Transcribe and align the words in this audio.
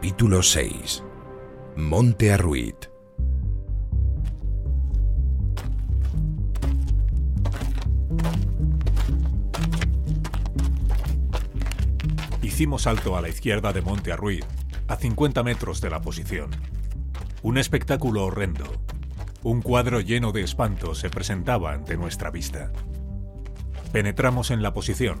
Capítulo 0.00 0.44
6 0.44 1.02
Monte 1.74 2.32
Arruit 2.32 2.86
Hicimos 12.42 12.86
alto 12.86 13.16
a 13.16 13.22
la 13.22 13.28
izquierda 13.28 13.72
de 13.72 13.82
Monte 13.82 14.12
Arruit, 14.12 14.44
a 14.86 14.94
50 14.94 15.42
metros 15.42 15.80
de 15.80 15.90
la 15.90 16.00
posición. 16.00 16.50
Un 17.42 17.58
espectáculo 17.58 18.24
horrendo, 18.24 18.66
un 19.42 19.62
cuadro 19.62 20.00
lleno 20.00 20.30
de 20.30 20.42
espanto 20.42 20.94
se 20.94 21.10
presentaba 21.10 21.72
ante 21.72 21.96
nuestra 21.96 22.30
vista. 22.30 22.70
Penetramos 23.90 24.52
en 24.52 24.62
la 24.62 24.72
posición. 24.72 25.18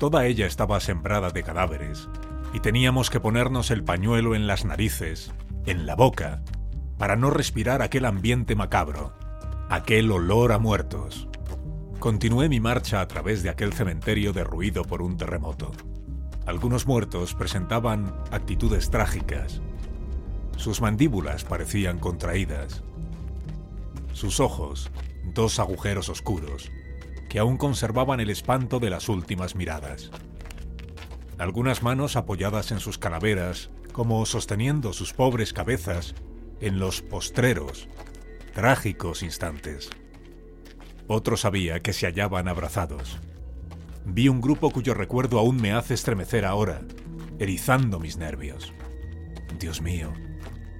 Toda 0.00 0.26
ella 0.26 0.46
estaba 0.46 0.80
sembrada 0.80 1.30
de 1.30 1.44
cadáveres, 1.44 2.08
y 2.52 2.60
teníamos 2.60 3.10
que 3.10 3.20
ponernos 3.20 3.70
el 3.70 3.82
pañuelo 3.82 4.34
en 4.34 4.46
las 4.46 4.64
narices, 4.64 5.32
en 5.66 5.86
la 5.86 5.96
boca, 5.96 6.42
para 6.98 7.16
no 7.16 7.30
respirar 7.30 7.82
aquel 7.82 8.04
ambiente 8.04 8.54
macabro, 8.54 9.14
aquel 9.70 10.10
olor 10.10 10.52
a 10.52 10.58
muertos. 10.58 11.28
Continué 11.98 12.48
mi 12.48 12.60
marcha 12.60 13.00
a 13.00 13.08
través 13.08 13.42
de 13.42 13.50
aquel 13.50 13.72
cementerio 13.72 14.32
derruido 14.32 14.84
por 14.84 15.02
un 15.02 15.16
terremoto. 15.16 15.70
Algunos 16.46 16.86
muertos 16.86 17.34
presentaban 17.34 18.14
actitudes 18.30 18.90
trágicas. 18.90 19.62
Sus 20.56 20.80
mandíbulas 20.80 21.44
parecían 21.44 21.98
contraídas. 21.98 22.82
Sus 24.12 24.40
ojos, 24.40 24.90
dos 25.24 25.58
agujeros 25.58 26.08
oscuros, 26.08 26.70
que 27.30 27.38
aún 27.38 27.56
conservaban 27.56 28.20
el 28.20 28.28
espanto 28.28 28.78
de 28.78 28.90
las 28.90 29.08
últimas 29.08 29.54
miradas 29.54 30.10
algunas 31.42 31.82
manos 31.82 32.14
apoyadas 32.14 32.70
en 32.70 32.78
sus 32.78 32.98
calaveras, 32.98 33.70
como 33.92 34.24
sosteniendo 34.26 34.92
sus 34.92 35.12
pobres 35.12 35.52
cabezas 35.52 36.14
en 36.60 36.78
los 36.78 37.02
postreros, 37.02 37.88
trágicos 38.54 39.24
instantes. 39.24 39.90
Otros 41.08 41.40
sabía 41.40 41.80
que 41.80 41.92
se 41.92 42.06
hallaban 42.06 42.46
abrazados. 42.46 43.18
Vi 44.04 44.28
un 44.28 44.40
grupo 44.40 44.70
cuyo 44.70 44.94
recuerdo 44.94 45.40
aún 45.40 45.60
me 45.60 45.72
hace 45.72 45.94
estremecer 45.94 46.44
ahora, 46.44 46.82
erizando 47.40 47.98
mis 47.98 48.16
nervios. 48.16 48.72
Dios 49.58 49.82
mío, 49.82 50.12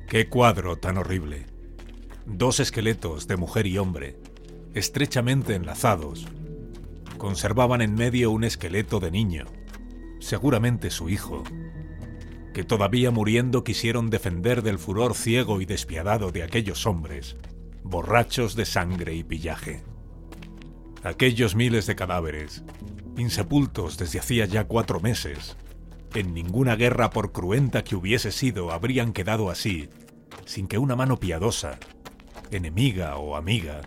qué 0.06 0.28
cuadro 0.28 0.76
tan 0.76 0.97
horrible. 0.97 1.47
Dos 2.25 2.60
esqueletos 2.60 3.26
de 3.26 3.37
mujer 3.37 3.66
y 3.66 3.78
hombre, 3.78 4.16
estrechamente 4.75 5.56
enlazados, 5.56 6.28
conservaban 7.19 7.82
en 7.82 7.94
medio 7.94 8.31
un 8.31 8.44
esqueleto 8.44 9.00
de 9.00 9.10
niño, 9.10 9.47
seguramente 10.22 10.91
su 10.91 11.09
hijo, 11.09 11.43
que 12.55 12.65
todavía 12.65 13.10
muriendo 13.10 13.65
quisieron 13.65 14.09
defender 14.09 14.62
del 14.62 14.78
furor 14.78 15.15
ciego 15.15 15.60
y 15.60 15.66
despiadado 15.66 16.31
de 16.31 16.43
aquellos 16.43 16.87
hombres, 16.87 17.37
borrachos 17.83 18.55
de 18.55 18.65
sangre 18.65 19.15
y 19.15 19.25
pillaje. 19.25 19.82
Aquellos 21.03 21.56
miles 21.56 21.87
de 21.87 21.97
cadáveres, 21.97 22.62
insepultos 23.16 23.99
desde 23.99 24.21
hacía 24.21 24.47
ya 24.47 24.65
cuatro 24.65 25.00
meses, 25.00 25.56
en 26.15 26.34
ninguna 26.34 26.77
guerra 26.77 27.11
por 27.11 27.32
cruenta 27.32 27.82
que 27.82 27.97
hubiese 27.97 28.31
sido 28.31 28.71
habrían 28.71 29.12
quedado 29.12 29.50
así, 29.50 29.88
sin 30.44 30.69
que 30.69 30.78
una 30.78 30.94
mano 30.94 31.19
piadosa, 31.19 31.78
enemiga 32.50 33.16
o 33.16 33.34
amiga, 33.34 33.81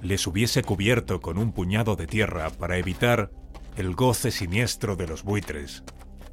les 0.00 0.26
hubiese 0.26 0.62
cubierto 0.62 1.20
con 1.20 1.36
un 1.36 1.52
puñado 1.52 1.96
de 1.96 2.06
tierra 2.06 2.50
para 2.50 2.78
evitar 2.78 3.32
el 3.78 3.94
goce 3.94 4.32
siniestro 4.32 4.96
de 4.96 5.06
los 5.06 5.22
buitres, 5.22 5.84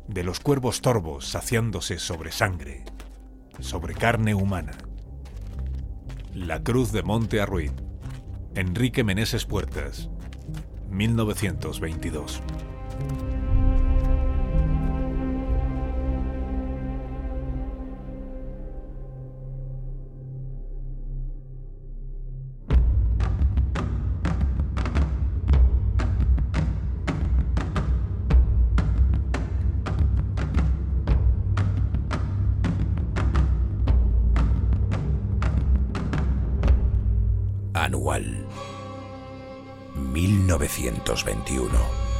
de 0.07 0.23
los 0.23 0.39
cuervos 0.39 0.81
torvos 0.81 1.27
saciándose 1.27 1.99
sobre 1.99 2.31
sangre, 2.31 2.83
sobre 3.59 3.93
carne 3.93 4.33
humana. 4.33 4.75
La 6.33 6.63
Cruz 6.63 6.91
de 6.91 7.03
Monte 7.03 7.41
Arruin, 7.41 7.73
Enrique 8.55 9.03
Meneses 9.03 9.45
Puertas, 9.45 10.09
1922. 10.89 12.41
Anual. 37.75 38.23
1921 39.95 42.14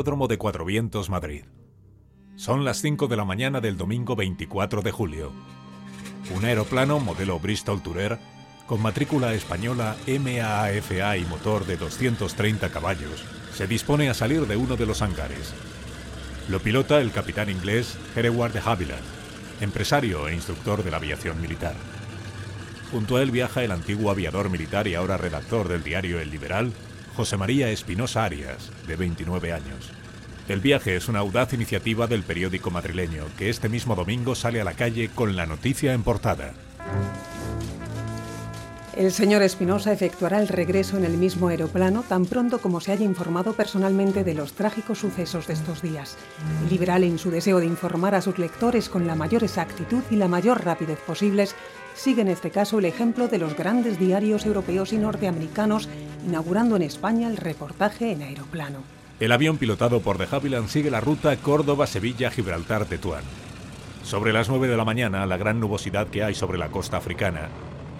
Aeródromo 0.00 0.28
de 0.28 0.38
Cuatro 0.38 0.64
Vientos, 0.64 1.10
Madrid. 1.10 1.44
Son 2.34 2.64
las 2.64 2.80
5 2.80 3.06
de 3.06 3.18
la 3.18 3.26
mañana 3.26 3.60
del 3.60 3.76
domingo 3.76 4.16
24 4.16 4.80
de 4.80 4.90
julio. 4.92 5.30
Un 6.34 6.42
aeroplano 6.46 7.00
modelo 7.00 7.38
Bristol 7.38 7.82
Tourer 7.82 8.18
con 8.66 8.80
matrícula 8.80 9.34
española 9.34 9.96
MAAFA 10.06 11.18
y 11.18 11.26
motor 11.26 11.66
de 11.66 11.76
230 11.76 12.70
caballos 12.70 13.26
se 13.52 13.66
dispone 13.66 14.08
a 14.08 14.14
salir 14.14 14.46
de 14.46 14.56
uno 14.56 14.76
de 14.76 14.86
los 14.86 15.02
hangares. 15.02 15.52
Lo 16.48 16.60
pilota 16.60 16.98
el 17.02 17.12
capitán 17.12 17.50
inglés 17.50 17.98
Hereward 18.16 18.54
de 18.54 18.60
Havilland, 18.60 19.04
empresario 19.60 20.28
e 20.28 20.34
instructor 20.34 20.82
de 20.82 20.92
la 20.92 20.96
aviación 20.96 21.42
militar. 21.42 21.74
Junto 22.90 23.18
a 23.18 23.22
él 23.22 23.30
viaja 23.30 23.62
el 23.64 23.70
antiguo 23.70 24.10
aviador 24.10 24.48
militar 24.48 24.88
y 24.88 24.94
ahora 24.94 25.18
redactor 25.18 25.68
del 25.68 25.84
diario 25.84 26.18
El 26.18 26.30
Liberal, 26.30 26.72
José 27.20 27.36
María 27.36 27.68
Espinosa 27.68 28.24
Arias, 28.24 28.70
de 28.86 28.96
29 28.96 29.52
años. 29.52 29.90
El 30.48 30.60
viaje 30.60 30.96
es 30.96 31.06
una 31.06 31.18
audaz 31.18 31.52
iniciativa 31.52 32.06
del 32.06 32.22
periódico 32.22 32.70
madrileño, 32.70 33.26
que 33.36 33.50
este 33.50 33.68
mismo 33.68 33.94
domingo 33.94 34.34
sale 34.34 34.58
a 34.58 34.64
la 34.64 34.72
calle 34.72 35.10
con 35.14 35.36
la 35.36 35.44
noticia 35.44 35.92
en 35.92 36.02
portada. 36.02 36.54
El 38.96 39.12
señor 39.12 39.42
Espinosa 39.42 39.92
efectuará 39.92 40.40
el 40.40 40.48
regreso 40.48 40.96
en 40.96 41.04
el 41.04 41.18
mismo 41.18 41.48
aeroplano 41.48 42.02
tan 42.02 42.24
pronto 42.24 42.58
como 42.58 42.80
se 42.80 42.92
haya 42.92 43.04
informado 43.04 43.52
personalmente 43.52 44.24
de 44.24 44.34
los 44.34 44.54
trágicos 44.54 44.98
sucesos 44.98 45.46
de 45.46 45.52
estos 45.52 45.80
días. 45.82 46.16
Liberal 46.70 47.04
en 47.04 47.18
su 47.18 47.30
deseo 47.30 47.60
de 47.60 47.66
informar 47.66 48.14
a 48.14 48.22
sus 48.22 48.38
lectores 48.38 48.88
con 48.88 49.06
la 49.06 49.14
mayor 49.14 49.44
exactitud 49.44 50.02
y 50.10 50.16
la 50.16 50.28
mayor 50.28 50.64
rapidez 50.64 50.98
posibles, 51.00 51.54
sigue 51.94 52.22
en 52.22 52.28
este 52.28 52.50
caso 52.50 52.78
el 52.78 52.84
ejemplo 52.84 53.28
de 53.28 53.38
los 53.38 53.56
grandes 53.56 53.98
diarios 53.98 54.46
europeos 54.46 54.92
y 54.92 54.98
norteamericanos, 54.98 55.88
inaugurando 56.26 56.76
en 56.76 56.82
España 56.82 57.28
el 57.28 57.36
reportaje 57.36 58.12
en 58.12 58.22
aeroplano. 58.22 58.82
El 59.20 59.32
avión 59.32 59.58
pilotado 59.58 60.00
por 60.00 60.18
de 60.18 60.26
Havilland 60.30 60.68
sigue 60.68 60.90
la 60.90 61.00
ruta 61.00 61.36
Córdoba-Sevilla-Gibraltar-Tetuán. 61.36 63.24
Sobre 64.02 64.32
las 64.32 64.48
9 64.48 64.66
de 64.68 64.76
la 64.76 64.84
mañana, 64.84 65.26
la 65.26 65.36
gran 65.36 65.60
nubosidad 65.60 66.08
que 66.08 66.24
hay 66.24 66.34
sobre 66.34 66.58
la 66.58 66.70
costa 66.70 66.96
africana 66.96 67.48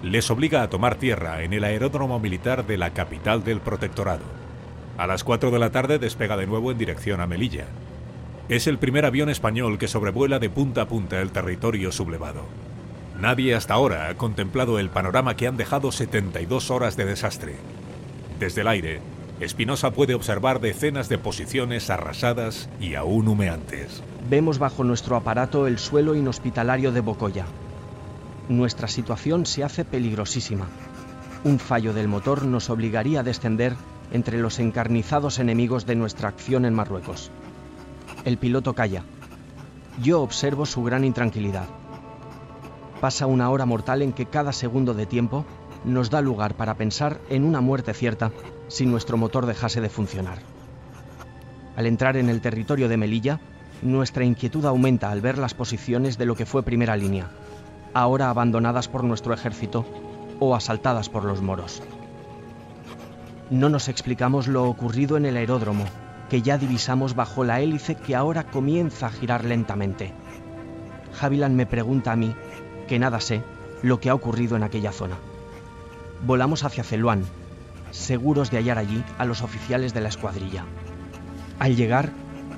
les 0.03 0.31
obliga 0.31 0.63
a 0.63 0.71
tomar 0.71 0.95
tierra 0.95 1.43
en 1.43 1.53
el 1.53 1.65
aeródromo 1.65 2.19
militar 2.19 2.67
de 2.67 2.79
la 2.79 2.91
capital 2.91 3.45
del 3.45 3.61
protectorado. 3.61 4.25
A 4.97 5.07
las 5.07 5.25
4 5.25 5.51
de 5.51 5.59
la 5.59 5.71
tarde 5.71 5.99
despega 5.99 6.37
de 6.37 6.47
nuevo 6.47 6.71
en 6.71 6.79
dirección 6.79 7.21
a 7.21 7.27
Melilla. 7.27 7.67
Es 8.49 8.67
el 8.67 8.79
primer 8.79 9.05
avión 9.05 9.29
español 9.29 9.79
que 9.79 9.89
sobrevuela 9.89 10.39
de 10.39 10.51
punta 10.51 10.83
a 10.83 10.89
punta 10.89 11.21
el 11.21 11.31
territorio 11.31 11.93
sublevado. 11.93 12.45
Nadie 13.21 13.55
hasta 13.55 13.75
ahora 13.75 14.09
ha 14.09 14.17
contemplado 14.17 14.79
el 14.79 14.89
panorama 14.89 15.37
que 15.37 15.47
han 15.47 15.59
dejado 15.59 15.93
72 15.93 16.71
horas 16.71 16.97
de 16.97 17.05
desastre. 17.05 17.57
Desde 18.39 18.63
el 18.63 18.69
aire, 18.69 19.03
Espinosa 19.41 19.91
puede 19.91 20.15
observar 20.15 20.61
decenas 20.61 21.11
de 21.11 21.19
posiciones 21.19 21.91
arrasadas 21.91 22.71
y 22.81 22.95
aún 22.95 23.29
humeantes. 23.29 24.03
Vemos 24.31 24.59
bajo 24.59 24.85
nuestro 24.85 25.17
aparato 25.17 25.67
el 25.67 25.79
suelo 25.79 26.15
inhospitalario 26.15 26.93
de 26.93 27.01
Bocoya. 27.01 27.45
Nuestra 28.49 28.89
situación 28.89 29.45
se 29.45 29.65
hace 29.65 29.85
peligrosísima. 29.85 30.69
Un 31.45 31.59
fallo 31.59 31.93
del 31.93 32.09
motor 32.09 32.45
nos 32.45 32.71
obligaría 32.71 33.21
a 33.21 33.23
descender 33.23 33.75
entre 34.13 34.39
los 34.39 34.59
encarnizados 34.59 35.39
enemigos 35.39 35.85
de 35.85 35.95
nuestra 35.95 36.29
acción 36.31 36.65
en 36.65 36.73
Marruecos. 36.73 37.31
El 38.25 38.39
piloto 38.39 38.75
calla. 38.75 39.05
Yo 40.03 40.23
observo 40.23 40.65
su 40.65 40.83
gran 40.83 41.05
intranquilidad. 41.05 41.80
Pasa 43.01 43.27
una 43.27 43.49
hora 43.49 43.65
mortal 43.65 44.03
en 44.03 44.13
que 44.13 44.27
cada 44.27 44.53
segundo 44.53 44.93
de 44.93 45.07
tiempo 45.07 45.47
nos 45.85 46.11
da 46.11 46.21
lugar 46.21 46.55
para 46.55 46.75
pensar 46.75 47.19
en 47.31 47.45
una 47.45 47.63
muerte 47.63 47.95
cierta 47.95 48.31
si 48.69 48.85
nuestro 48.85 49.17
motor 49.17 49.47
dejase 49.47 49.81
de 49.81 49.89
funcionar. 49.89 50.39
Al 51.77 51.87
entrar 51.87 52.19
en 52.19 52.29
el 52.29 52.43
territorio 52.43 52.89
de 52.89 52.99
Melilla, 52.99 53.41
nuestra 53.81 54.25
inquietud 54.25 54.67
aumenta 54.67 55.11
al 55.11 55.23
ver 55.23 55.39
las 55.39 55.55
posiciones 55.55 56.19
de 56.19 56.27
lo 56.27 56.37
que 56.37 56.45
fue 56.45 56.63
primera 56.63 56.95
línea, 56.97 57.31
ahora 57.95 58.29
abandonadas 58.29 58.89
por 58.89 59.03
nuestro 59.03 59.33
ejército 59.33 59.87
o 60.39 60.55
asaltadas 60.55 61.09
por 61.09 61.25
los 61.25 61.41
moros. 61.41 61.83
No 63.49 63.71
nos 63.71 63.89
explicamos 63.89 64.47
lo 64.47 64.69
ocurrido 64.69 65.17
en 65.17 65.25
el 65.25 65.39
aeródromo, 65.39 65.87
que 66.29 66.43
ya 66.43 66.59
divisamos 66.59 67.15
bajo 67.15 67.45
la 67.45 67.61
hélice 67.61 67.95
que 67.95 68.15
ahora 68.15 68.45
comienza 68.45 69.07
a 69.07 69.11
girar 69.11 69.45
lentamente. 69.47 70.13
Haviland 71.19 71.57
me 71.57 71.67
pregunta 71.67 72.13
a 72.13 72.17
mí, 72.17 72.35
que 72.91 72.99
nada 72.99 73.21
sé, 73.21 73.45
lo 73.83 74.01
que 74.01 74.11
ha 74.11 74.15
ocurrido 74.17 74.57
en 74.57 74.65
aquella 74.65 74.91
zona. 74.91 75.17
Volamos 76.27 76.65
hacia 76.65 76.83
Celuán, 76.83 77.23
seguros 77.93 78.51
de 78.51 78.57
hallar 78.57 78.79
allí 78.79 79.05
a 79.17 79.25
los 79.25 79.43
oficiales 79.43 79.95
de 79.95 80.01
la 80.01 80.09
escuadrilla. 80.09 80.65
Al 81.61 81.77
llegar, 81.77 82.11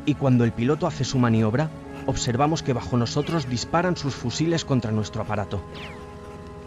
y 0.07 0.15
cuando 0.15 0.45
el 0.45 0.53
piloto 0.53 0.87
hace 0.87 1.05
su 1.05 1.19
maniobra, 1.19 1.69
observamos 2.07 2.63
que 2.63 2.73
bajo 2.73 2.97
nosotros 2.97 3.47
disparan 3.47 3.95
sus 3.95 4.15
fusiles 4.15 4.65
contra 4.65 4.91
nuestro 4.91 5.21
aparato. 5.21 5.63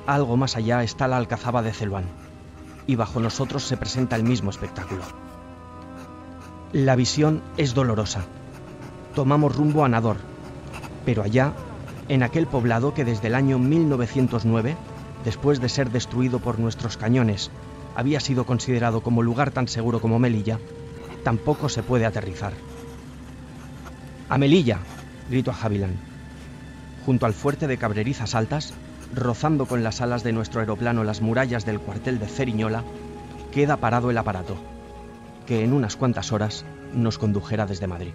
Algo 0.05 0.37
más 0.37 0.55
allá 0.57 0.83
está 0.83 1.07
la 1.07 1.17
alcazaba 1.17 1.63
de 1.63 1.73
Celuán, 1.73 2.05
y 2.85 2.93
bajo 2.93 3.19
nosotros 3.19 3.63
se 3.63 3.77
presenta 3.77 4.15
el 4.15 4.23
mismo 4.23 4.51
espectáculo. 4.51 5.01
La 6.71 6.95
visión 6.95 7.41
es 7.57 7.73
dolorosa. 7.73 8.25
Tomamos 9.15 9.55
rumbo 9.55 9.83
a 9.83 9.89
Nador, 9.89 10.17
pero 11.03 11.23
allá, 11.23 11.53
en 12.09 12.23
aquel 12.23 12.47
poblado 12.47 12.93
que 12.93 13.05
desde 13.05 13.27
el 13.27 13.35
año 13.35 13.57
1909, 13.59 14.75
después 15.23 15.59
de 15.59 15.69
ser 15.69 15.89
destruido 15.89 16.39
por 16.39 16.59
nuestros 16.59 16.97
cañones 16.97 17.49
había 17.95 18.19
sido 18.19 18.45
considerado 18.45 19.01
como 19.01 19.23
lugar 19.23 19.51
tan 19.51 19.67
seguro 19.67 20.01
como 20.01 20.19
Melilla, 20.19 20.59
tampoco 21.23 21.69
se 21.69 21.81
puede 21.81 22.05
aterrizar. 22.05 22.53
¡A 24.29 24.37
Melilla! 24.37 24.79
gritó 25.29 25.51
a 25.51 25.55
Javilán. 25.55 25.95
Junto 27.05 27.25
al 27.25 27.33
fuerte 27.33 27.67
de 27.67 27.77
Cabrerizas 27.77 28.35
Altas, 28.35 28.73
rozando 29.13 29.65
con 29.65 29.83
las 29.83 30.01
alas 30.01 30.23
de 30.23 30.33
nuestro 30.33 30.59
aeroplano 30.59 31.03
las 31.03 31.21
murallas 31.21 31.65
del 31.65 31.79
cuartel 31.79 32.19
de 32.19 32.27
Ceriñola, 32.27 32.83
queda 33.51 33.77
parado 33.77 34.11
el 34.11 34.17
aparato, 34.17 34.57
que 35.45 35.63
en 35.63 35.73
unas 35.73 35.95
cuantas 35.95 36.31
horas 36.31 36.65
nos 36.93 37.17
condujera 37.17 37.65
desde 37.65 37.87
Madrid. 37.87 38.13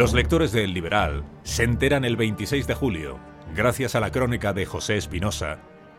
Los 0.00 0.14
lectores 0.14 0.50
de 0.52 0.64
El 0.64 0.72
Liberal 0.72 1.24
se 1.42 1.62
enteran 1.62 2.06
el 2.06 2.16
26 2.16 2.66
de 2.66 2.72
julio, 2.72 3.18
gracias 3.54 3.94
a 3.94 4.00
la 4.00 4.10
crónica 4.10 4.54
de 4.54 4.64
José 4.64 4.96
Espinosa, 4.96 5.58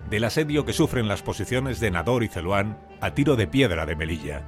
del 0.10 0.24
asedio 0.24 0.66
que 0.66 0.74
sufren 0.74 1.08
las 1.08 1.22
posiciones 1.22 1.80
de 1.80 1.92
Nador 1.92 2.24
y 2.24 2.28
Celuán 2.28 2.80
a 3.00 3.14
tiro 3.14 3.36
de 3.36 3.46
piedra 3.46 3.86
de 3.86 3.96
Melilla. 3.96 4.42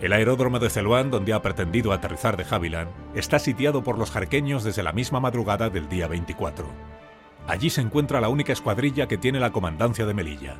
El 0.00 0.14
aeródromo 0.14 0.60
de 0.60 0.70
Celuán, 0.70 1.10
donde 1.10 1.34
ha 1.34 1.42
pretendido 1.42 1.92
aterrizar 1.92 2.38
de 2.38 2.46
Javilán, 2.46 2.88
está 3.14 3.38
sitiado 3.38 3.84
por 3.84 3.98
los 3.98 4.10
jarqueños 4.10 4.64
desde 4.64 4.82
la 4.82 4.94
misma 4.94 5.20
madrugada 5.20 5.68
del 5.68 5.90
día 5.90 6.08
24. 6.08 6.66
Allí 7.46 7.68
se 7.68 7.82
encuentra 7.82 8.22
la 8.22 8.30
única 8.30 8.54
escuadrilla 8.54 9.08
que 9.08 9.18
tiene 9.18 9.40
la 9.40 9.52
comandancia 9.52 10.06
de 10.06 10.14
Melilla. 10.14 10.56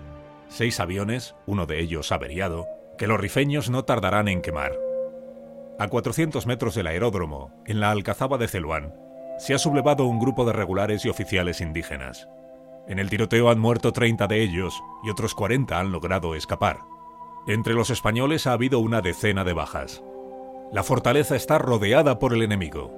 Seis 0.49 0.79
aviones, 0.79 1.35
uno 1.47 1.65
de 1.65 1.81
ellos 1.81 2.12
averiado, 2.12 2.67
que 2.99 3.06
los 3.06 3.19
rifeños 3.19 3.71
no 3.71 3.87
tardarán 3.87 4.29
en 4.29 4.43
quemar. 4.43 4.86
A 5.78 5.88
400 5.88 6.46
metros 6.46 6.75
del 6.75 6.87
aeródromo, 6.87 7.50
en 7.67 7.81
la 7.81 7.90
Alcazaba 7.90 8.38
de 8.38 8.49
Celuán, 8.49 8.94
se 9.38 9.52
ha 9.52 9.58
sublevado 9.58 10.06
un 10.06 10.19
grupo 10.19 10.46
de 10.46 10.55
regulares 10.55 11.05
y 11.05 11.11
oficiales 11.11 11.61
indígenas. 11.61 12.28
En 12.88 12.99
el 12.99 13.11
tiroteo 13.11 13.50
han 13.50 13.58
muerto 13.58 13.93
30 13.93 14.26
de 14.26 14.43
ellos 14.43 14.82
y 15.05 15.11
otros 15.11 15.34
40 15.34 15.78
han 15.78 15.93
logrado 15.93 16.34
escapar. 16.34 16.78
Entre 17.46 17.75
los 17.75 17.90
españoles 17.90 18.46
ha 18.46 18.52
habido 18.52 18.78
una 18.78 19.02
decena 19.02 19.44
de 19.44 19.52
bajas. 19.52 20.02
La 20.73 20.82
fortaleza 20.82 21.37
está 21.37 21.58
rodeada 21.58 22.19
por 22.19 22.32
el 22.32 22.43
enemigo. 22.43 22.90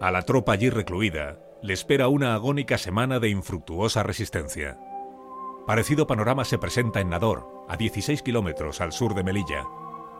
A 0.00 0.10
la 0.10 0.22
tropa 0.22 0.52
allí 0.52 0.70
recluida 0.70 1.38
le 1.62 1.74
espera 1.74 2.08
una 2.08 2.34
agónica 2.34 2.78
semana 2.78 3.20
de 3.20 3.28
infructuosa 3.28 4.02
resistencia. 4.02 4.78
Parecido 5.66 6.06
panorama 6.06 6.46
se 6.46 6.56
presenta 6.56 7.00
en 7.00 7.10
Nador, 7.10 7.46
a 7.68 7.76
16 7.76 8.22
kilómetros 8.22 8.80
al 8.80 8.92
sur 8.92 9.14
de 9.14 9.22
Melilla, 9.22 9.66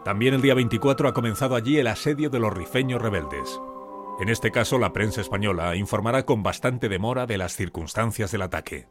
también 0.05 0.35
el 0.35 0.43
día 0.43 0.55
24 0.55 1.09
ha 1.09 1.15
comenzado 1.15 1.55
allí 1.55 1.79
el 1.79 1.87
asedio 1.87 2.31
de 2.31 2.41
los 2.41 2.53
rifeños 2.53 3.03
rebeldes. 3.03 3.61
En 4.21 4.29
este 4.29 4.51
caso, 4.51 4.79
la 4.79 4.93
prensa 4.93 5.21
española 5.21 5.77
informará 5.77 6.25
con 6.25 6.43
bastante 6.43 6.89
demora 6.89 7.27
de 7.27 7.39
las 7.39 7.57
circunstancias 7.57 8.31
del 8.33 8.43
ataque. 8.43 8.89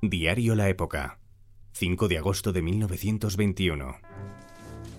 Diario 0.00 0.54
La 0.56 0.68
Época, 0.68 1.18
5 1.72 2.08
de 2.08 2.18
agosto 2.18 2.52
de 2.52 2.62
1921. 2.62 3.96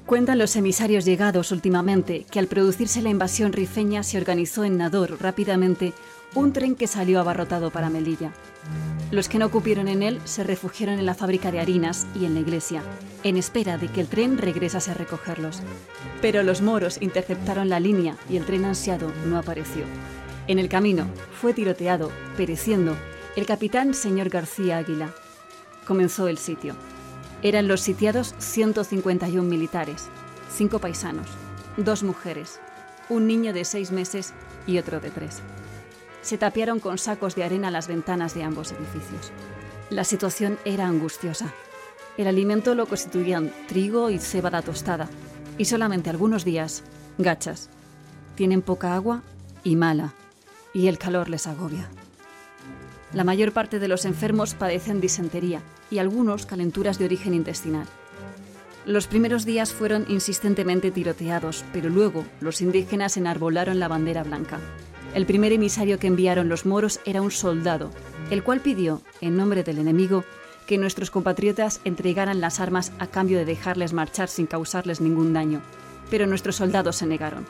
Cuentan 0.06 0.38
los 0.38 0.56
emisarios 0.58 1.06
llegados 1.06 1.52
últimamente 1.52 2.26
que 2.30 2.40
al 2.40 2.48
producirse 2.48 3.02
la 3.02 3.10
invasión 3.10 3.54
rifeña 3.54 4.04
se 4.04 4.18
organizó 4.18 4.66
en 4.66 4.78
Nador 4.78 5.18
rápidamente 5.22 5.94
un 6.36 6.52
tren 6.52 6.76
que 6.76 6.88
salió 6.88 7.20
abarrotado 7.20 7.70
para 7.70 7.90
Melilla. 7.90 8.32
Los 9.12 9.30
que 9.30 9.38
no 9.38 9.52
cupieron 9.52 9.88
en 9.88 10.02
él 10.02 10.20
se 10.26 10.44
refugiaron 10.44 10.98
en 10.98 11.06
la 11.06 11.14
fábrica 11.14 11.52
de 11.52 11.60
harinas 11.60 12.08
y 12.16 12.26
en 12.26 12.34
la 12.34 12.40
iglesia, 12.40 12.82
en 13.24 13.38
espera 13.38 13.78
de 13.78 13.88
que 13.88 14.02
el 14.02 14.08
tren 14.08 14.40
regresase 14.40 14.92
a 14.92 14.96
recogerlos. 14.96 15.62
Pero 16.22 16.42
los 16.42 16.62
moros 16.62 16.98
interceptaron 17.02 17.70
la 17.70 17.80
línea 17.80 18.18
y 18.30 18.38
el 18.38 18.46
tren 18.46 18.66
ansiado 18.66 19.12
no 19.28 19.38
apareció. 19.38 19.84
En 20.48 20.58
el 20.58 20.70
camino 20.70 21.06
fue 21.40 21.54
tiroteado, 21.54 22.12
pereciendo, 22.36 22.96
el 23.36 23.46
capitán 23.46 23.94
señor 23.94 24.30
García 24.30 24.78
Águila. 24.78 25.14
Comenzó 25.86 26.28
el 26.28 26.40
sitio. 26.40 26.76
Eran 27.44 27.68
los 27.68 27.82
sitiados 27.82 28.34
151 28.40 29.48
militares, 29.48 30.08
cinco 30.50 30.80
paisanos, 30.80 31.28
dos 31.78 32.02
mujeres, 32.02 32.60
un 33.10 33.28
niño 33.28 33.54
de 33.54 33.66
seis 33.66 33.92
meses 33.92 34.34
y 34.66 34.80
otro 34.80 35.00
de 35.00 35.12
tres 35.12 35.42
se 36.24 36.40
tapiaron 36.40 36.80
con 36.80 36.98
sacos 36.98 37.36
de 37.36 37.44
arena 37.44 37.70
las 37.70 37.88
ventanas 37.88 38.34
de 38.34 38.44
ambos 38.44 38.72
edificios. 38.72 39.32
La 39.92 40.04
situación 40.04 40.58
era 40.66 40.88
angustiosa. 40.88 41.54
El 42.18 42.28
alimento 42.28 42.74
lo 42.74 42.88
constituían 42.88 43.52
trigo 43.68 44.10
y 44.10 44.18
cebada 44.18 44.62
tostada, 44.62 45.10
y 45.58 45.66
solamente 45.66 46.10
algunos 46.10 46.46
días, 46.46 46.84
gachas. 47.18 47.70
Tienen 48.36 48.62
poca 48.62 48.96
agua 48.96 49.22
y 49.64 49.76
mala, 49.76 50.14
y 50.74 50.88
el 50.88 50.98
calor 50.98 51.30
les 51.30 51.46
agobia. 51.46 51.90
La 53.14 53.24
mayor 53.24 53.52
parte 53.52 53.78
de 53.78 53.88
los 53.88 54.06
enfermos 54.06 54.56
padecen 54.56 55.00
disentería 55.00 55.62
y 55.92 56.00
algunos 56.00 56.48
calenturas 56.48 56.98
de 56.98 57.06
origen 57.06 57.36
intestinal. 57.36 57.86
Los 58.86 59.08
primeros 59.08 59.46
días 59.46 59.72
fueron 59.72 60.06
insistentemente 60.10 60.92
tiroteados, 60.92 61.64
pero 61.72 61.90
luego 61.90 62.26
los 62.42 62.62
indígenas 62.62 63.16
enarbolaron 63.18 63.80
la 63.80 63.88
bandera 63.88 64.24
blanca. 64.24 64.60
El 65.14 65.28
primer 65.28 65.54
emisario 65.54 66.00
que 66.00 66.08
enviaron 66.08 66.50
los 66.50 66.66
moros 66.66 67.00
era 67.06 67.22
un 67.22 67.30
soldado, 67.30 67.92
el 68.32 68.44
cual 68.44 68.62
pidió, 68.62 69.02
en 69.22 69.38
nombre 69.38 69.64
del 69.64 69.78
enemigo, 69.78 70.24
que 70.66 70.80
nuestros 70.80 71.12
compatriotas 71.12 71.82
entregaran 71.84 72.42
las 72.42 72.60
armas 72.60 72.92
a 72.98 73.06
cambio 73.06 73.38
de 73.38 73.46
dejarles 73.46 73.94
marchar 73.94 74.28
sin 74.28 74.48
causarles 74.48 75.02
ningún 75.02 75.32
daño. 75.34 75.62
Pero 76.10 76.26
nuestros 76.26 76.56
soldados 76.56 76.96
se 76.96 77.06
negaron. 77.06 77.46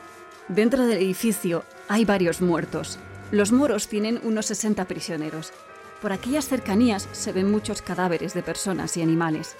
Dentro 0.48 0.84
del 0.84 0.98
edificio 0.98 1.64
hay 1.88 2.04
varios 2.04 2.42
muertos. 2.42 2.98
Los 3.30 3.50
moros 3.50 3.88
tienen 3.88 4.20
unos 4.24 4.46
60 4.46 4.84
prisioneros. 4.84 5.52
Por 6.02 6.12
aquellas 6.12 6.46
cercanías 6.46 7.08
se 7.12 7.32
ven 7.32 7.50
muchos 7.50 7.80
cadáveres 7.80 8.34
de 8.34 8.42
personas 8.42 8.94
y 8.98 9.02
animales. 9.02 9.56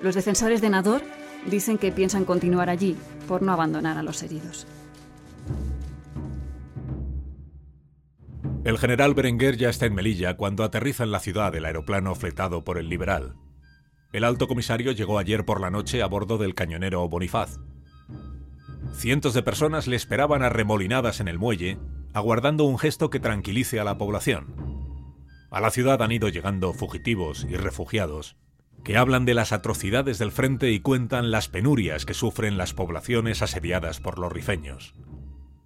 Los 0.00 0.14
defensores 0.14 0.62
de 0.62 0.70
Nador 0.70 1.02
dicen 1.46 1.76
que 1.76 1.92
piensan 1.92 2.24
continuar 2.24 2.70
allí 2.70 2.96
por 3.28 3.42
no 3.42 3.52
abandonar 3.52 3.98
a 3.98 4.02
los 4.02 4.22
heridos. 4.22 4.66
El 8.64 8.78
general 8.78 9.14
Berenguer 9.14 9.56
ya 9.56 9.68
está 9.68 9.86
en 9.86 9.94
Melilla 9.94 10.36
cuando 10.36 10.62
aterriza 10.62 11.02
en 11.02 11.10
la 11.10 11.18
ciudad 11.18 11.52
el 11.56 11.64
aeroplano 11.64 12.14
fletado 12.14 12.62
por 12.62 12.78
el 12.78 12.88
liberal. 12.88 13.34
El 14.12 14.22
alto 14.22 14.46
comisario 14.46 14.92
llegó 14.92 15.18
ayer 15.18 15.44
por 15.44 15.60
la 15.60 15.70
noche 15.70 16.00
a 16.00 16.06
bordo 16.06 16.38
del 16.38 16.54
cañonero 16.54 17.08
Bonifaz. 17.08 17.58
Cientos 18.94 19.34
de 19.34 19.42
personas 19.42 19.88
le 19.88 19.96
esperaban 19.96 20.44
arremolinadas 20.44 21.18
en 21.18 21.26
el 21.26 21.40
muelle, 21.40 21.78
aguardando 22.12 22.62
un 22.62 22.78
gesto 22.78 23.10
que 23.10 23.18
tranquilice 23.18 23.80
a 23.80 23.84
la 23.84 23.98
población. 23.98 24.54
A 25.50 25.60
la 25.60 25.70
ciudad 25.70 26.00
han 26.00 26.12
ido 26.12 26.28
llegando 26.28 26.72
fugitivos 26.72 27.44
y 27.50 27.56
refugiados, 27.56 28.36
que 28.84 28.96
hablan 28.96 29.24
de 29.24 29.34
las 29.34 29.50
atrocidades 29.52 30.18
del 30.18 30.30
frente 30.30 30.70
y 30.70 30.78
cuentan 30.78 31.32
las 31.32 31.48
penurias 31.48 32.06
que 32.06 32.14
sufren 32.14 32.58
las 32.58 32.74
poblaciones 32.74 33.42
asediadas 33.42 33.98
por 33.98 34.20
los 34.20 34.32
rifeños. 34.32 34.94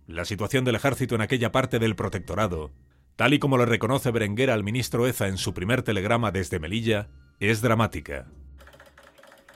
La 0.06 0.24
situación 0.24 0.64
del 0.64 0.76
ejército 0.76 1.14
en 1.14 1.20
aquella 1.20 1.50
parte 1.50 1.78
del 1.78 1.96
protectorado, 1.96 2.70
tal 3.16 3.34
y 3.34 3.38
como 3.38 3.56
lo 3.56 3.66
reconoce 3.66 4.10
Berenguer 4.10 4.50
al 4.50 4.62
ministro 4.62 5.06
Eza 5.06 5.26
en 5.26 5.38
su 5.38 5.54
primer 5.54 5.82
telegrama 5.82 6.30
desde 6.30 6.58
Melilla, 6.58 7.08
es 7.40 7.60
dramática. 7.62 8.26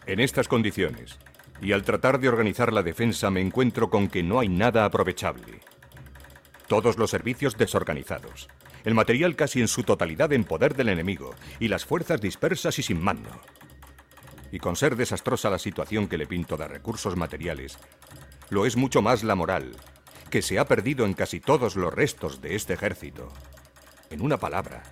En 0.06 0.18
estas 0.18 0.48
condiciones, 0.48 1.18
y 1.62 1.72
al 1.72 1.82
tratar 1.82 2.20
de 2.20 2.28
organizar 2.28 2.72
la 2.72 2.82
defensa 2.82 3.30
me 3.30 3.40
encuentro 3.40 3.90
con 3.90 4.08
que 4.08 4.22
no 4.22 4.40
hay 4.40 4.48
nada 4.48 4.84
aprovechable. 4.84 5.60
Todos 6.66 6.98
los 6.98 7.10
servicios 7.10 7.58
desorganizados, 7.58 8.48
el 8.84 8.94
material 8.94 9.36
casi 9.36 9.60
en 9.60 9.68
su 9.68 9.82
totalidad 9.82 10.32
en 10.32 10.44
poder 10.44 10.74
del 10.74 10.88
enemigo 10.88 11.34
y 11.58 11.68
las 11.68 11.84
fuerzas 11.84 12.20
dispersas 12.20 12.78
y 12.78 12.82
sin 12.82 13.02
mando. 13.02 13.30
Y 14.52 14.58
con 14.58 14.74
ser 14.76 14.96
desastrosa 14.96 15.50
la 15.50 15.58
situación 15.58 16.08
que 16.08 16.18
le 16.18 16.26
pinto 16.26 16.56
de 16.56 16.66
recursos 16.66 17.16
materiales, 17.16 17.78
lo 18.48 18.66
es 18.66 18.76
mucho 18.76 19.02
más 19.02 19.22
la 19.22 19.34
moral, 19.34 19.76
que 20.30 20.42
se 20.42 20.58
ha 20.58 20.64
perdido 20.64 21.04
en 21.04 21.14
casi 21.14 21.40
todos 21.40 21.76
los 21.76 21.92
restos 21.92 22.40
de 22.40 22.54
este 22.54 22.72
ejército. 22.72 23.32
En 24.10 24.22
una 24.22 24.38
palabra, 24.38 24.82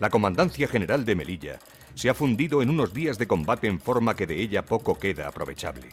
la 0.00 0.10
Comandancia 0.10 0.66
General 0.66 1.04
de 1.04 1.14
Melilla 1.14 1.60
se 1.94 2.10
ha 2.10 2.14
fundido 2.14 2.62
en 2.62 2.70
unos 2.70 2.92
días 2.92 3.16
de 3.16 3.28
combate 3.28 3.68
en 3.68 3.78
forma 3.78 4.16
que 4.16 4.26
de 4.26 4.40
ella 4.40 4.64
poco 4.64 4.98
queda 4.98 5.28
aprovechable. 5.28 5.90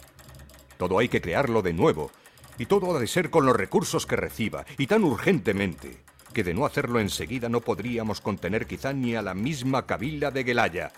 Todo 0.78 0.98
hay 0.98 1.08
que 1.08 1.22
crearlo 1.22 1.62
de 1.62 1.74
nuevo, 1.74 2.10
y 2.58 2.66
todo 2.66 2.96
ha 2.96 3.00
de 3.00 3.06
ser 3.06 3.30
con 3.30 3.46
los 3.46 3.56
recursos 3.56 4.08
que 4.08 4.16
reciba, 4.16 4.66
y 4.80 4.88
tan 4.88 5.04
urgentemente, 5.04 6.02
que 6.34 6.44
de 6.44 6.56
no 6.56 6.66
hacerlo 6.66 7.00
enseguida 7.00 7.48
no 7.48 7.62
podríamos 7.62 8.22
contener 8.22 8.66
quizá 8.66 8.92
ni 8.92 9.16
a 9.16 9.22
la 9.22 9.36
misma 9.36 9.86
cabila 9.86 10.32
de 10.32 10.44
Gelaya, 10.44 10.92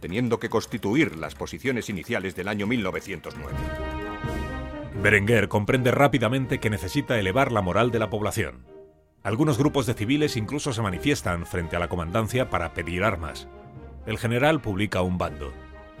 teniendo 0.00 0.40
que 0.40 0.48
constituir 0.48 1.16
las 1.16 1.34
posiciones 1.34 1.90
iniciales 1.90 2.34
del 2.34 2.48
año 2.48 2.66
1909. 2.66 3.52
Berenguer 5.02 5.48
comprende 5.48 5.90
rápidamente 5.90 6.58
que 6.58 6.70
necesita 6.70 7.18
elevar 7.18 7.52
la 7.52 7.60
moral 7.60 7.90
de 7.90 7.98
la 7.98 8.08
población. 8.08 8.75
Algunos 9.26 9.58
grupos 9.58 9.84
de 9.84 9.92
civiles 9.92 10.38
incluso 10.38 10.72
se 10.72 10.80
manifiestan 10.80 11.44
frente 11.44 11.76
a 11.76 11.78
la 11.78 11.88
comandancia 11.88 12.48
para 12.48 12.72
pedir 12.72 13.04
armas 13.04 13.46
el 14.06 14.18
general 14.18 14.60
publica 14.60 15.02
un 15.02 15.18
bando. 15.18 15.52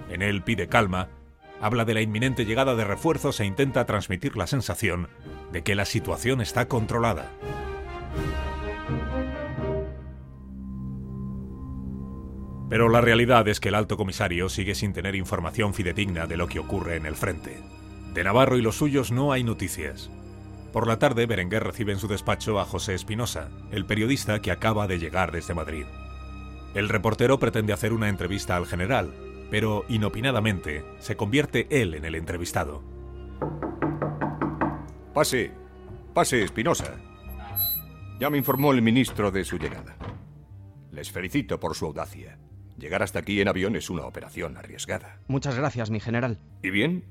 En 0.08 0.22
él 0.22 0.42
pide 0.42 0.68
calma, 0.68 1.08
habla 1.60 1.84
de 1.84 1.94
la 1.94 2.00
inminente 2.00 2.44
llegada 2.44 2.76
de 2.76 2.84
refuerzos 2.84 3.40
e 3.40 3.44
intenta 3.44 3.84
transmitir 3.84 4.36
la 4.36 4.46
sensación 4.46 5.08
de 5.52 5.62
que 5.62 5.74
la 5.74 5.84
situación 5.84 6.40
está 6.40 6.68
controlada. 6.68 7.32
Pero 12.68 12.88
la 12.88 13.00
realidad 13.00 13.46
es 13.48 13.60
que 13.60 13.68
el 13.68 13.76
alto 13.76 13.96
comisario 13.96 14.48
sigue 14.48 14.74
sin 14.74 14.92
tener 14.92 15.14
información 15.14 15.72
fidedigna 15.72 16.26
de 16.26 16.36
lo 16.36 16.48
que 16.48 16.58
ocurre 16.58 16.96
en 16.96 17.06
el 17.06 17.14
frente. 17.14 17.60
De 18.12 18.24
Navarro 18.24 18.56
y 18.56 18.62
los 18.62 18.76
suyos 18.76 19.12
no 19.12 19.32
hay 19.32 19.44
noticias. 19.44 20.10
Por 20.76 20.86
la 20.86 20.98
tarde, 20.98 21.24
Berenguer 21.24 21.64
recibe 21.64 21.92
en 21.92 21.98
su 21.98 22.06
despacho 22.06 22.60
a 22.60 22.66
José 22.66 22.92
Espinosa, 22.92 23.48
el 23.70 23.86
periodista 23.86 24.42
que 24.42 24.50
acaba 24.50 24.86
de 24.86 24.98
llegar 24.98 25.32
desde 25.32 25.54
Madrid. 25.54 25.86
El 26.74 26.90
reportero 26.90 27.38
pretende 27.38 27.72
hacer 27.72 27.94
una 27.94 28.10
entrevista 28.10 28.56
al 28.56 28.66
general, 28.66 29.14
pero 29.50 29.86
inopinadamente 29.88 30.84
se 30.98 31.16
convierte 31.16 31.66
él 31.70 31.94
en 31.94 32.04
el 32.04 32.14
entrevistado. 32.14 32.82
Pase, 35.14 35.50
pase, 36.12 36.42
Espinosa. 36.42 37.00
Ya 38.20 38.28
me 38.28 38.36
informó 38.36 38.72
el 38.72 38.82
ministro 38.82 39.30
de 39.30 39.46
su 39.46 39.56
llegada. 39.56 39.96
Les 40.90 41.10
felicito 41.10 41.58
por 41.58 41.74
su 41.74 41.86
audacia. 41.86 42.38
Llegar 42.76 43.02
hasta 43.02 43.20
aquí 43.20 43.40
en 43.40 43.48
avión 43.48 43.76
es 43.76 43.88
una 43.88 44.04
operación 44.04 44.58
arriesgada. 44.58 45.22
Muchas 45.26 45.56
gracias, 45.56 45.88
mi 45.88 46.00
general. 46.00 46.38
¿Y 46.62 46.68
bien? 46.68 47.06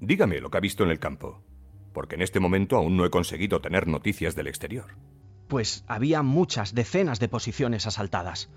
Dígame 0.00 0.40
lo 0.40 0.50
que 0.50 0.58
ha 0.58 0.60
visto 0.60 0.82
en 0.82 0.90
el 0.90 0.98
campo, 0.98 1.44
porque 1.92 2.14
en 2.14 2.22
este 2.22 2.40
momento 2.40 2.76
aún 2.76 2.96
no 2.96 3.04
he 3.04 3.10
conseguido 3.10 3.60
tener 3.60 3.86
noticias 3.86 4.34
del 4.34 4.46
exterior. 4.46 4.96
Pues 5.48 5.84
había 5.86 6.22
muchas, 6.22 6.74
decenas 6.74 7.20
de 7.20 7.28
posiciones 7.28 7.86
asaltadas. 7.86 8.50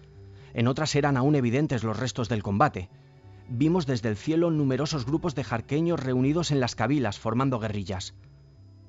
En 0.54 0.68
otras 0.68 0.96
eran 0.96 1.18
aún 1.18 1.36
evidentes 1.36 1.84
los 1.84 1.98
restos 1.98 2.28
del 2.28 2.44
combate. 2.44 2.90
Vimos 3.48 3.86
desde 3.86 4.10
el 4.10 4.18
cielo 4.18 4.52
numerosos 4.52 5.06
grupos 5.06 5.36
de 5.36 5.44
jarqueños 5.44 6.00
reunidos 6.00 6.52
en 6.52 6.60
las 6.60 6.76
cabilas 6.76 7.20
formando 7.20 7.60
guerrillas. 7.60 8.14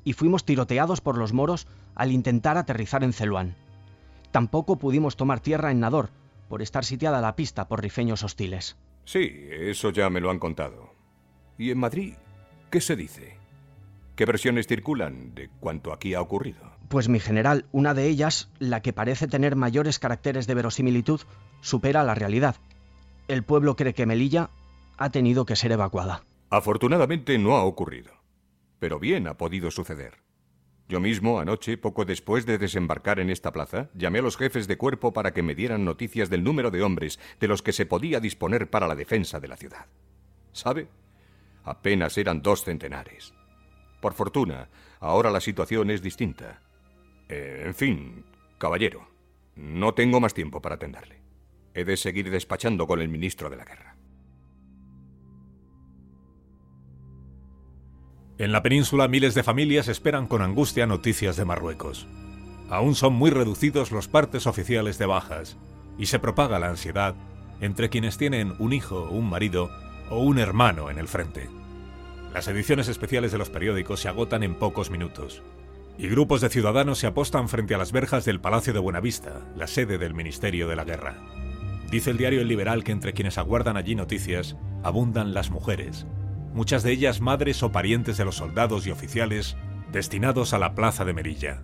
Y 0.04 0.14
fuimos 0.14 0.44
tiroteados 0.44 1.00
por 1.00 1.16
los 1.16 1.32
moros 1.32 1.68
al 1.94 2.10
intentar 2.10 2.58
aterrizar 2.58 3.04
en 3.04 3.12
Celuán. 3.12 3.56
Tampoco 4.32 4.78
pudimos 4.78 5.16
tomar 5.16 5.40
tierra 5.40 5.70
en 5.70 5.80
Nador, 5.80 6.10
por 6.48 6.62
estar 6.62 6.84
sitiada 6.84 7.20
la 7.20 7.36
pista 7.36 7.68
por 7.68 7.82
rifeños 7.82 8.24
hostiles. 8.24 8.76
Sí, 9.04 9.30
eso 9.50 9.90
ya 9.90 10.10
me 10.10 10.20
lo 10.20 10.30
han 10.30 10.38
contado. 10.38 10.94
¿Y 11.58 11.70
en 11.70 11.78
Madrid 11.78 12.14
qué 12.70 12.80
se 12.80 12.96
dice? 12.96 13.41
¿Qué 14.16 14.26
versiones 14.26 14.66
circulan 14.66 15.34
de 15.34 15.48
cuanto 15.60 15.92
aquí 15.92 16.14
ha 16.14 16.20
ocurrido? 16.20 16.60
Pues 16.88 17.08
mi 17.08 17.18
general, 17.18 17.66
una 17.72 17.94
de 17.94 18.06
ellas, 18.06 18.50
la 18.58 18.82
que 18.82 18.92
parece 18.92 19.26
tener 19.26 19.56
mayores 19.56 19.98
caracteres 19.98 20.46
de 20.46 20.54
verosimilitud, 20.54 21.22
supera 21.62 22.02
la 22.02 22.14
realidad. 22.14 22.56
El 23.28 23.42
pueblo 23.42 23.76
cree 23.76 23.94
que 23.94 24.04
Melilla 24.04 24.50
ha 24.98 25.10
tenido 25.10 25.46
que 25.46 25.56
ser 25.56 25.72
evacuada. 25.72 26.24
Afortunadamente 26.50 27.38
no 27.38 27.56
ha 27.56 27.64
ocurrido. 27.64 28.12
Pero 28.78 28.98
bien 28.98 29.26
ha 29.26 29.38
podido 29.38 29.70
suceder. 29.70 30.18
Yo 30.88 31.00
mismo, 31.00 31.40
anoche, 31.40 31.78
poco 31.78 32.04
después 32.04 32.44
de 32.44 32.58
desembarcar 32.58 33.18
en 33.18 33.30
esta 33.30 33.52
plaza, 33.52 33.88
llamé 33.94 34.18
a 34.18 34.22
los 34.22 34.36
jefes 34.36 34.68
de 34.68 34.76
cuerpo 34.76 35.14
para 35.14 35.32
que 35.32 35.42
me 35.42 35.54
dieran 35.54 35.86
noticias 35.86 36.28
del 36.28 36.44
número 36.44 36.70
de 36.70 36.82
hombres 36.82 37.18
de 37.40 37.48
los 37.48 37.62
que 37.62 37.72
se 37.72 37.86
podía 37.86 38.20
disponer 38.20 38.68
para 38.68 38.86
la 38.86 38.94
defensa 38.94 39.40
de 39.40 39.48
la 39.48 39.56
ciudad. 39.56 39.86
¿Sabe? 40.52 40.88
Apenas 41.64 42.18
eran 42.18 42.42
dos 42.42 42.64
centenares. 42.64 43.32
Por 44.02 44.14
fortuna, 44.14 44.68
ahora 44.98 45.30
la 45.30 45.40
situación 45.40 45.88
es 45.88 46.02
distinta. 46.02 46.60
Eh, 47.28 47.62
en 47.66 47.72
fin, 47.72 48.24
caballero, 48.58 49.08
no 49.54 49.94
tengo 49.94 50.18
más 50.18 50.34
tiempo 50.34 50.60
para 50.60 50.74
atenderle. 50.74 51.22
He 51.72 51.84
de 51.84 51.96
seguir 51.96 52.28
despachando 52.28 52.88
con 52.88 53.00
el 53.00 53.08
ministro 53.08 53.48
de 53.48 53.56
la 53.56 53.64
Guerra. 53.64 53.96
En 58.38 58.50
la 58.50 58.64
península 58.64 59.06
miles 59.06 59.36
de 59.36 59.44
familias 59.44 59.86
esperan 59.86 60.26
con 60.26 60.42
angustia 60.42 60.84
noticias 60.88 61.36
de 61.36 61.44
Marruecos. 61.44 62.08
Aún 62.70 62.96
son 62.96 63.12
muy 63.12 63.30
reducidos 63.30 63.92
los 63.92 64.08
partes 64.08 64.48
oficiales 64.48 64.98
de 64.98 65.06
bajas 65.06 65.56
y 65.96 66.06
se 66.06 66.18
propaga 66.18 66.58
la 66.58 66.70
ansiedad 66.70 67.14
entre 67.60 67.88
quienes 67.88 68.18
tienen 68.18 68.56
un 68.58 68.72
hijo, 68.72 69.08
un 69.10 69.30
marido 69.30 69.70
o 70.10 70.18
un 70.18 70.40
hermano 70.40 70.90
en 70.90 70.98
el 70.98 71.06
frente. 71.06 71.61
Las 72.34 72.48
ediciones 72.48 72.88
especiales 72.88 73.32
de 73.32 73.38
los 73.38 73.50
periódicos 73.50 74.00
se 74.00 74.08
agotan 74.08 74.42
en 74.42 74.54
pocos 74.54 74.90
minutos 74.90 75.42
y 75.98 76.08
grupos 76.08 76.40
de 76.40 76.48
ciudadanos 76.48 76.98
se 76.98 77.06
apostan 77.06 77.48
frente 77.48 77.74
a 77.74 77.78
las 77.78 77.92
verjas 77.92 78.24
del 78.24 78.40
Palacio 78.40 78.72
de 78.72 78.78
Buenavista, 78.78 79.40
la 79.56 79.66
sede 79.66 79.98
del 79.98 80.14
Ministerio 80.14 80.66
de 80.66 80.76
la 80.76 80.84
Guerra. 80.84 81.16
Dice 81.90 82.10
el 82.10 82.16
diario 82.16 82.40
El 82.40 82.48
Liberal 82.48 82.84
que 82.84 82.92
entre 82.92 83.12
quienes 83.12 83.36
aguardan 83.38 83.76
allí 83.76 83.94
noticias 83.94 84.56
abundan 84.82 85.34
las 85.34 85.50
mujeres, 85.50 86.06
muchas 86.54 86.82
de 86.82 86.92
ellas 86.92 87.20
madres 87.20 87.62
o 87.62 87.70
parientes 87.70 88.16
de 88.16 88.24
los 88.24 88.36
soldados 88.36 88.86
y 88.86 88.90
oficiales 88.90 89.56
destinados 89.92 90.54
a 90.54 90.58
la 90.58 90.74
plaza 90.74 91.04
de 91.04 91.12
Merilla. 91.12 91.62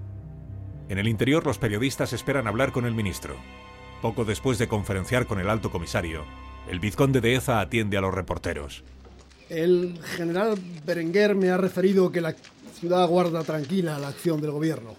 En 0.90 0.98
el 0.98 1.08
interior 1.08 1.46
los 1.46 1.58
periodistas 1.58 2.12
esperan 2.12 2.46
hablar 2.46 2.72
con 2.72 2.84
el 2.84 2.94
ministro. 2.94 3.36
Poco 4.02 4.24
después 4.24 4.58
de 4.58 4.68
conferenciar 4.68 5.26
con 5.26 5.40
el 5.40 5.48
alto 5.48 5.70
comisario, 5.70 6.24
el 6.70 6.80
vizconde 6.80 7.20
de 7.20 7.34
Eza 7.34 7.60
atiende 7.60 7.96
a 7.96 8.02
los 8.02 8.14
reporteros. 8.14 8.84
El 9.48 9.98
general 10.02 10.58
Berenguer 10.84 11.34
me 11.34 11.48
ha 11.48 11.56
referido 11.56 12.12
que 12.12 12.20
la 12.20 12.34
ciudad 12.78 13.02
aguarda 13.02 13.42
tranquila 13.44 13.98
la 13.98 14.08
acción 14.08 14.42
del 14.42 14.50
gobierno. 14.50 14.94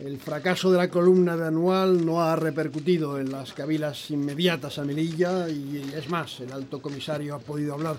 El 0.00 0.18
fracaso 0.18 0.70
de 0.70 0.78
la 0.78 0.88
columna 0.88 1.36
de 1.36 1.48
Anual 1.48 2.06
no 2.06 2.22
ha 2.22 2.36
repercutido 2.36 3.18
en 3.18 3.32
las 3.32 3.52
cabilas 3.52 4.10
inmediatas 4.10 4.78
a 4.78 4.84
Melilla 4.84 5.48
y 5.48 5.92
es 5.94 6.08
más, 6.08 6.38
el 6.40 6.52
alto 6.52 6.80
comisario 6.80 7.34
ha 7.34 7.40
podido 7.40 7.74
hablar 7.74 7.96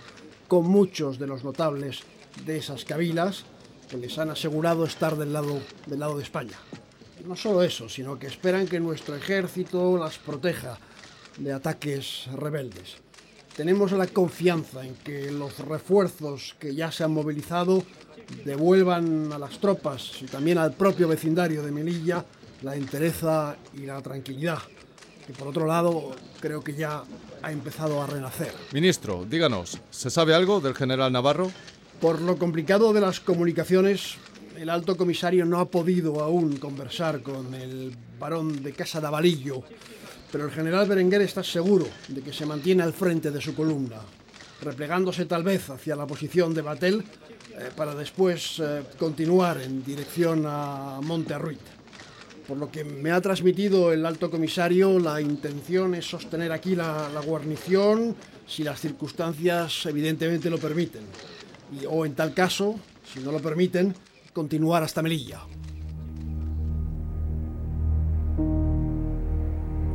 con 0.47 0.65
muchos 0.65 1.19
de 1.19 1.27
los 1.27 1.43
notables 1.43 2.01
de 2.45 2.57
esas 2.57 2.85
cabilas 2.85 3.43
que 3.89 3.97
les 3.97 4.17
han 4.17 4.29
asegurado 4.29 4.85
estar 4.85 5.17
del 5.17 5.33
lado, 5.33 5.59
del 5.87 5.99
lado 5.99 6.17
de 6.17 6.23
España. 6.23 6.57
No 7.25 7.35
solo 7.35 7.63
eso, 7.63 7.89
sino 7.89 8.17
que 8.17 8.27
esperan 8.27 8.67
que 8.67 8.79
nuestro 8.79 9.15
ejército 9.15 9.97
las 9.97 10.19
proteja 10.19 10.77
de 11.37 11.51
ataques 11.51 12.27
rebeldes. 12.33 13.04
Tenemos 13.55 13.93
la 13.93 14.07
confianza 14.07 14.85
en 14.85 14.95
que 14.95 15.31
los 15.31 15.59
refuerzos 15.59 16.55
que 16.59 16.75
ya 16.75 16.91
se 16.91 17.05
han 17.05 17.13
movilizado 17.13 17.83
devuelvan 18.43 19.31
a 19.31 19.39
las 19.39 19.59
tropas 19.59 20.21
y 20.21 20.25
también 20.25 20.57
al 20.57 20.73
propio 20.73 21.07
vecindario 21.07 21.63
de 21.63 21.71
Melilla 21.71 22.25
la 22.63 22.75
entereza 22.75 23.55
y 23.73 23.85
la 23.85 24.01
tranquilidad, 24.01 24.57
que 25.25 25.31
por 25.31 25.47
otro 25.47 25.65
lado 25.65 26.15
creo 26.41 26.61
que 26.61 26.73
ya 26.73 27.03
ha 27.41 27.51
empezado 27.51 28.01
a 28.01 28.07
renacer. 28.07 28.51
Ministro, 28.73 29.25
díganos, 29.29 29.79
¿se 29.89 30.09
sabe 30.09 30.35
algo 30.35 30.59
del 30.59 30.75
general 30.75 31.13
Navarro? 31.13 31.49
Por 32.01 32.21
lo 32.21 32.37
complicado 32.37 32.91
de 32.91 32.99
las 32.99 33.21
comunicaciones, 33.21 34.15
el 34.57 34.69
alto 34.69 34.97
comisario 34.97 35.45
no 35.45 35.59
ha 35.59 35.69
podido 35.69 36.21
aún 36.21 36.57
conversar 36.57 37.21
con 37.21 37.53
el 37.53 37.95
barón 38.19 38.63
de 38.63 38.73
Casa 38.73 38.99
de 38.99 39.07
Avalillo, 39.07 39.63
pero 40.31 40.45
el 40.45 40.51
general 40.51 40.87
Berenguer 40.87 41.21
está 41.21 41.43
seguro 41.43 41.87
de 42.07 42.21
que 42.21 42.33
se 42.33 42.45
mantiene 42.45 42.83
al 42.83 42.93
frente 42.93 43.31
de 43.31 43.41
su 43.41 43.55
columna, 43.55 44.01
replegándose 44.61 45.25
tal 45.25 45.43
vez 45.43 45.69
hacia 45.69 45.95
la 45.95 46.07
posición 46.07 46.53
de 46.53 46.61
Batel 46.61 47.03
eh, 47.57 47.69
para 47.75 47.95
después 47.95 48.59
eh, 48.59 48.83
continuar 48.97 49.61
en 49.61 49.83
dirección 49.83 50.43
a 50.45 50.99
Monte 51.01 51.33
Arruit. 51.33 51.61
Por 52.47 52.57
lo 52.57 52.69
que 52.69 52.83
me 52.83 53.11
ha 53.11 53.21
transmitido 53.21 53.91
el 53.91 54.05
alto 54.05 54.29
comisario, 54.29 54.99
la 54.99 55.19
intención 55.19 55.95
es 55.95 56.05
sostener 56.05 56.51
aquí 56.51 56.75
la, 56.75 57.09
la 57.13 57.21
guarnición 57.21 58.15
si 58.47 58.63
las 58.63 58.79
circunstancias 58.79 59.85
evidentemente 59.87 60.49
lo 60.49 60.59
permiten. 60.59 61.01
Y, 61.81 61.85
o 61.85 62.05
en 62.05 62.13
tal 62.13 62.33
caso, 62.33 62.75
si 63.11 63.19
no 63.21 63.31
lo 63.31 63.39
permiten, 63.39 63.95
continuar 64.33 64.83
hasta 64.83 65.01
Melilla. 65.01 65.41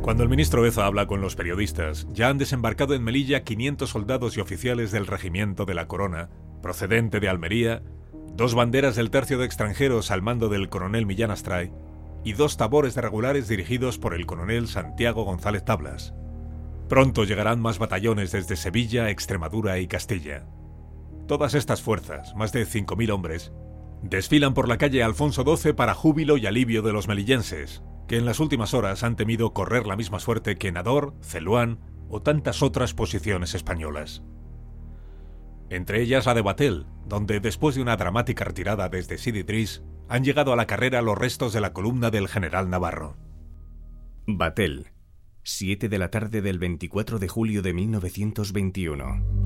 Cuando 0.01 0.23
el 0.23 0.29
ministro 0.29 0.63
Beza 0.63 0.87
habla 0.87 1.05
con 1.05 1.21
los 1.21 1.35
periodistas, 1.35 2.07
ya 2.11 2.29
han 2.29 2.39
desembarcado 2.39 2.95
en 2.95 3.03
Melilla 3.03 3.43
500 3.43 3.87
soldados 3.87 4.35
y 4.35 4.39
oficiales 4.39 4.91
del 4.91 5.05
Regimiento 5.05 5.65
de 5.65 5.75
la 5.75 5.87
Corona, 5.87 6.31
procedente 6.63 7.19
de 7.19 7.29
Almería, 7.29 7.83
dos 8.33 8.55
banderas 8.55 8.95
del 8.95 9.11
tercio 9.11 9.37
de 9.37 9.45
extranjeros 9.45 10.09
al 10.09 10.23
mando 10.23 10.49
del 10.49 10.69
coronel 10.69 11.05
Millán 11.05 11.29
Astray 11.29 11.71
y 12.23 12.33
dos 12.33 12.57
tabores 12.57 12.95
de 12.95 13.01
regulares 13.01 13.47
dirigidos 13.47 13.99
por 13.99 14.15
el 14.15 14.25
coronel 14.25 14.67
Santiago 14.67 15.23
González 15.23 15.63
Tablas. 15.65 16.15
Pronto 16.89 17.23
llegarán 17.23 17.61
más 17.61 17.77
batallones 17.77 18.31
desde 18.31 18.55
Sevilla, 18.55 19.11
Extremadura 19.11 19.77
y 19.77 19.87
Castilla. 19.87 20.47
Todas 21.27 21.53
estas 21.53 21.83
fuerzas, 21.83 22.35
más 22.35 22.51
de 22.51 22.65
5.000 22.65 23.11
hombres, 23.11 23.51
desfilan 24.01 24.55
por 24.55 24.67
la 24.67 24.79
calle 24.79 25.03
Alfonso 25.03 25.43
XII 25.45 25.73
para 25.73 25.93
júbilo 25.93 26.37
y 26.37 26.47
alivio 26.47 26.81
de 26.81 26.91
los 26.91 27.07
melillenses, 27.07 27.83
que 28.11 28.17
en 28.17 28.25
las 28.25 28.41
últimas 28.41 28.73
horas 28.73 29.03
han 29.03 29.15
temido 29.15 29.53
correr 29.53 29.87
la 29.87 29.95
misma 29.95 30.19
suerte 30.19 30.57
que 30.57 30.69
Nador, 30.69 31.13
Celuán 31.21 31.79
o 32.09 32.21
tantas 32.21 32.61
otras 32.61 32.93
posiciones 32.93 33.55
españolas. 33.55 34.21
Entre 35.69 36.01
ellas 36.01 36.25
la 36.25 36.33
de 36.33 36.41
Batel, 36.41 36.87
donde 37.07 37.39
después 37.39 37.75
de 37.75 37.81
una 37.81 37.95
dramática 37.95 38.43
retirada 38.43 38.89
desde 38.89 39.17
Sididris, 39.17 39.81
han 40.09 40.25
llegado 40.25 40.51
a 40.51 40.57
la 40.57 40.67
carrera 40.67 41.01
los 41.01 41.17
restos 41.17 41.53
de 41.53 41.61
la 41.61 41.71
columna 41.71 42.11
del 42.11 42.27
general 42.27 42.69
Navarro. 42.69 43.15
Batel, 44.27 44.91
7 45.43 45.87
de 45.87 45.97
la 45.97 46.11
tarde 46.11 46.41
del 46.41 46.59
24 46.59 47.17
de 47.17 47.29
julio 47.29 47.61
de 47.61 47.73
1921. 47.73 49.41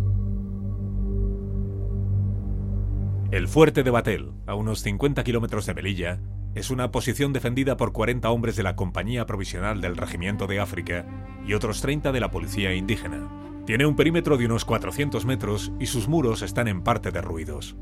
El 3.30 3.48
fuerte 3.48 3.84
de 3.84 3.92
Batel, 3.92 4.32
a 4.48 4.56
unos 4.56 4.82
50 4.82 5.24
kilómetros 5.24 5.68
de 5.68 5.76
Melilla, 5.76 6.20
es 6.56 6.70
una 6.70 6.90
posición 6.90 7.34
defendida 7.34 7.76
por 7.76 7.92
40 7.92 8.30
hombres 8.30 8.56
de 8.56 8.64
la 8.64 8.78
Compañía 8.78 9.26
Provisional 9.26 9.82
del 9.82 9.98
Regimiento 9.98 10.48
de 10.48 10.62
África 10.62 11.06
y 11.46 11.54
otros 11.54 11.82
30 11.82 12.14
de 12.14 12.20
la 12.22 12.32
Policía 12.32 12.74
Indígena. 12.74 13.30
Tiene 13.66 13.86
un 13.86 13.98
perímetro 13.98 14.38
de 14.38 14.46
unos 14.46 14.64
400 14.64 15.26
metros 15.26 15.74
y 15.80 15.88
sus 15.88 16.08
muros 16.08 16.42
están 16.42 16.70
en 16.70 16.82
parte 16.82 17.12
derruidos. 17.12 17.76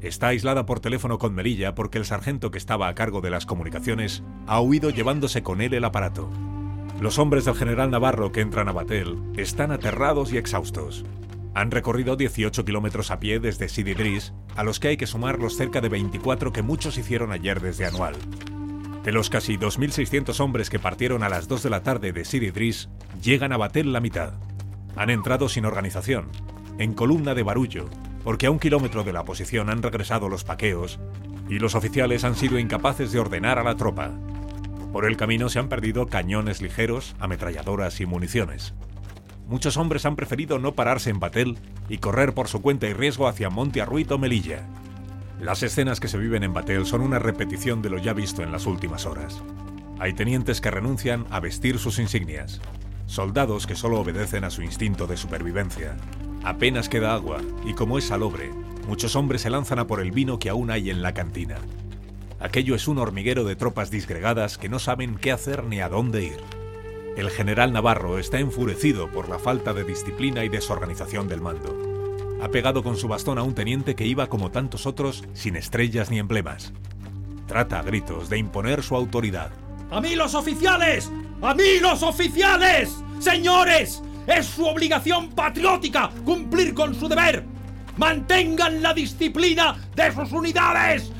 Está 0.00 0.28
aislada 0.28 0.66
por 0.66 0.78
teléfono 0.78 1.18
con 1.18 1.34
Melilla 1.34 1.74
porque 1.74 1.98
el 1.98 2.04
sargento 2.04 2.52
que 2.52 2.58
estaba 2.58 2.86
a 2.86 2.94
cargo 2.94 3.20
de 3.20 3.30
las 3.30 3.44
comunicaciones 3.44 4.22
ha 4.46 4.60
huido 4.60 4.90
llevándose 4.90 5.42
con 5.42 5.60
él 5.60 5.74
el 5.74 5.84
aparato. 5.84 6.30
Los 7.00 7.18
hombres 7.18 7.44
del 7.44 7.56
general 7.56 7.90
Navarro 7.90 8.30
que 8.30 8.40
entran 8.40 8.68
a 8.68 8.72
Batel 8.72 9.18
están 9.36 9.72
aterrados 9.72 10.32
y 10.32 10.36
exhaustos. 10.36 11.04
Han 11.54 11.70
recorrido 11.70 12.16
18 12.16 12.64
kilómetros 12.64 13.10
a 13.10 13.20
pie 13.20 13.38
desde 13.38 13.68
Sididris, 13.68 14.32
a 14.56 14.64
los 14.64 14.80
que 14.80 14.88
hay 14.88 14.96
que 14.96 15.06
sumar 15.06 15.38
los 15.38 15.56
cerca 15.56 15.82
de 15.82 15.90
24 15.90 16.50
que 16.52 16.62
muchos 16.62 16.96
hicieron 16.96 17.30
ayer 17.30 17.60
desde 17.60 17.84
Anual. 17.84 18.14
De 19.04 19.12
los 19.12 19.28
casi 19.28 19.58
2.600 19.58 20.40
hombres 20.40 20.70
que 20.70 20.78
partieron 20.78 21.22
a 21.22 21.28
las 21.28 21.48
2 21.48 21.62
de 21.64 21.70
la 21.70 21.82
tarde 21.82 22.12
de 22.12 22.24
Sididris, 22.24 22.88
llegan 23.22 23.52
a 23.52 23.58
Batel 23.58 23.92
la 23.92 24.00
mitad. 24.00 24.34
Han 24.96 25.10
entrado 25.10 25.48
sin 25.50 25.66
organización, 25.66 26.28
en 26.78 26.94
columna 26.94 27.34
de 27.34 27.42
barullo, 27.42 27.90
porque 28.24 28.46
a 28.46 28.50
un 28.50 28.58
kilómetro 28.58 29.04
de 29.04 29.12
la 29.12 29.24
posición 29.24 29.68
han 29.68 29.82
regresado 29.82 30.30
los 30.30 30.44
paqueos 30.44 31.00
y 31.50 31.58
los 31.58 31.74
oficiales 31.74 32.24
han 32.24 32.36
sido 32.36 32.58
incapaces 32.58 33.12
de 33.12 33.18
ordenar 33.18 33.58
a 33.58 33.64
la 33.64 33.76
tropa. 33.76 34.10
Por 34.90 35.04
el 35.04 35.18
camino 35.18 35.50
se 35.50 35.58
han 35.58 35.68
perdido 35.68 36.06
cañones 36.06 36.62
ligeros, 36.62 37.14
ametralladoras 37.18 38.00
y 38.00 38.06
municiones 38.06 38.74
muchos 39.46 39.76
hombres 39.76 40.06
han 40.06 40.16
preferido 40.16 40.58
no 40.58 40.72
pararse 40.72 41.10
en 41.10 41.20
Batel 41.20 41.58
y 41.88 41.98
correr 41.98 42.34
por 42.34 42.48
su 42.48 42.62
cuenta 42.62 42.86
y 42.86 42.92
riesgo 42.92 43.28
hacia 43.28 43.50
Monte 43.50 43.80
Arruit 43.80 44.10
o 44.10 44.18
Melilla. 44.18 44.66
Las 45.40 45.62
escenas 45.62 45.98
que 45.98 46.08
se 46.08 46.18
viven 46.18 46.44
en 46.44 46.52
Batel 46.52 46.86
son 46.86 47.00
una 47.00 47.18
repetición 47.18 47.82
de 47.82 47.90
lo 47.90 47.98
ya 47.98 48.12
visto 48.12 48.42
en 48.42 48.52
las 48.52 48.66
últimas 48.66 49.06
horas. 49.06 49.42
Hay 49.98 50.12
tenientes 50.12 50.60
que 50.60 50.70
renuncian 50.70 51.26
a 51.30 51.40
vestir 51.40 51.78
sus 51.78 51.98
insignias, 51.98 52.60
soldados 53.06 53.66
que 53.66 53.76
solo 53.76 54.00
obedecen 54.00 54.44
a 54.44 54.50
su 54.50 54.62
instinto 54.62 55.06
de 55.06 55.16
supervivencia. 55.16 55.96
Apenas 56.44 56.88
queda 56.88 57.14
agua 57.14 57.38
y 57.64 57.74
como 57.74 57.98
es 57.98 58.04
salobre, 58.04 58.50
muchos 58.88 59.16
hombres 59.16 59.42
se 59.42 59.50
lanzan 59.50 59.78
a 59.78 59.86
por 59.86 60.00
el 60.00 60.10
vino 60.10 60.38
que 60.38 60.48
aún 60.48 60.70
hay 60.70 60.90
en 60.90 61.02
la 61.02 61.14
cantina. 61.14 61.56
Aquello 62.40 62.74
es 62.74 62.88
un 62.88 62.98
hormiguero 62.98 63.44
de 63.44 63.54
tropas 63.54 63.90
disgregadas 63.90 64.58
que 64.58 64.68
no 64.68 64.80
saben 64.80 65.14
qué 65.16 65.30
hacer 65.30 65.64
ni 65.64 65.80
a 65.80 65.88
dónde 65.88 66.24
ir. 66.24 66.61
El 67.16 67.28
general 67.28 67.74
Navarro 67.74 68.18
está 68.18 68.38
enfurecido 68.38 69.10
por 69.10 69.28
la 69.28 69.38
falta 69.38 69.74
de 69.74 69.84
disciplina 69.84 70.44
y 70.44 70.48
desorganización 70.48 71.28
del 71.28 71.42
mando. 71.42 71.76
Ha 72.40 72.48
pegado 72.48 72.82
con 72.82 72.96
su 72.96 73.06
bastón 73.06 73.38
a 73.38 73.42
un 73.42 73.54
teniente 73.54 73.94
que 73.94 74.06
iba 74.06 74.28
como 74.28 74.50
tantos 74.50 74.86
otros 74.86 75.22
sin 75.34 75.56
estrellas 75.56 76.10
ni 76.10 76.18
emblemas. 76.18 76.72
Trata 77.46 77.80
a 77.80 77.82
gritos 77.82 78.30
de 78.30 78.38
imponer 78.38 78.82
su 78.82 78.96
autoridad. 78.96 79.50
¡A 79.90 80.00
mí 80.00 80.16
los 80.16 80.34
oficiales! 80.34 81.10
¡A 81.42 81.52
mí 81.52 81.80
los 81.80 82.02
oficiales! 82.02 82.90
¡Señores! 83.20 84.02
Es 84.26 84.46
su 84.46 84.64
obligación 84.64 85.30
patriótica 85.32 86.10
cumplir 86.24 86.72
con 86.72 86.94
su 86.94 87.08
deber. 87.08 87.44
Mantengan 87.98 88.80
la 88.80 88.94
disciplina 88.94 89.76
de 89.94 90.12
sus 90.12 90.32
unidades. 90.32 91.12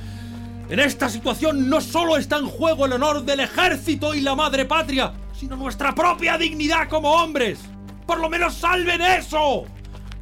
En 0.71 0.81
esta 0.81 1.11
situación 1.11 1.69
no 1.69 1.83
solo 1.83 2.17
está 2.17 2.39
en 2.39 2.47
juego 2.47 2.87
el 2.87 2.95
honor 2.95 3.25
del 3.25 3.41
ejército 3.41 4.15
y 4.15 4.23
la 4.23 4.35
madre 4.35 4.65
patria, 4.65 5.13
sino 5.43 5.57
nuestra 5.57 5.93
propia 5.93 6.39
dignidad 6.39 6.89
como 6.89 7.11
hombres. 7.11 7.59
Por 8.07 8.21
lo 8.21 8.31
menos 8.31 8.55
salven 8.55 9.01
eso. 9.01 9.65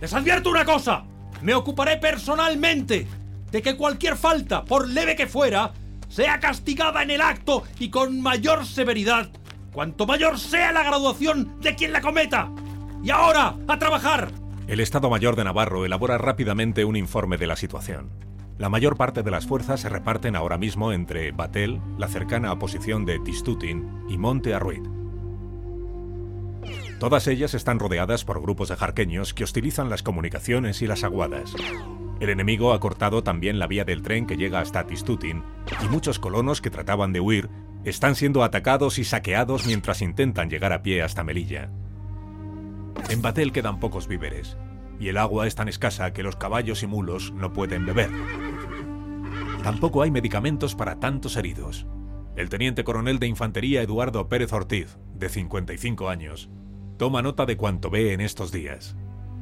Les 0.01 0.15
advierto 0.15 0.49
una 0.49 0.65
cosa. 0.65 1.05
Me 1.43 1.53
ocuparé 1.53 1.99
personalmente 1.99 3.07
de 3.51 3.61
que 3.61 3.77
cualquier 3.77 4.17
falta, 4.17 4.65
por 4.65 4.89
leve 4.89 5.17
que 5.17 5.27
fuera, 5.27 5.75
sea 6.09 6.41
castigada 6.41 7.03
en 7.03 7.11
el 7.11 7.21
acto 7.21 7.65
y 7.79 7.91
con 7.91 8.23
mayor 8.23 8.65
severidad, 8.65 9.29
cuanto 9.75 10.07
mayor 10.07 10.39
sea 10.39 10.73
la 10.73 10.85
graduación 10.85 11.61
de 11.61 11.75
quien 11.75 11.93
la 11.93 12.01
cometa. 12.01 12.51
Y 13.03 13.11
ahora, 13.11 13.57
a 13.69 13.79
trabajar. 13.79 14.31
El 14.69 14.81
Estado 14.81 15.11
Mayor 15.11 15.37
de 15.37 15.45
Navarro 15.45 15.85
elabora 15.85 16.17
rápidamente 16.17 16.87
un 16.87 16.97
informe 16.97 17.37
de 17.37 17.47
la 17.47 17.57
situación. 17.57 18.09
La 18.57 18.71
mayor 18.71 18.97
parte 18.97 19.23
de 19.23 19.31
las 19.31 19.47
fuerzas 19.47 19.81
se 19.81 19.91
reparten 19.91 20.35
ahora 20.35 20.57
mismo 20.57 20.95
entre 20.95 21.31
Batel, 21.31 21.79
la 21.99 22.09
cercana 22.09 22.55
oposición 22.55 23.05
de 23.05 23.19
Tistutin, 23.19 24.07
y 24.09 24.17
Monte 24.17 24.55
Arruit. 24.55 25.00
Todas 27.01 27.27
ellas 27.29 27.55
están 27.55 27.79
rodeadas 27.79 28.27
por 28.27 28.43
grupos 28.43 28.69
de 28.69 28.77
jarqueños 28.77 29.33
que 29.33 29.43
hostilizan 29.43 29.89
las 29.89 30.03
comunicaciones 30.03 30.83
y 30.83 30.87
las 30.87 31.03
aguadas. 31.03 31.55
El 32.21 32.29
enemigo 32.29 32.75
ha 32.75 32.81
cortado 32.81 33.25
también 33.25 33.59
la 33.59 33.67
vía 33.67 33.87
del 33.87 34.03
tren 34.03 34.27
que 34.27 34.37
llega 34.37 34.61
hasta 34.61 34.87
Tistutin 34.87 35.43
y 35.83 35.89
muchos 35.89 36.19
colonos 36.19 36.61
que 36.61 36.69
trataban 36.69 37.15
de 37.15 37.21
huir 37.21 37.49
están 37.85 38.17
siendo 38.17 38.45
atacados 38.45 38.99
y 38.99 39.05
saqueados 39.05 39.67
mientras 39.67 40.03
intentan 40.03 40.51
llegar 40.51 40.75
a 40.75 40.83
pie 40.83 41.01
hasta 41.01 41.25
Melilla. 41.25 41.71
En 43.09 43.23
Batel 43.23 43.53
quedan 43.53 43.81
pocos 43.81 44.07
víveres 44.07 44.59
y 44.99 45.09
el 45.09 45.17
agua 45.17 45.47
es 45.47 45.55
tan 45.55 45.69
escasa 45.69 46.13
que 46.13 46.23
los 46.23 46.37
caballos 46.37 46.83
y 46.83 46.87
mulos 46.87 47.33
no 47.33 47.55
pueden 47.55 47.87
beber. 47.87 48.11
Tampoco 49.63 50.03
hay 50.03 50.11
medicamentos 50.11 50.75
para 50.75 51.01
tantos 51.01 51.39
heridos. 51.39 51.87
El 52.37 52.51
teniente 52.51 52.85
coronel 52.85 53.19
de 53.19 53.27
infantería 53.27 53.81
Eduardo 53.81 54.29
Pérez 54.29 54.53
Ortiz, 54.53 54.99
de 55.15 55.31
55 55.31 56.11
años, 56.11 56.51
toma 57.01 57.23
nota 57.23 57.47
de 57.47 57.57
cuanto 57.57 57.89
ve 57.89 58.13
en 58.13 58.21
estos 58.21 58.53
días. 58.53 58.95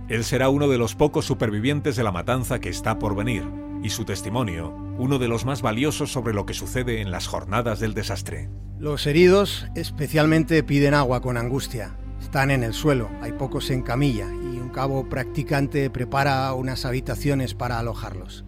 Él 0.09 0.23
será 0.23 0.49
uno 0.49 0.69
de 0.69 0.79
los 0.79 0.95
pocos 0.95 1.25
supervivientes 1.25 1.97
de 1.97 2.05
la 2.05 2.13
matanza 2.13 2.61
que 2.61 2.69
está 2.69 3.01
por 3.01 3.17
venir, 3.17 3.51
y 3.83 3.91
su 3.91 4.05
testimonio, 4.05 4.71
uno 4.97 5.19
de 5.19 5.27
los 5.27 5.45
más 5.45 5.61
valiosos 5.61 6.13
sobre 6.13 6.35
lo 6.35 6.47
que 6.47 6.55
sucede 6.55 7.01
en 7.01 7.11
las 7.11 7.27
jornadas 7.27 7.81
del 7.81 7.95
desastre. 7.95 8.49
Los 8.79 9.09
heridos 9.09 9.67
especialmente 9.75 10.63
piden 10.63 10.95
agua 10.95 11.21
con 11.21 11.37
angustia. 11.37 11.99
Están 12.21 12.53
en 12.53 12.63
el 12.63 12.75
suelo, 12.75 13.11
hay 13.23 13.33
pocos 13.33 13.71
en 13.71 13.83
camilla, 13.83 14.29
y 14.33 14.61
un 14.61 14.69
cabo 14.69 15.09
practicante 15.09 15.91
prepara 15.91 16.55
unas 16.55 16.85
habitaciones 16.85 17.55
para 17.55 17.81
alojarlos. 17.81 18.45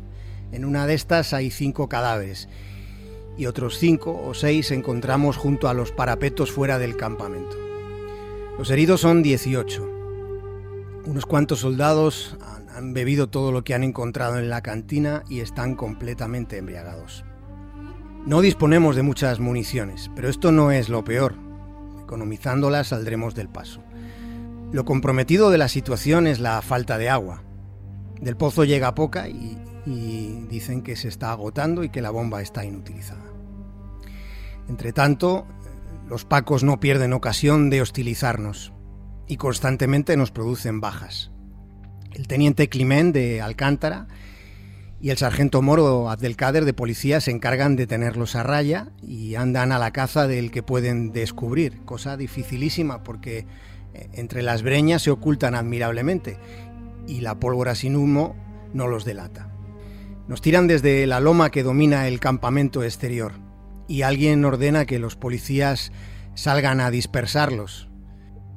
En 0.53 0.65
una 0.65 0.87
de 0.87 0.95
estas 0.95 1.33
hay 1.33 1.51
cinco 1.51 1.89
cadáveres, 1.89 2.49
y 3.37 3.47
otros 3.47 3.77
cinco 3.77 4.23
o 4.25 4.35
seis 4.35 4.71
encontramos 4.71 5.37
junto 5.37 5.69
a 5.69 5.75
los 5.75 5.91
parapetos 5.91 6.53
fuera 6.53 6.79
del 6.79 6.97
campamento. 6.97 7.70
Los 8.61 8.71
heridos 8.71 9.01
son 9.01 9.23
18. 9.23 9.89
Unos 11.07 11.25
cuantos 11.25 11.61
soldados 11.61 12.37
han, 12.77 12.93
bebido 12.93 13.31
todo 13.31 13.53
lo 13.53 13.65
que 13.65 13.73
han 13.73 13.83
encontrado 13.83 14.39
en 14.39 14.51
la 14.51 14.61
cantina 14.61 15.23
y 15.31 15.41
están 15.41 15.75
completamente 15.75 16.59
embriagados. 16.59 17.25
No 18.27 18.43
disponemos 18.43 18.97
de 18.97 19.03
muchas 19.03 19.41
municiones, 19.41 20.11
pero 20.15 20.29
esto 20.29 20.53
no 20.53 20.73
es 20.73 20.91
lo 20.91 21.03
peor. 21.05 21.37
Economizándolas 22.03 22.89
saldremos 22.89 23.35
del 23.35 23.49
paso. 23.49 23.83
Lo 24.73 24.85
comprometido 24.85 25.49
de 25.49 25.57
la 25.57 25.69
situación 25.69 26.27
es 26.27 26.39
la 26.39 26.61
falta 26.61 26.99
de 26.99 27.09
agua. 27.09 27.43
Del 28.21 28.37
pozo 28.37 28.65
llega 28.65 28.95
poca 28.95 29.27
y 29.27 29.57
dicen 30.51 30.83
que 30.83 30.97
se 30.97 31.09
está 31.09 31.33
agotando 31.33 31.83
y 31.83 31.89
que 31.89 32.03
la 32.03 32.11
bomba 32.11 32.43
está 32.43 32.63
inutilizada. 32.63 33.25
Entre 34.69 34.93
tanto, 34.93 35.47
los 36.11 36.25
pacos 36.25 36.65
no 36.65 36.81
pierden 36.81 37.13
ocasión 37.13 37.71
de 37.71 37.81
hostilizarnos 37.81 38.73
y 39.29 39.37
constantemente 39.37 40.17
nos 40.17 40.33
producen 40.33 40.81
bajas. 40.81 41.31
El 42.11 42.27
teniente 42.27 42.69
Climent 42.69 43.15
de 43.15 43.41
Alcántara 43.41 44.09
y 45.01 45.11
el 45.11 45.19
sargento 45.19 45.63
Moro 45.63 46.11
Abdelkader 46.11 46.65
de 46.65 46.75
policía 46.75 47.21
se 47.21 47.31
encargan 47.31 47.77
de 47.77 47.87
tenerlos 47.87 48.35
a 48.35 48.43
raya 48.43 48.91
y 49.01 49.37
andan 49.37 49.71
a 49.71 49.79
la 49.79 49.93
caza 49.93 50.27
del 50.27 50.51
que 50.51 50.65
pueden 50.65 51.13
descubrir, 51.13 51.81
cosa 51.85 52.17
dificilísima 52.17 53.05
porque 53.05 53.47
eh, 53.95 54.09
entre 54.15 54.43
las 54.43 54.65
breñas 54.65 55.03
se 55.03 55.13
ocultan 55.13 55.55
admirablemente 55.55 56.39
y 57.07 57.21
la 57.21 57.39
pólvora 57.39 57.77
sin 57.77 57.95
humo 57.95 58.35
no 58.75 58.89
los 58.89 59.05
delata. 59.05 59.53
Nos 60.27 60.41
tiran 60.41 60.67
desde 60.67 61.07
la 61.07 61.21
loma 61.21 61.51
que 61.51 61.63
domina 61.63 62.09
el 62.09 62.19
campamento 62.19 62.83
exterior 62.83 63.50
y 63.91 64.03
alguien 64.03 64.45
ordena 64.45 64.87
que 64.87 65.01
los 65.01 65.17
policías 65.17 65.91
salgan 66.35 66.81
a 66.81 66.93
dispersarlos. 66.93 67.89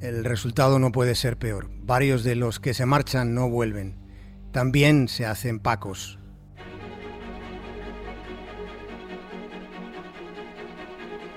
El 0.00 0.24
resultado 0.24 0.78
no 0.78 0.92
puede 0.92 1.16
ser 1.16 1.38
peor. 1.38 1.72
Varios 1.82 2.22
de 2.22 2.36
los 2.36 2.60
que 2.60 2.72
se 2.72 2.86
marchan 2.86 3.34
no 3.34 3.50
vuelven. 3.50 3.98
También 4.52 5.08
se 5.08 5.26
hacen 5.26 5.58
pacos. 5.58 6.20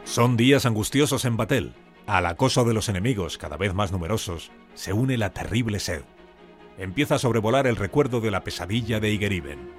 Son 0.03 0.37
días 0.37 0.67
angustiosos 0.67 1.25
en 1.25 1.35
Batel. 1.35 1.73
Al 2.05 2.27
acoso 2.27 2.65
de 2.65 2.75
los 2.75 2.89
enemigos, 2.89 3.39
cada 3.39 3.57
vez 3.57 3.73
más 3.73 3.91
numerosos, 3.91 4.51
se 4.75 4.93
une 4.93 5.17
la 5.17 5.31
terrible 5.31 5.79
sed. 5.79 6.03
Empieza 6.77 7.15
a 7.15 7.19
sobrevolar 7.19 7.65
el 7.65 7.75
recuerdo 7.75 8.21
de 8.21 8.29
la 8.29 8.43
pesadilla 8.43 8.99
de 8.99 9.09
Igeriben. 9.09 9.76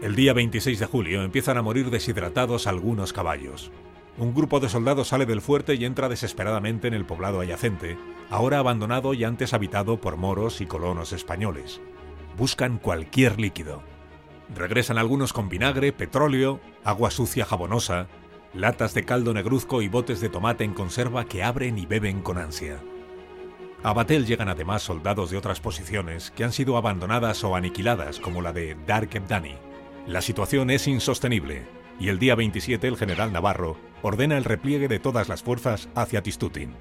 El 0.00 0.16
día 0.16 0.32
26 0.32 0.78
de 0.78 0.86
julio 0.86 1.22
empiezan 1.22 1.58
a 1.58 1.62
morir 1.62 1.90
deshidratados 1.90 2.66
algunos 2.66 3.12
caballos. 3.12 3.70
Un 4.16 4.32
grupo 4.34 4.58
de 4.58 4.70
soldados 4.70 5.08
sale 5.08 5.26
del 5.26 5.42
fuerte 5.42 5.74
y 5.74 5.84
entra 5.84 6.08
desesperadamente 6.08 6.88
en 6.88 6.94
el 6.94 7.04
poblado 7.04 7.40
adyacente, 7.40 7.98
ahora 8.30 8.60
abandonado 8.60 9.12
y 9.12 9.24
antes 9.24 9.52
habitado 9.52 10.00
por 10.00 10.16
moros 10.16 10.62
y 10.62 10.66
colonos 10.66 11.12
españoles. 11.12 11.82
Buscan 12.38 12.78
cualquier 12.78 13.38
líquido. 13.38 13.82
Regresan 14.56 14.96
algunos 14.96 15.34
con 15.34 15.50
vinagre, 15.50 15.92
petróleo, 15.92 16.60
agua 16.82 17.10
sucia 17.10 17.44
jabonosa, 17.44 18.06
latas 18.54 18.94
de 18.94 19.04
caldo 19.04 19.34
negruzco 19.34 19.82
y 19.82 19.88
botes 19.88 20.22
de 20.22 20.30
tomate 20.30 20.64
en 20.64 20.72
conserva 20.72 21.26
que 21.26 21.42
abren 21.42 21.76
y 21.76 21.84
beben 21.84 22.22
con 22.22 22.38
ansia. 22.38 22.80
A 23.82 23.92
Batel 23.92 24.24
llegan 24.24 24.48
además 24.48 24.82
soldados 24.82 25.30
de 25.30 25.36
otras 25.36 25.60
posiciones 25.60 26.30
que 26.30 26.44
han 26.44 26.52
sido 26.52 26.78
abandonadas 26.78 27.44
o 27.44 27.54
aniquiladas, 27.54 28.18
como 28.18 28.40
la 28.40 28.54
de 28.54 28.78
Dar 28.86 29.04
Ebdani. 29.04 29.69
La 30.06 30.22
situación 30.22 30.70
es 30.70 30.88
insostenible, 30.88 31.62
y 31.98 32.08
el 32.08 32.18
día 32.18 32.34
27 32.34 32.88
el 32.88 32.96
general 32.96 33.32
Navarro 33.32 33.76
ordena 34.02 34.38
el 34.38 34.44
repliegue 34.44 34.88
de 34.88 34.98
todas 34.98 35.28
las 35.28 35.42
fuerzas 35.42 35.88
hacia 35.94 36.22
Tistutin. 36.22 36.74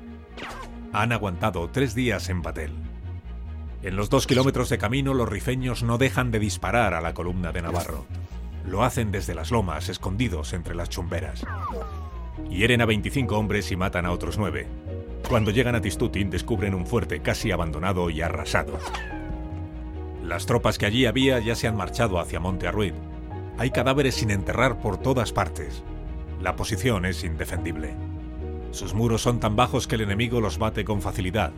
Han 0.94 1.12
aguantado 1.12 1.70
tres 1.70 1.94
días 1.94 2.30
en 2.30 2.42
Batel. 2.42 2.72
En 3.84 3.96
los 3.96 4.10
dos 4.10 4.26
kilómetros 4.26 4.70
de 4.70 4.78
camino 4.78 5.14
los 5.14 5.30
rifeños 5.30 5.84
no 5.84 5.98
dejan 5.98 6.32
de 6.32 6.40
disparar 6.40 6.94
a 6.94 7.02
la 7.02 7.14
columna 7.14 7.52
de 7.52 7.62
Navarro. 7.62 8.06
Lo 8.66 8.84
hacen 8.84 9.12
desde 9.12 9.36
las 9.36 9.52
lomas, 9.52 9.90
escondidos 9.90 10.54
entre 10.54 10.76
las 10.76 10.90
chumberas. 10.90 11.46
Hieren 12.50 12.82
a 12.82 12.86
25 12.86 13.38
hombres 13.38 13.72
y 13.72 13.76
matan 13.76 14.06
a 14.06 14.12
otros 14.12 14.38
nueve. 14.38 14.68
Cuando 15.28 15.52
llegan 15.52 15.76
a 15.76 15.82
Tistutin 15.82 16.30
descubren 16.30 16.74
un 16.74 16.88
fuerte 16.88 17.22
casi 17.22 17.52
abandonado 17.52 18.10
y 18.10 18.22
arrasado. 18.22 18.80
Las 20.24 20.46
tropas 20.46 20.78
que 20.78 20.86
allí 20.86 21.06
había 21.06 21.40
ya 21.40 21.56
se 21.56 21.68
han 21.68 21.78
marchado 21.78 22.20
hacia 22.20 22.40
Monte 22.40 22.68
Arruid. 22.68 22.94
Hay 23.58 23.72
cadáveres 23.72 24.16
sin 24.16 24.32
enterrar 24.32 24.80
por 24.80 24.98
todas 24.98 25.32
partes. 25.32 25.84
La 26.42 26.56
posición 26.56 27.06
es 27.06 27.24
indefendible. 27.24 27.96
Sus 28.72 28.94
muros 28.94 29.22
son 29.22 29.40
tan 29.40 29.56
bajos 29.56 29.88
que 29.88 29.96
el 29.96 30.02
enemigo 30.02 30.42
los 30.42 30.58
bate 30.58 30.86
con 30.86 31.02
facilidad. 31.02 31.52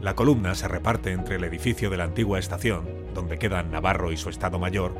La 0.00 0.14
columna 0.14 0.54
se 0.54 0.68
reparte 0.68 1.10
entre 1.12 1.36
el 1.36 1.44
edificio 1.44 1.90
de 1.90 1.96
la 1.96 2.04
antigua 2.04 2.38
estación, 2.38 2.88
donde 3.14 3.38
quedan 3.38 3.70
Navarro 3.70 4.12
y 4.12 4.16
su 4.16 4.30
Estado 4.30 4.58
Mayor, 4.58 4.94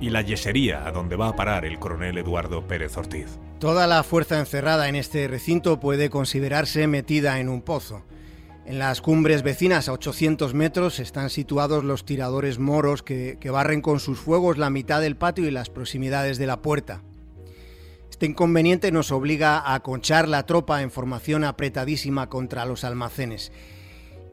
y 0.00 0.10
la 0.10 0.22
yesería 0.22 0.86
a 0.86 0.92
donde 0.92 1.16
va 1.16 1.28
a 1.28 1.36
parar 1.36 1.64
el 1.64 1.78
coronel 1.78 2.18
Eduardo 2.18 2.66
Pérez 2.66 2.96
Ortiz. 2.96 3.38
Toda 3.58 3.86
la 3.86 4.02
fuerza 4.02 4.38
encerrada 4.38 4.88
en 4.88 4.96
este 4.96 5.26
recinto 5.28 5.80
puede 5.80 6.10
considerarse 6.10 6.86
metida 6.86 7.40
en 7.40 7.48
un 7.48 7.62
pozo. 7.62 8.04
En 8.64 8.78
las 8.78 9.00
cumbres 9.00 9.42
vecinas 9.42 9.88
a 9.88 9.92
800 9.92 10.54
metros 10.54 11.00
están 11.00 11.30
situados 11.30 11.84
los 11.84 12.04
tiradores 12.04 12.58
moros 12.58 13.02
que, 13.02 13.36
que, 13.40 13.50
barren 13.50 13.80
con 13.80 13.98
sus 13.98 14.18
fuegos 14.18 14.56
la 14.56 14.70
mitad 14.70 15.00
del 15.00 15.16
patio 15.16 15.46
y 15.46 15.50
las 15.50 15.68
proximidades 15.68 16.38
de 16.38 16.46
la 16.46 16.62
puerta. 16.62 17.02
Este 18.08 18.26
inconveniente 18.26 18.92
nos 18.92 19.10
obliga 19.10 19.74
a 19.74 19.80
conchar 19.80 20.28
la 20.28 20.46
tropa 20.46 20.82
en 20.82 20.90
formación 20.92 21.42
apretadísima 21.42 22.28
contra 22.28 22.64
los 22.64 22.84
almacenes. 22.84 23.50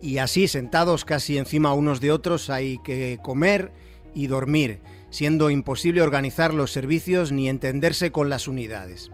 Y 0.01 0.19
así, 0.19 0.47
sentados 0.47 1.05
casi 1.05 1.37
encima 1.37 1.73
unos 1.73 1.99
de 1.99 2.11
otros, 2.11 2.49
hay 2.49 2.77
que 2.83 3.19
comer 3.23 3.71
y 4.13 4.27
dormir 4.27 4.79
siendo 5.09 5.49
imposible 5.49 6.01
organizar 6.01 6.53
los 6.53 6.71
servicios 6.71 7.31
ni 7.31 7.49
entenderse 7.49 8.11
con 8.11 8.29
las 8.29 8.47
unidades. 8.47 9.11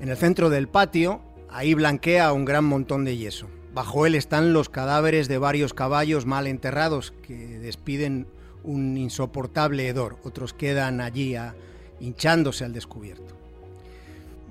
En 0.00 0.08
el 0.08 0.16
centro 0.16 0.50
del 0.50 0.68
patio, 0.68 1.22
ahí 1.48 1.74
blanquea 1.74 2.32
un 2.32 2.44
gran 2.44 2.64
montón 2.64 3.04
de 3.04 3.16
yeso. 3.16 3.48
Bajo 3.78 4.06
él 4.06 4.16
están 4.16 4.52
los 4.52 4.68
cadáveres 4.68 5.28
de 5.28 5.38
varios 5.38 5.72
caballos 5.72 6.26
mal 6.26 6.48
enterrados 6.48 7.14
que 7.22 7.60
despiden 7.60 8.26
un 8.64 8.96
insoportable 8.96 9.86
hedor. 9.86 10.16
Otros 10.24 10.52
quedan 10.52 11.00
allí 11.00 11.36
a, 11.36 11.54
hinchándose 12.00 12.64
al 12.64 12.72
descubierto. 12.72 13.36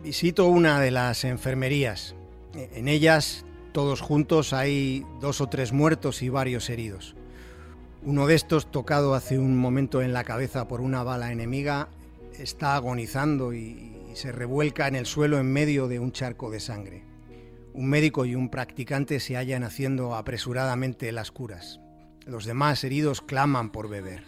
Visito 0.01 0.45
una 0.45 0.79
de 0.79 0.91
las 0.91 1.25
enfermerías. 1.25 2.15
En 2.53 2.87
ellas, 2.87 3.43
todos 3.73 3.99
juntos, 3.99 4.53
hay 4.53 5.05
dos 5.19 5.41
o 5.41 5.47
tres 5.47 5.73
muertos 5.73 6.21
y 6.21 6.29
varios 6.29 6.69
heridos. 6.69 7.13
Uno 8.05 8.27
de 8.27 8.35
estos, 8.35 8.71
tocado 8.71 9.13
hace 9.13 9.37
un 9.37 9.57
momento 9.57 10.01
en 10.01 10.13
la 10.13 10.23
cabeza 10.23 10.69
por 10.69 10.79
una 10.79 11.03
bala 11.03 11.33
enemiga, 11.33 11.89
está 12.39 12.77
agonizando 12.77 13.53
y, 13.53 13.93
se 14.13 14.31
revuelca 14.31 14.87
en 14.87 14.95
el 14.95 15.05
suelo 15.05 15.37
en 15.37 15.51
medio 15.51 15.89
de 15.89 15.99
un 15.99 16.13
charco 16.13 16.49
de 16.49 16.61
sangre. 16.61 17.06
Un 17.77 17.89
médico 17.89 18.25
y 18.25 18.33
un 18.33 18.49
practicante 18.49 19.19
se 19.19 19.37
hallan 19.37 19.63
haciendo 19.63 20.15
apresuradamente 20.15 21.11
las 21.11 21.29
curas. 21.29 21.79
Los 22.25 22.45
demás 22.45 22.83
heridos 22.83 23.21
claman 23.21 23.69
por 23.69 23.87
beber. 23.87 24.23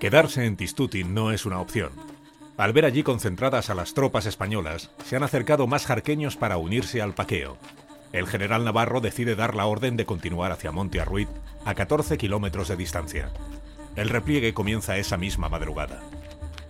Quedarse 0.00 0.44
en 0.44 0.56
Tistutin 0.56 1.14
no 1.14 1.30
es 1.30 1.46
una 1.46 1.60
opción. 1.60 1.92
Al 2.56 2.72
ver 2.72 2.84
allí 2.84 3.04
concentradas 3.04 3.70
a 3.70 3.76
las 3.76 3.94
tropas 3.94 4.26
españolas, 4.26 4.90
se 5.04 5.14
han 5.14 5.22
acercado 5.22 5.68
más 5.68 5.86
jarqueños 5.86 6.36
para 6.36 6.56
unirse 6.56 7.00
al 7.00 7.14
paqueo. 7.14 7.58
El 8.12 8.26
general 8.26 8.64
Navarro 8.64 9.00
decide 9.00 9.36
dar 9.36 9.54
la 9.54 9.66
orden 9.66 9.96
de 9.96 10.04
continuar 10.04 10.50
hacia 10.50 10.72
Monte 10.72 11.00
Arruid, 11.00 11.28
a 11.64 11.76
14 11.76 12.18
kilómetros 12.18 12.66
de 12.66 12.76
distancia. 12.76 13.30
El 13.94 14.08
repliegue 14.08 14.52
comienza 14.52 14.96
esa 14.96 15.16
misma 15.16 15.48
madrugada. 15.48 16.02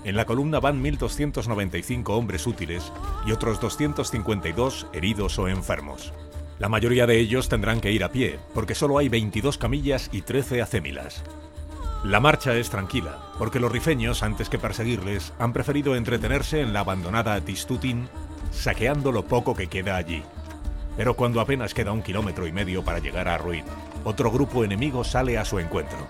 En 0.04 0.16
la 0.16 0.24
columna 0.24 0.58
van 0.58 0.82
1.295 0.82 2.08
hombres 2.10 2.46
útiles 2.46 2.92
y 3.26 3.32
otros 3.32 3.60
252 3.60 4.88
heridos 4.92 5.38
o 5.38 5.48
enfermos. 5.48 6.12
La 6.58 6.68
mayoría 6.68 7.06
de 7.06 7.18
ellos 7.18 7.48
tendrán 7.48 7.80
que 7.80 7.92
ir 7.92 8.04
a 8.04 8.10
pie, 8.10 8.38
porque 8.54 8.74
solo 8.74 8.98
hay 8.98 9.08
22 9.08 9.58
camillas 9.58 10.08
y 10.12 10.22
13 10.22 10.62
acémilas. 10.62 11.22
La 12.04 12.18
marcha 12.18 12.56
es 12.56 12.68
tranquila, 12.68 13.18
porque 13.38 13.60
los 13.60 13.70
rifeños, 13.70 14.24
antes 14.24 14.48
que 14.48 14.58
perseguirles, 14.58 15.32
han 15.38 15.52
preferido 15.52 15.94
entretenerse 15.94 16.60
en 16.60 16.72
la 16.72 16.80
abandonada 16.80 17.40
Tistutin, 17.40 18.08
saqueando 18.50 19.12
lo 19.12 19.24
poco 19.24 19.54
que 19.54 19.68
queda 19.68 19.96
allí. 19.96 20.22
Pero 20.96 21.14
cuando 21.14 21.40
apenas 21.40 21.74
queda 21.74 21.92
un 21.92 22.02
kilómetro 22.02 22.46
y 22.46 22.52
medio 22.52 22.84
para 22.84 22.98
llegar 22.98 23.28
a 23.28 23.38
Ruid, 23.38 23.64
otro 24.04 24.32
grupo 24.32 24.64
enemigo 24.64 25.04
sale 25.04 25.38
a 25.38 25.44
su 25.44 25.60
encuentro. 25.60 26.08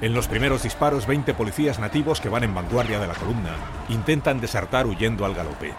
En 0.00 0.14
los 0.14 0.28
primeros 0.28 0.62
disparos, 0.62 1.08
20 1.08 1.34
policías 1.34 1.80
nativos 1.80 2.20
que 2.20 2.28
van 2.28 2.44
en 2.44 2.54
vanguardia 2.54 3.00
de 3.00 3.08
la 3.08 3.14
columna 3.14 3.50
intentan 3.88 4.40
desertar 4.40 4.86
huyendo 4.86 5.24
al 5.24 5.34
galope. 5.34 5.74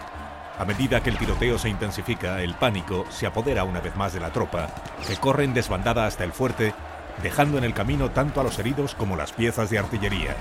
A 0.58 0.64
medida 0.66 1.02
que 1.02 1.08
el 1.08 1.16
tiroteo 1.16 1.58
se 1.58 1.70
intensifica, 1.70 2.42
el 2.42 2.52
pánico 2.52 3.06
se 3.08 3.26
apodera 3.26 3.64
una 3.64 3.80
vez 3.80 3.96
más 3.96 4.12
de 4.12 4.20
la 4.20 4.30
tropa, 4.30 4.68
que 5.08 5.16
corre 5.16 5.44
en 5.44 5.54
desbandada 5.54 6.04
hasta 6.04 6.24
el 6.24 6.32
fuerte, 6.32 6.74
dejando 7.22 7.56
en 7.56 7.64
el 7.64 7.72
camino 7.72 8.10
tanto 8.10 8.42
a 8.42 8.44
los 8.44 8.58
heridos 8.58 8.94
como 8.94 9.16
las 9.16 9.32
piezas 9.32 9.70
de 9.70 9.78
artillería. 9.78 10.36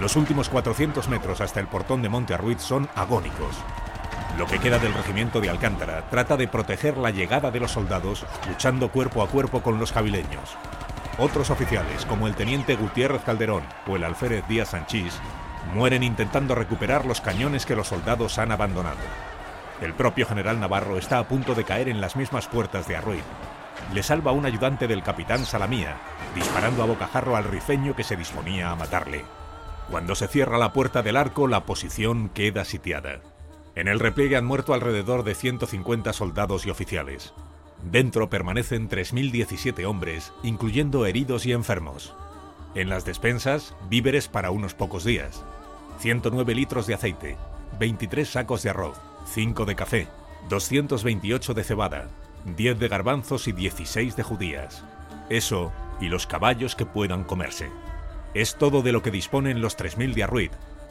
Los 0.00 0.16
últimos 0.16 0.48
400 0.48 1.06
metros 1.08 1.42
hasta 1.42 1.60
el 1.60 1.66
portón 1.66 2.00
de 2.00 2.08
Monte 2.08 2.32
Arruiz 2.32 2.62
son 2.62 2.88
agónicos. 2.94 3.56
Lo 4.38 4.46
que 4.46 4.58
queda 4.58 4.78
del 4.78 4.94
regimiento 4.94 5.42
de 5.42 5.50
Alcántara 5.50 6.08
trata 6.08 6.38
de 6.38 6.48
proteger 6.48 6.96
la 6.96 7.10
llegada 7.10 7.50
de 7.50 7.60
los 7.60 7.72
soldados 7.72 8.24
luchando 8.48 8.90
cuerpo 8.90 9.22
a 9.22 9.28
cuerpo 9.28 9.60
con 9.60 9.78
los 9.78 9.92
javileños. 9.92 10.56
Otros 11.18 11.48
oficiales, 11.48 12.04
como 12.04 12.26
el 12.26 12.34
teniente 12.34 12.76
Gutiérrez 12.76 13.22
Calderón 13.22 13.62
o 13.86 13.96
el 13.96 14.04
alférez 14.04 14.46
Díaz 14.48 14.70
Sanchís, 14.70 15.18
mueren 15.72 16.02
intentando 16.02 16.54
recuperar 16.54 17.06
los 17.06 17.22
cañones 17.22 17.64
que 17.64 17.74
los 17.74 17.88
soldados 17.88 18.38
han 18.38 18.52
abandonado. 18.52 18.98
El 19.80 19.94
propio 19.94 20.26
general 20.26 20.60
Navarro 20.60 20.98
está 20.98 21.18
a 21.18 21.26
punto 21.26 21.54
de 21.54 21.64
caer 21.64 21.88
en 21.88 22.02
las 22.02 22.16
mismas 22.16 22.48
puertas 22.48 22.86
de 22.86 22.96
Arruid. 22.96 23.22
Le 23.94 24.02
salva 24.02 24.32
un 24.32 24.44
ayudante 24.44 24.86
del 24.88 25.02
capitán 25.02 25.46
Salamía, 25.46 25.96
disparando 26.34 26.82
a 26.82 26.86
bocajarro 26.86 27.34
al 27.34 27.44
rifeño 27.44 27.96
que 27.96 28.04
se 28.04 28.16
disponía 28.16 28.70
a 28.70 28.76
matarle. 28.76 29.24
Cuando 29.90 30.14
se 30.16 30.28
cierra 30.28 30.58
la 30.58 30.74
puerta 30.74 31.02
del 31.02 31.16
arco, 31.16 31.48
la 31.48 31.64
posición 31.64 32.28
queda 32.28 32.66
sitiada. 32.66 33.20
En 33.74 33.88
el 33.88 34.00
repliegue 34.00 34.36
han 34.36 34.44
muerto 34.44 34.74
alrededor 34.74 35.22
de 35.22 35.34
150 35.34 36.12
soldados 36.12 36.66
y 36.66 36.70
oficiales. 36.70 37.32
Dentro 37.82 38.30
permanecen 38.30 38.88
3.017 38.88 39.84
hombres, 39.86 40.32
incluyendo 40.42 41.06
heridos 41.06 41.46
y 41.46 41.52
enfermos. 41.52 42.14
En 42.74 42.88
las 42.88 43.04
despensas, 43.04 43.74
víveres 43.88 44.28
para 44.28 44.50
unos 44.50 44.74
pocos 44.74 45.04
días. 45.04 45.44
109 45.98 46.54
litros 46.54 46.86
de 46.86 46.94
aceite, 46.94 47.36
23 47.78 48.28
sacos 48.28 48.62
de 48.62 48.70
arroz, 48.70 48.98
5 49.32 49.64
de 49.64 49.74
café, 49.76 50.08
228 50.48 51.54
de 51.54 51.64
cebada, 51.64 52.08
10 52.56 52.78
de 52.78 52.88
garbanzos 52.88 53.48
y 53.48 53.52
16 53.52 54.16
de 54.16 54.22
judías. 54.22 54.84
Eso 55.28 55.72
y 56.00 56.08
los 56.08 56.26
caballos 56.26 56.76
que 56.76 56.86
puedan 56.86 57.24
comerse. 57.24 57.70
Es 58.34 58.56
todo 58.56 58.82
de 58.82 58.92
lo 58.92 59.02
que 59.02 59.10
disponen 59.10 59.62
los 59.62 59.78
3.000 59.78 60.14
de 60.14 60.24
Arruid, 60.24 60.50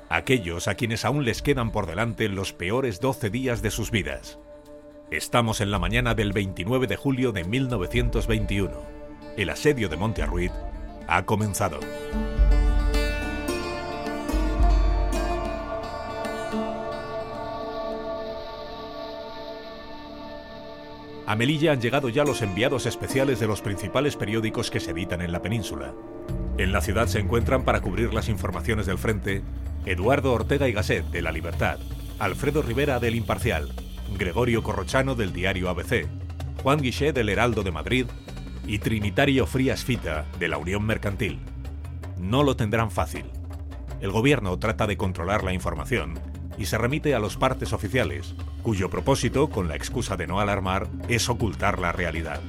aquellos 0.09 0.67
a 0.67 0.75
quienes 0.75 1.05
aún 1.05 1.25
les 1.25 1.41
quedan 1.41 1.71
por 1.71 1.85
delante 1.85 2.27
los 2.29 2.53
peores 2.53 2.99
12 2.99 3.29
días 3.29 3.61
de 3.61 3.71
sus 3.71 3.91
vidas. 3.91 4.39
Estamos 5.11 5.61
en 5.61 5.69
la 5.69 5.77
mañana 5.77 6.15
del 6.15 6.33
29 6.33 6.87
de 6.87 6.95
julio 6.95 7.31
de 7.31 7.43
1921. 7.43 8.73
El 9.37 9.49
asedio 9.51 9.87
de 9.87 9.97
Monte 9.97 10.23
Arruid 10.23 10.49
ha 11.07 11.23
comenzado. 11.27 11.79
A 21.27 21.35
Melilla 21.35 21.71
han 21.71 21.81
llegado 21.81 22.09
ya 22.09 22.23
los 22.23 22.41
enviados 22.41 22.87
especiales 22.87 23.39
de 23.39 23.45
los 23.45 23.61
principales 23.61 24.15
periódicos 24.15 24.71
que 24.71 24.79
se 24.79 24.89
editan 24.89 25.21
en 25.21 25.31
la 25.31 25.43
península. 25.43 25.93
En 26.57 26.71
la 26.71 26.81
ciudad 26.81 27.05
se 27.05 27.19
encuentran 27.19 27.63
para 27.63 27.81
cubrir 27.81 28.11
las 28.11 28.27
informaciones 28.27 28.87
del 28.87 28.97
frente 28.97 29.43
Eduardo 29.85 30.33
Ortega 30.33 30.67
y 30.67 30.73
Gasset 30.73 31.05
de 31.05 31.21
La 31.21 31.31
Libertad, 31.31 31.77
Alfredo 32.17 32.63
Rivera 32.63 32.99
del 32.99 33.13
Imparcial, 33.13 33.69
Gregorio 34.17 34.63
Corrochano 34.63 35.15
del 35.15 35.33
diario 35.33 35.69
ABC, 35.69 36.07
Juan 36.63 36.81
Guichet 36.81 37.15
del 37.15 37.29
Heraldo 37.29 37.63
de 37.63 37.71
Madrid 37.71 38.05
y 38.67 38.79
Trinitario 38.79 39.45
Frías 39.45 39.83
Fita 39.83 40.25
de 40.39 40.47
la 40.47 40.57
Unión 40.57 40.85
Mercantil. 40.85 41.39
No 42.19 42.43
lo 42.43 42.55
tendrán 42.55 42.91
fácil. 42.91 43.25
El 44.01 44.11
gobierno 44.11 44.57
trata 44.59 44.87
de 44.87 44.97
controlar 44.97 45.43
la 45.43 45.53
información 45.53 46.19
y 46.57 46.65
se 46.65 46.77
remite 46.77 47.15
a 47.15 47.19
los 47.19 47.37
partes 47.37 47.73
oficiales, 47.73 48.35
cuyo 48.61 48.89
propósito, 48.89 49.49
con 49.49 49.67
la 49.67 49.75
excusa 49.75 50.15
de 50.15 50.27
no 50.27 50.39
alarmar, 50.39 50.87
es 51.07 51.29
ocultar 51.29 51.79
la 51.79 51.91
realidad. 51.91 52.41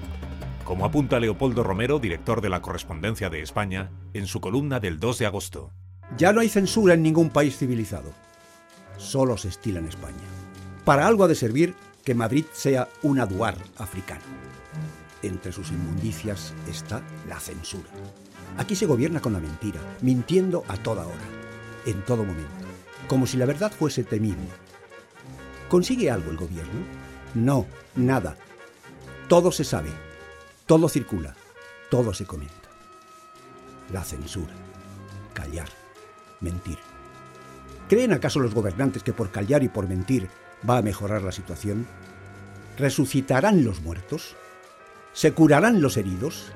Como 0.65 0.85
apunta 0.85 1.21
Leopoldo 1.21 1.63
Romero, 1.63 1.99
director 1.99 2.41
de 2.41 2.49
la 2.49 2.63
Correspondencia 2.63 3.31
de 3.31 3.43
España, 3.43 3.91
en 4.15 4.27
su 4.27 4.41
columna 4.41 4.81
del 4.81 4.99
2 4.99 5.19
de 5.19 5.27
agosto. 5.27 5.73
Ya 6.17 6.33
no 6.33 6.41
hay 6.41 6.49
censura 6.49 6.95
en 6.95 7.03
ningún 7.03 7.31
país 7.31 7.57
civilizado. 7.57 8.13
Solo 8.97 9.37
se 9.37 9.49
estila 9.49 9.81
en 9.81 9.87
España. 9.87 10.36
Para 10.87 11.09
algo 11.09 11.25
ha 11.25 11.29
de 11.29 11.35
servir 11.35 11.75
que 12.05 12.15
Madrid 12.15 12.45
sea 12.53 12.89
un 13.03 13.19
aduar 13.19 13.57
africano. 13.77 14.23
Entre 15.21 15.51
sus 15.51 15.73
inmundicias 15.73 16.55
está 16.71 17.03
la 17.29 17.41
censura. 17.41 17.91
Aquí 18.57 18.77
se 18.77 18.87
gobierna 18.87 19.21
con 19.21 19.33
la 19.33 19.41
mentira, 19.41 19.81
mintiendo 20.01 20.63
a 20.69 20.77
toda 20.77 21.05
hora, 21.05 21.27
en 21.87 22.05
todo 22.05 22.23
momento, 22.23 22.65
como 23.09 23.27
si 23.27 23.37
la 23.37 23.47
verdad 23.47 23.73
fuese 23.73 24.05
temible. 24.05 24.47
¿Consigue 25.69 26.09
algo 26.09 26.31
el 26.31 26.37
gobierno? 26.37 26.85
No, 27.35 27.67
nada. 27.97 28.37
Todo 29.29 29.51
se 29.51 29.65
sabe, 29.65 29.91
todo 30.67 30.89
circula, 30.89 31.35
todo 31.91 32.15
se 32.15 32.27
comenta. 32.27 32.71
La 33.93 34.05
censura, 34.05 34.55
callar, 35.35 35.69
mentir. 36.41 36.79
¿Creen 37.89 38.13
acaso 38.13 38.39
los 38.39 38.55
gobernantes 38.55 39.03
que 39.03 39.13
por 39.13 39.33
callar 39.33 39.65
y 39.65 39.69
por 39.69 39.89
mentir 39.89 40.29
va 40.69 40.79
a 40.79 40.83
mejorar 40.83 41.23
la 41.23 41.33
situación? 41.33 41.87
¿Resucitarán 42.79 43.65
los 43.65 43.81
muertos? 43.81 44.37
¿Se 45.13 45.33
curarán 45.33 45.81
los 45.81 45.97
heridos? 45.97 46.53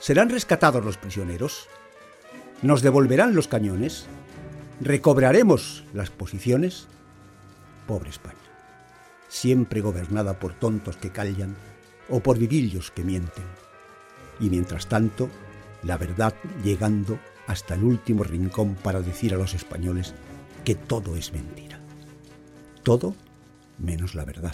¿Serán 0.00 0.28
rescatados 0.28 0.84
los 0.84 0.98
prisioneros? 0.98 1.68
¿Nos 2.62 2.82
devolverán 2.82 3.34
los 3.34 3.48
cañones? 3.48 4.06
¿Recobraremos 4.80 5.84
las 5.94 6.10
posiciones? 6.10 6.86
Pobre 7.86 8.10
España, 8.10 8.36
siempre 9.28 9.80
gobernada 9.80 10.38
por 10.38 10.52
tontos 10.52 10.96
que 10.96 11.10
callan 11.10 11.56
o 12.08 12.20
por 12.20 12.38
vivillos 12.38 12.90
que 12.90 13.02
mienten. 13.02 13.44
Y 14.38 14.50
mientras 14.50 14.86
tanto, 14.86 15.28
la 15.82 15.96
verdad 15.96 16.34
llegando 16.62 17.18
hasta 17.46 17.74
el 17.74 17.84
último 17.84 18.22
rincón 18.22 18.74
para 18.74 19.00
decir 19.00 19.34
a 19.34 19.38
los 19.38 19.54
españoles 19.54 20.14
que 20.64 20.74
todo 20.74 21.16
es 21.16 21.32
mentira. 21.32 21.80
Todo 22.82 23.14
menos 23.78 24.14
la 24.14 24.24
verdad. 24.24 24.52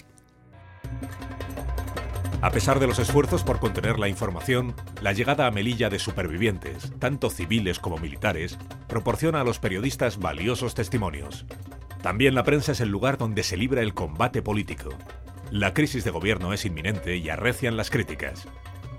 A 2.44 2.50
pesar 2.50 2.78
de 2.78 2.86
los 2.86 2.98
esfuerzos 2.98 3.42
por 3.42 3.58
contener 3.58 3.98
la 3.98 4.08
información, 4.08 4.74
la 5.00 5.14
llegada 5.14 5.46
a 5.46 5.50
Melilla 5.50 5.88
de 5.88 5.98
supervivientes, 5.98 6.92
tanto 6.98 7.30
civiles 7.30 7.78
como 7.78 7.96
militares, 7.96 8.58
proporciona 8.86 9.40
a 9.40 9.44
los 9.44 9.58
periodistas 9.58 10.18
valiosos 10.18 10.74
testimonios. 10.74 11.46
También 12.02 12.34
la 12.34 12.44
prensa 12.44 12.72
es 12.72 12.80
el 12.80 12.90
lugar 12.90 13.16
donde 13.16 13.42
se 13.44 13.56
libra 13.56 13.80
el 13.80 13.94
combate 13.94 14.42
político. 14.42 14.90
La 15.50 15.72
crisis 15.72 16.04
de 16.04 16.10
gobierno 16.10 16.52
es 16.52 16.66
inminente 16.66 17.16
y 17.16 17.30
arrecian 17.30 17.78
las 17.78 17.88
críticas. 17.88 18.46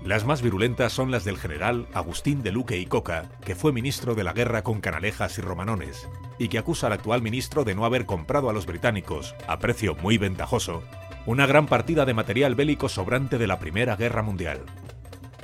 Las 0.06 0.24
más 0.24 0.40
virulentas 0.40 0.92
son 0.92 1.10
las 1.10 1.24
del 1.24 1.36
general 1.36 1.88
Agustín 1.92 2.44
de 2.44 2.52
Luque 2.52 2.78
y 2.78 2.86
Coca, 2.86 3.24
que 3.44 3.56
fue 3.56 3.72
ministro 3.72 4.14
de 4.14 4.22
la 4.22 4.32
guerra 4.32 4.62
con 4.62 4.80
canalejas 4.80 5.36
y 5.38 5.40
romanones, 5.40 6.08
y 6.38 6.46
que 6.46 6.58
acusa 6.58 6.86
al 6.86 6.92
actual 6.92 7.22
ministro 7.22 7.64
de 7.64 7.74
no 7.74 7.84
haber 7.84 8.06
comprado 8.06 8.48
a 8.48 8.52
los 8.52 8.66
británicos, 8.66 9.34
a 9.48 9.58
precio 9.58 9.96
muy 9.96 10.16
ventajoso, 10.16 10.84
una 11.26 11.44
gran 11.46 11.66
partida 11.66 12.04
de 12.04 12.14
material 12.14 12.54
bélico 12.54 12.88
sobrante 12.88 13.36
de 13.36 13.48
la 13.48 13.58
Primera 13.58 13.96
Guerra 13.96 14.22
Mundial. 14.22 14.60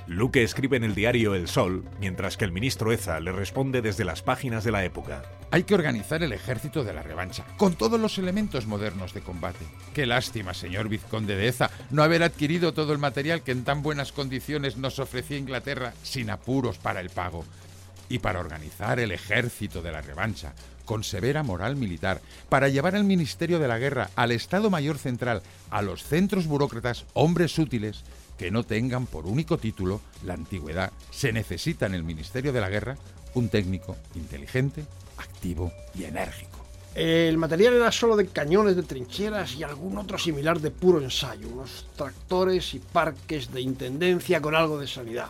Luque 0.09 0.43
escribe 0.43 0.77
en 0.77 0.85
el 0.85 0.95
diario 0.95 1.35
El 1.35 1.47
Sol, 1.47 1.85
mientras 2.01 2.37
que 2.37 2.45
el 2.45 2.53
ministro 2.53 2.93
Eza 2.93 3.21
le 3.21 3.31
responde 3.31 3.83
desde 3.83 4.05
las 4.05 4.21
páginas 4.23 4.65
de 4.65 4.73
la 4.73 4.85
época. 4.85 5.23
Hay 5.53 5.63
que 5.63 5.75
organizar 5.75 6.23
el 6.23 6.33
ejército 6.33 6.83
de 6.83 6.93
la 6.93 7.03
revancha, 7.03 7.45
con 7.57 7.75
todos 7.75 8.01
los 8.01 8.19
elementos 8.19 8.67
modernos 8.67 9.15
de 9.15 9.21
combate. 9.21 9.65
Qué 9.95 10.07
lástima, 10.07 10.55
señor 10.55 10.89
vizconde 10.89 11.37
de 11.37 11.47
Eza, 11.49 11.71
no 11.91 12.03
haber 12.03 12.25
adquirido 12.25 12.73
todo 12.73 12.93
el 12.93 12.99
material 12.99 13.43
que 13.43 13.53
en 13.53 13.65
tan 13.65 13.83
buenas 13.83 14.13
condiciones 14.13 14.77
nos 14.77 14.99
ofrecía 14.99 15.39
Inglaterra 15.39 15.95
sin 16.03 16.31
apuros 16.31 16.79
para 16.79 17.01
el 17.01 17.11
pago. 17.11 17.45
Y 18.09 18.19
para 18.19 18.41
organizar 18.41 18.99
el 18.99 19.13
ejército 19.13 19.83
de 19.83 19.93
la 19.93 20.03
revancha, 20.03 20.53
con 20.85 21.05
severa 21.05 21.43
moral 21.43 21.77
militar, 21.77 22.21
para 22.49 22.69
llevar 22.69 22.97
al 22.97 23.05
Ministerio 23.05 23.59
de 23.59 23.69
la 23.69 23.79
Guerra, 23.79 24.11
al 24.17 24.33
Estado 24.33 24.69
Mayor 24.69 24.99
Central, 24.99 25.43
a 25.71 25.81
los 25.81 26.03
centros 26.03 26.47
burócratas, 26.47 27.07
hombres 27.15 27.59
útiles, 27.59 28.05
que 28.43 28.51
no 28.51 28.65
tengan 28.65 29.07
por 29.07 29.27
único 29.27 29.57
título 29.57 30.01
la 30.25 30.35
antigüedad. 30.35 30.91
Se 31.13 31.33
necesita 31.33 31.87
en 31.87 31.95
el 31.95 32.03
Ministerio 32.03 32.53
de 32.53 32.61
la 32.61 32.69
Guerra 32.69 32.99
un 33.35 33.49
técnico 33.49 33.97
inteligente, 34.17 34.85
activo 35.17 35.73
y 35.95 36.03
enérgico. 36.03 36.59
El 36.93 37.39
material 37.39 37.75
era 37.75 37.93
solo 37.93 38.17
de 38.17 38.27
cañones 38.27 38.75
de 38.75 38.83
trincheras 38.83 39.55
y 39.55 39.63
algún 39.63 39.97
otro 39.97 40.19
similar 40.19 40.59
de 40.59 40.73
puro 40.73 41.01
ensayo, 41.01 41.47
unos 41.47 41.87
tractores 41.95 42.75
y 42.75 42.81
parques 42.81 43.53
de 43.53 43.61
intendencia 43.61 44.41
con 44.41 44.57
algo 44.57 44.77
de 44.81 44.89
sanidad. 44.89 45.29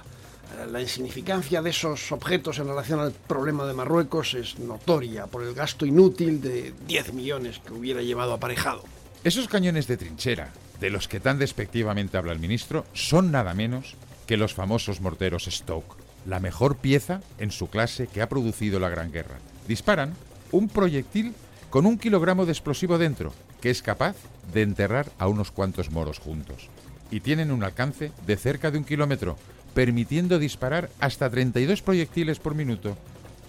La 0.70 0.80
insignificancia 0.80 1.60
de 1.60 1.68
esos 1.68 2.12
objetos 2.12 2.60
en 2.60 2.68
relación 2.68 2.98
al 2.98 3.12
problema 3.12 3.66
de 3.66 3.74
Marruecos 3.74 4.32
es 4.32 4.58
notoria 4.58 5.26
por 5.26 5.42
el 5.42 5.52
gasto 5.52 5.84
inútil 5.84 6.40
de 6.40 6.72
10 6.86 7.12
millones 7.12 7.58
que 7.58 7.74
hubiera 7.74 8.00
llevado 8.00 8.32
aparejado. 8.32 8.84
Esos 9.22 9.48
cañones 9.48 9.86
de 9.86 9.98
trinchera, 9.98 10.50
de 10.82 10.90
los 10.90 11.06
que 11.06 11.20
tan 11.20 11.38
despectivamente 11.38 12.16
habla 12.16 12.32
el 12.32 12.40
ministro, 12.40 12.84
son 12.92 13.30
nada 13.30 13.54
menos 13.54 13.94
que 14.26 14.36
los 14.36 14.52
famosos 14.52 15.00
morteros 15.00 15.44
Stoke, 15.44 15.94
la 16.26 16.40
mejor 16.40 16.76
pieza 16.76 17.20
en 17.38 17.52
su 17.52 17.70
clase 17.70 18.08
que 18.08 18.20
ha 18.20 18.28
producido 18.28 18.80
la 18.80 18.88
Gran 18.88 19.12
Guerra. 19.12 19.36
Disparan 19.68 20.12
un 20.50 20.68
proyectil 20.68 21.34
con 21.70 21.86
un 21.86 21.98
kilogramo 21.98 22.46
de 22.46 22.52
explosivo 22.52 22.98
dentro, 22.98 23.32
que 23.60 23.70
es 23.70 23.80
capaz 23.80 24.16
de 24.52 24.62
enterrar 24.62 25.06
a 25.20 25.28
unos 25.28 25.52
cuantos 25.52 25.92
moros 25.92 26.18
juntos. 26.18 26.68
Y 27.12 27.20
tienen 27.20 27.52
un 27.52 27.62
alcance 27.62 28.10
de 28.26 28.36
cerca 28.36 28.72
de 28.72 28.78
un 28.78 28.84
kilómetro, 28.84 29.36
permitiendo 29.74 30.40
disparar 30.40 30.90
hasta 30.98 31.30
32 31.30 31.80
proyectiles 31.80 32.40
por 32.40 32.56
minuto. 32.56 32.98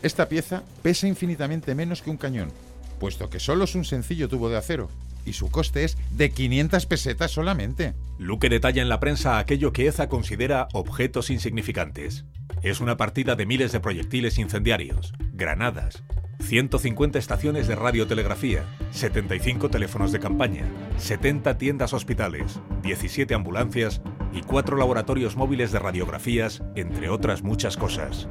Esta 0.03 0.29
pieza 0.29 0.61
pesa 0.83 1.07
infinitamente 1.07 1.73
menos 1.73 2.03
que 2.03 2.11
un 2.11 2.17
cañón, 2.17 2.51
puesto 2.99 3.31
que 3.31 3.39
solo 3.39 3.63
es 3.63 3.73
un 3.73 3.85
sencillo 3.85 4.29
tubo 4.29 4.49
de 4.49 4.57
acero, 4.57 4.87
y 5.25 5.33
su 5.33 5.49
coste 5.49 5.83
es 5.83 5.97
de 6.11 6.31
500 6.31 6.85
pesetas 6.85 7.31
solamente. 7.31 7.93
Luque 8.17 8.49
detalla 8.49 8.81
en 8.81 8.89
la 8.89 8.99
prensa 8.99 9.37
aquello 9.37 9.73
que 9.73 9.87
Eza 9.87 10.09
considera 10.09 10.67
objetos 10.73 11.29
insignificantes. 11.29 12.25
Es 12.61 12.79
una 12.79 12.97
partida 12.97 13.35
de 13.35 13.45
miles 13.45 13.71
de 13.71 13.79
proyectiles 13.79 14.37
incendiarios, 14.37 15.13
granadas, 15.33 16.03
150 16.43 17.19
estaciones 17.19 17.67
de 17.67 17.75
radiotelegrafía, 17.75 18.65
75 18.91 19.69
teléfonos 19.69 20.11
de 20.11 20.19
campaña, 20.19 20.65
70 20.97 21.57
tiendas 21.57 21.93
hospitales, 21.93 22.59
17 22.83 23.33
ambulancias 23.33 24.01
y 24.33 24.41
4 24.41 24.77
laboratorios 24.77 25.35
móviles 25.35 25.71
de 25.71 25.79
radiografías, 25.79 26.61
entre 26.75 27.09
otras 27.09 27.43
muchas 27.43 27.77
cosas. 27.77 28.27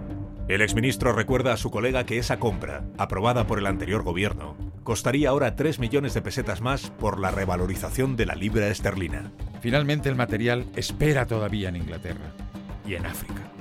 El 0.49 0.61
exministro 0.61 1.13
recuerda 1.13 1.53
a 1.53 1.57
su 1.57 1.71
colega 1.71 2.05
que 2.05 2.19
esa 2.19 2.39
compra, 2.39 2.85
aprobada 2.99 3.47
por 3.47 3.59
el 3.59 3.67
anterior 3.67 4.03
gobierno, 4.03 4.57
costaría 4.83 5.29
ahora 5.29 5.55
3 5.55 5.79
millones 5.79 6.15
de 6.15 6.23
pesetas 6.23 6.61
más 6.61 6.91
por 6.91 7.21
la 7.21 7.31
revalorización 7.31 8.17
de 8.17 8.27
la 8.27 8.35
libra 8.35 8.69
esterlina. 8.69 9.31
Finalmente 9.61 10.09
el 10.09 10.17
material 10.17 10.67
espera 10.75 11.27
todavía 11.27 11.69
en 11.69 11.77
Inglaterra 11.77 12.33
y 12.87 12.95
en 12.95 13.07
África. 13.07 13.53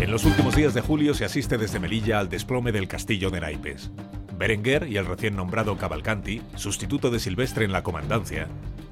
En 0.00 0.10
los 0.10 0.24
últimos 0.24 0.56
días 0.56 0.74
de 0.74 0.80
julio 0.80 1.14
se 1.14 1.24
asiste 1.24 1.56
desde 1.56 1.78
Melilla 1.78 2.18
al 2.18 2.28
desplome 2.28 2.72
del 2.72 2.88
castillo 2.88 3.30
de 3.30 3.40
Naipes. 3.40 3.92
Berenguer 4.36 4.88
y 4.88 4.96
el 4.96 5.06
recién 5.06 5.36
nombrado 5.36 5.78
Cavalcanti, 5.78 6.42
sustituto 6.56 7.10
de 7.10 7.20
Silvestre 7.20 7.64
en 7.64 7.72
la 7.72 7.82
comandancia, 7.82 8.48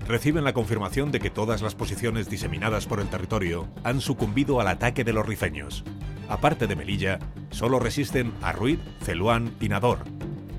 reciben 0.06 0.44
la 0.44 0.54
confirmación 0.54 1.10
de 1.10 1.18
que 1.18 1.28
todas 1.28 1.60
las 1.60 1.74
posiciones 1.74 2.30
diseminadas 2.30 2.86
por 2.86 3.00
el 3.00 3.08
territorio 3.08 3.68
han 3.82 4.00
sucumbido 4.00 4.60
al 4.60 4.68
ataque 4.68 5.02
de 5.02 5.12
los 5.12 5.26
rifeños. 5.26 5.84
Aparte 6.28 6.66
de 6.66 6.76
Melilla, 6.76 7.18
solo 7.50 7.78
resisten 7.78 8.32
Arruid, 8.42 8.78
Celuán 9.02 9.54
y 9.60 9.68
Nador, 9.68 9.98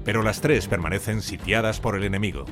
pero 0.04 0.22
las 0.22 0.42
tres 0.42 0.68
permanecen 0.68 1.22
sitiadas 1.22 1.80
por 1.80 1.96
el 1.96 2.04
enemigo. 2.04 2.46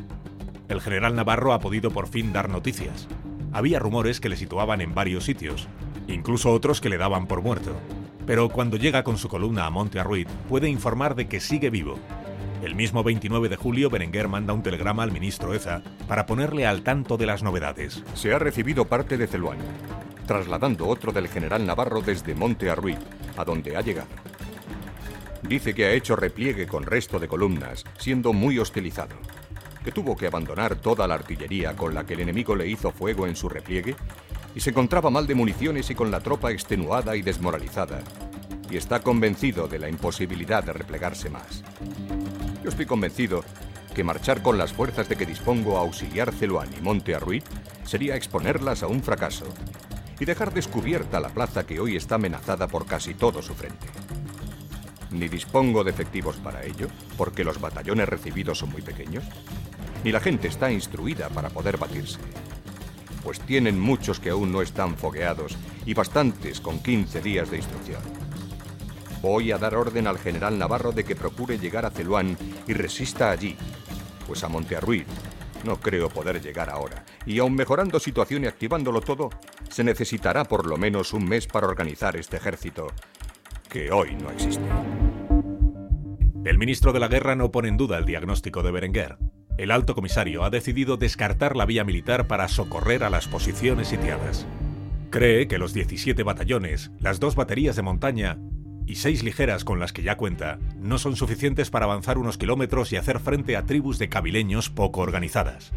El 0.67 0.82
general 0.82 1.15
Navarro 1.15 1.54
ha 1.54 1.60
podido 1.60 1.91
por 1.91 2.08
fin 2.08 2.34
dar 2.34 2.49
noticias. 2.49 3.08
Había 3.52 3.80
rumores 3.80 4.19
que 4.19 4.30
le 4.30 4.38
situaban 4.38 4.82
en 4.82 4.95
varios 4.95 5.26
sitios, 5.26 5.67
incluso 6.08 6.52
otros 6.52 6.82
que 6.82 6.89
le 6.89 6.97
daban 6.97 7.28
por 7.28 7.41
muerto. 7.41 7.76
Pero 8.26 8.49
cuando 8.49 8.78
llega 8.78 9.04
con 9.04 9.17
su 9.17 9.28
columna 9.28 9.65
a 9.65 9.69
Monte 9.69 9.99
Arruid, 9.99 10.28
puede 10.49 10.69
informar 10.69 11.13
de 11.13 11.28
que 11.28 11.39
sigue 11.39 11.69
vivo. 11.69 11.99
El 12.63 12.76
mismo 12.76 13.04
29 13.04 13.49
de 13.49 13.58
julio, 13.58 13.89
Berenguer 13.89 14.30
manda 14.30 14.54
un 14.54 14.63
telegrama 14.63 15.04
al 15.04 15.12
ministro 15.12 15.54
Eza 15.54 15.84
para 16.08 16.26
ponerle 16.26 16.65
al 16.65 16.82
tanto 16.82 17.17
de 17.17 17.26
las 17.26 17.43
novedades. 17.43 18.02
Se 18.15 18.34
ha 18.34 18.39
recibido 18.39 18.86
parte 18.86 19.17
de 19.17 19.28
Celuán, 19.28 19.58
trasladando 20.26 20.88
otro 20.88 21.12
del 21.12 21.28
general 21.28 21.66
Navarro 21.66 22.02
desde 22.02 22.36
Monte 22.36 22.70
Arruid, 22.70 22.98
a 23.38 23.46
donde 23.46 23.76
ha 23.76 23.82
llegado. 23.82 24.10
Dice 25.44 25.74
que 25.74 25.86
ha 25.86 25.92
hecho 25.92 26.16
repliegue 26.16 26.68
con 26.68 26.84
resto 26.84 27.20
de 27.20 27.28
columnas, 27.28 27.84
siendo 27.98 28.32
muy 28.32 28.60
hostilizado, 28.60 29.16
que 29.84 29.92
tuvo 29.92 30.16
que 30.16 30.28
abandonar 30.28 30.76
toda 30.76 31.08
la 31.08 31.16
artillería 31.16 31.76
con 31.76 31.94
la 31.94 32.06
que 32.06 32.14
el 32.14 32.22
enemigo 32.22 32.56
le 32.56 32.68
hizo 32.68 32.92
fuego 32.92 33.28
en 33.28 33.36
su 33.36 33.50
repliegue 33.50 33.96
y 34.56 34.60
se 34.62 34.70
encontraba 34.70 35.10
mal 35.10 35.28
de 35.28 35.36
municiones 35.36 35.90
y 35.90 35.96
con 35.96 36.12
la 36.12 36.22
tropa 36.22 36.52
extenuada 36.52 37.16
y 37.16 37.22
desmoralizada, 37.22 38.02
y 38.70 38.78
está 38.78 39.02
convencido 39.02 39.68
de 39.68 39.80
la 39.80 39.90
imposibilidad 39.90 40.64
de 40.64 40.74
replegarse 40.74 41.30
más. 41.30 41.64
Yo 42.64 42.70
estoy 42.70 42.86
convencido 42.86 43.44
que 43.94 44.04
marchar 44.04 44.42
con 44.42 44.58
las 44.58 44.74
fuerzas 44.74 45.10
de 45.10 45.16
que 45.16 45.26
dispongo 45.26 45.78
a 45.78 45.82
auxiliar 45.82 46.34
Celuán 46.34 46.70
y 46.78 46.82
Monte 46.82 47.16
Arruid 47.16 47.44
sería 47.84 48.16
exponerlas 48.16 48.82
a 48.82 48.88
un 48.88 49.04
fracaso 49.04 49.46
y 50.24 50.26
dejar 50.26 50.54
descubierta 50.54 51.20
la 51.20 51.28
plaza 51.28 51.66
que 51.66 51.82
hoy 51.82 51.98
está 51.98 52.16
amenazada 52.16 52.70
por 52.70 52.86
casi 52.86 53.14
todo 53.14 53.42
su 53.42 53.54
frente. 53.56 53.88
Ni 55.12 55.28
dispongo 55.28 55.84
de 55.84 55.92
efectivos 55.92 56.38
para 56.38 56.64
ello, 56.64 56.88
porque 57.18 57.44
los 57.44 57.60
batallones 57.60 58.08
recibidos 58.08 58.60
son 58.60 58.72
muy 58.72 58.82
pequeños, 58.82 59.26
ni 60.06 60.14
la 60.14 60.22
gente 60.22 60.48
está 60.48 60.72
instruida 60.72 61.28
para 61.28 61.50
poder 61.50 61.76
batirse 61.78 62.20
pues 63.22 63.40
tienen 63.40 63.80
muchos 63.80 64.20
que 64.20 64.32
aún 64.32 64.52
no 64.52 64.62
están 64.62 64.98
fogueados 64.98 65.58
y 65.86 65.94
bastantes 65.94 66.60
con 66.60 66.80
15 66.80 67.22
días 67.22 67.50
de 67.50 67.58
instrucción. 67.58 68.02
Voy 69.22 69.54
a 69.54 69.58
dar 69.58 69.76
orden 69.76 70.08
al 70.08 70.20
general 70.20 70.60
Navarro 70.60 70.92
de 70.92 71.06
que 71.06 71.16
procure 71.16 71.58
llegar 71.58 71.86
a 71.86 71.90
Celuán 71.90 72.38
y 72.68 72.74
resista 72.74 73.32
allí, 73.32 73.56
pues 74.28 74.44
a 74.44 74.50
Montearruid 74.50 75.06
no 75.64 75.80
creo 75.80 76.10
poder 76.10 76.42
llegar 76.42 76.70
ahora, 76.70 77.06
y 77.26 77.40
aun 77.40 77.56
mejorando 77.56 78.00
situación 78.00 78.44
y 78.44 78.48
activándolo 78.48 79.02
todo, 79.02 79.30
se 79.74 79.84
necesitará 79.84 80.44
por 80.44 80.68
lo 80.68 80.78
menos 80.78 81.14
un 81.14 81.26
mes 81.26 81.48
para 81.48 81.66
organizar 81.66 82.16
este 82.16 82.38
ejército, 82.38 82.92
que 83.70 83.92
hoy 83.92 84.14
no 84.14 84.30
existe. 84.30 84.64
El 86.46 86.60
ministro 86.60 86.94
de 86.94 87.00
la 87.00 87.08
Guerra 87.08 87.36
no 87.36 87.52
pone 87.52 87.70
en 87.70 87.78
duda 87.78 87.98
el 87.98 88.06
diagnóstico 88.06 88.62
de 88.62 88.72
Berenguer. 88.72 89.18
El 89.58 89.72
alto 89.72 89.96
comisario 89.96 90.44
ha 90.44 90.52
decidido 90.52 90.98
descartar 90.98 91.56
la 91.56 91.66
vía 91.66 91.84
militar 91.84 92.28
para 92.28 92.50
socorrer 92.50 93.04
a 93.04 93.10
las 93.10 93.28
posiciones 93.28 93.88
sitiadas. 93.88 94.46
Cree 95.10 95.48
que 95.48 95.58
los 95.58 95.74
17 95.74 96.22
batallones, 96.22 96.92
las 97.00 97.20
dos 97.20 97.34
baterías 97.34 97.76
de 97.76 97.82
montaña 97.82 98.38
y 98.86 98.96
seis 98.96 99.24
ligeras 99.24 99.66
con 99.66 99.80
las 99.80 99.92
que 99.92 100.04
ya 100.04 100.18
cuenta 100.18 100.60
no 100.78 101.00
son 101.00 101.16
suficientes 101.16 101.72
para 101.72 101.86
avanzar 101.86 102.20
unos 102.20 102.38
kilómetros 102.38 102.94
y 102.94 102.98
hacer 102.98 103.20
frente 103.20 103.58
a 103.58 103.66
tribus 103.66 103.98
de 103.98 104.10
cabileños 104.10 104.70
poco 104.70 105.02
organizadas. 105.02 105.74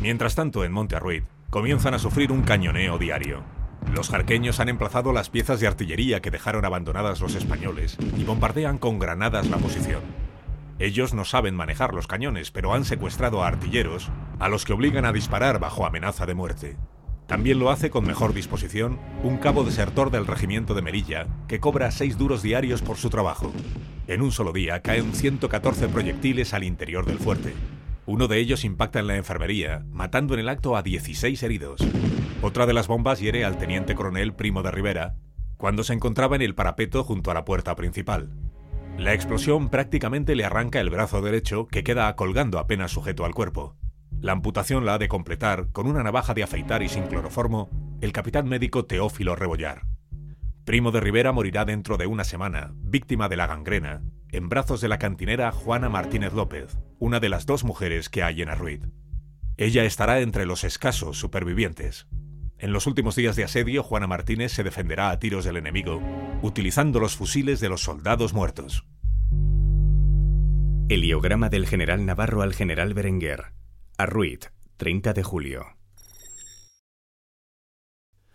Mientras 0.00 0.36
tanto, 0.36 0.64
en 0.64 0.70
Monte 0.70 0.94
Arruid, 0.94 1.24
comienzan 1.50 1.94
a 1.94 1.98
sufrir 1.98 2.30
un 2.30 2.42
cañoneo 2.42 2.96
diario. 2.96 3.42
Los 3.92 4.08
jarqueños 4.08 4.60
han 4.60 4.68
emplazado 4.68 5.12
las 5.12 5.30
piezas 5.30 5.58
de 5.58 5.66
artillería 5.66 6.20
que 6.20 6.30
dejaron 6.30 6.64
abandonadas 6.64 7.20
los 7.20 7.34
españoles 7.34 7.96
y 8.16 8.22
bombardean 8.22 8.78
con 8.78 9.00
granadas 9.00 9.50
la 9.50 9.56
posición. 9.56 10.00
Ellos 10.78 11.12
no 11.12 11.24
saben 11.24 11.56
manejar 11.56 11.92
los 11.92 12.06
cañones, 12.06 12.52
pero 12.52 12.72
han 12.72 12.84
secuestrado 12.84 13.42
a 13.42 13.48
artilleros, 13.48 14.10
a 14.38 14.48
los 14.48 14.64
que 14.64 14.72
obligan 14.72 15.04
a 15.04 15.12
disparar 15.12 15.58
bajo 15.58 15.84
amenaza 15.84 16.24
de 16.24 16.34
muerte. 16.34 16.76
También 17.26 17.58
lo 17.58 17.70
hace 17.70 17.90
con 17.90 18.06
mejor 18.06 18.32
disposición 18.32 18.98
un 19.22 19.36
cabo 19.36 19.64
desertor 19.64 20.10
del 20.10 20.26
regimiento 20.26 20.74
de 20.74 20.82
Merilla, 20.82 21.26
que 21.48 21.60
cobra 21.60 21.90
seis 21.90 22.16
duros 22.16 22.42
diarios 22.42 22.80
por 22.80 22.96
su 22.96 23.10
trabajo. 23.10 23.52
En 24.06 24.22
un 24.22 24.32
solo 24.32 24.52
día 24.52 24.80
caen 24.82 25.14
114 25.14 25.88
proyectiles 25.88 26.54
al 26.54 26.64
interior 26.64 27.04
del 27.04 27.18
fuerte. 27.18 27.54
Uno 28.12 28.26
de 28.26 28.38
ellos 28.38 28.64
impacta 28.64 28.98
en 28.98 29.06
la 29.06 29.14
enfermería, 29.14 29.84
matando 29.92 30.34
en 30.34 30.40
el 30.40 30.48
acto 30.48 30.76
a 30.76 30.82
16 30.82 31.40
heridos. 31.44 31.80
Otra 32.42 32.66
de 32.66 32.72
las 32.72 32.88
bombas 32.88 33.20
hiere 33.20 33.44
al 33.44 33.56
teniente 33.56 33.94
coronel 33.94 34.34
Primo 34.34 34.64
de 34.64 34.72
Rivera, 34.72 35.14
cuando 35.56 35.84
se 35.84 35.92
encontraba 35.92 36.34
en 36.34 36.42
el 36.42 36.56
parapeto 36.56 37.04
junto 37.04 37.30
a 37.30 37.34
la 37.34 37.44
puerta 37.44 37.76
principal. 37.76 38.32
La 38.98 39.14
explosión 39.14 39.68
prácticamente 39.68 40.34
le 40.34 40.44
arranca 40.44 40.80
el 40.80 40.90
brazo 40.90 41.22
derecho 41.22 41.68
que 41.68 41.84
queda 41.84 42.16
colgando 42.16 42.58
apenas 42.58 42.90
sujeto 42.90 43.24
al 43.24 43.32
cuerpo. 43.32 43.76
La 44.20 44.32
amputación 44.32 44.84
la 44.84 44.94
ha 44.94 44.98
de 44.98 45.06
completar 45.06 45.70
con 45.70 45.86
una 45.86 46.02
navaja 46.02 46.34
de 46.34 46.42
afeitar 46.42 46.82
y 46.82 46.88
sin 46.88 47.04
cloroformo 47.04 47.70
el 48.00 48.10
capitán 48.10 48.48
médico 48.48 48.86
Teófilo 48.86 49.36
Rebollar. 49.36 49.82
Primo 50.64 50.90
de 50.90 50.98
Rivera 50.98 51.30
morirá 51.30 51.64
dentro 51.64 51.96
de 51.96 52.08
una 52.08 52.24
semana, 52.24 52.72
víctima 52.74 53.28
de 53.28 53.36
la 53.36 53.46
gangrena, 53.46 54.02
en 54.32 54.48
brazos 54.48 54.80
de 54.80 54.88
la 54.88 54.98
cantinera 54.98 55.52
Juana 55.52 55.88
Martínez 55.88 56.32
López, 56.32 56.78
una 56.98 57.20
de 57.20 57.28
las 57.28 57.46
dos 57.46 57.64
mujeres 57.64 58.08
que 58.08 58.22
hay 58.22 58.42
en 58.42 58.48
Arruid. 58.48 58.84
Ella 59.56 59.84
estará 59.84 60.20
entre 60.20 60.46
los 60.46 60.64
escasos 60.64 61.18
supervivientes. 61.18 62.06
En 62.58 62.72
los 62.72 62.86
últimos 62.86 63.16
días 63.16 63.36
de 63.36 63.44
asedio, 63.44 63.82
Juana 63.82 64.06
Martínez 64.06 64.52
se 64.52 64.62
defenderá 64.62 65.10
a 65.10 65.18
tiros 65.18 65.44
del 65.44 65.56
enemigo, 65.56 66.00
utilizando 66.42 67.00
los 67.00 67.16
fusiles 67.16 67.60
de 67.60 67.68
los 67.68 67.82
soldados 67.82 68.32
muertos. 68.32 68.86
Heliograma 70.88 71.48
del 71.48 71.66
general 71.66 72.04
Navarro 72.04 72.42
al 72.42 72.54
general 72.54 72.94
Berenguer. 72.94 73.52
Arruid, 73.96 74.40
30 74.76 75.12
de 75.12 75.22
julio. 75.22 75.66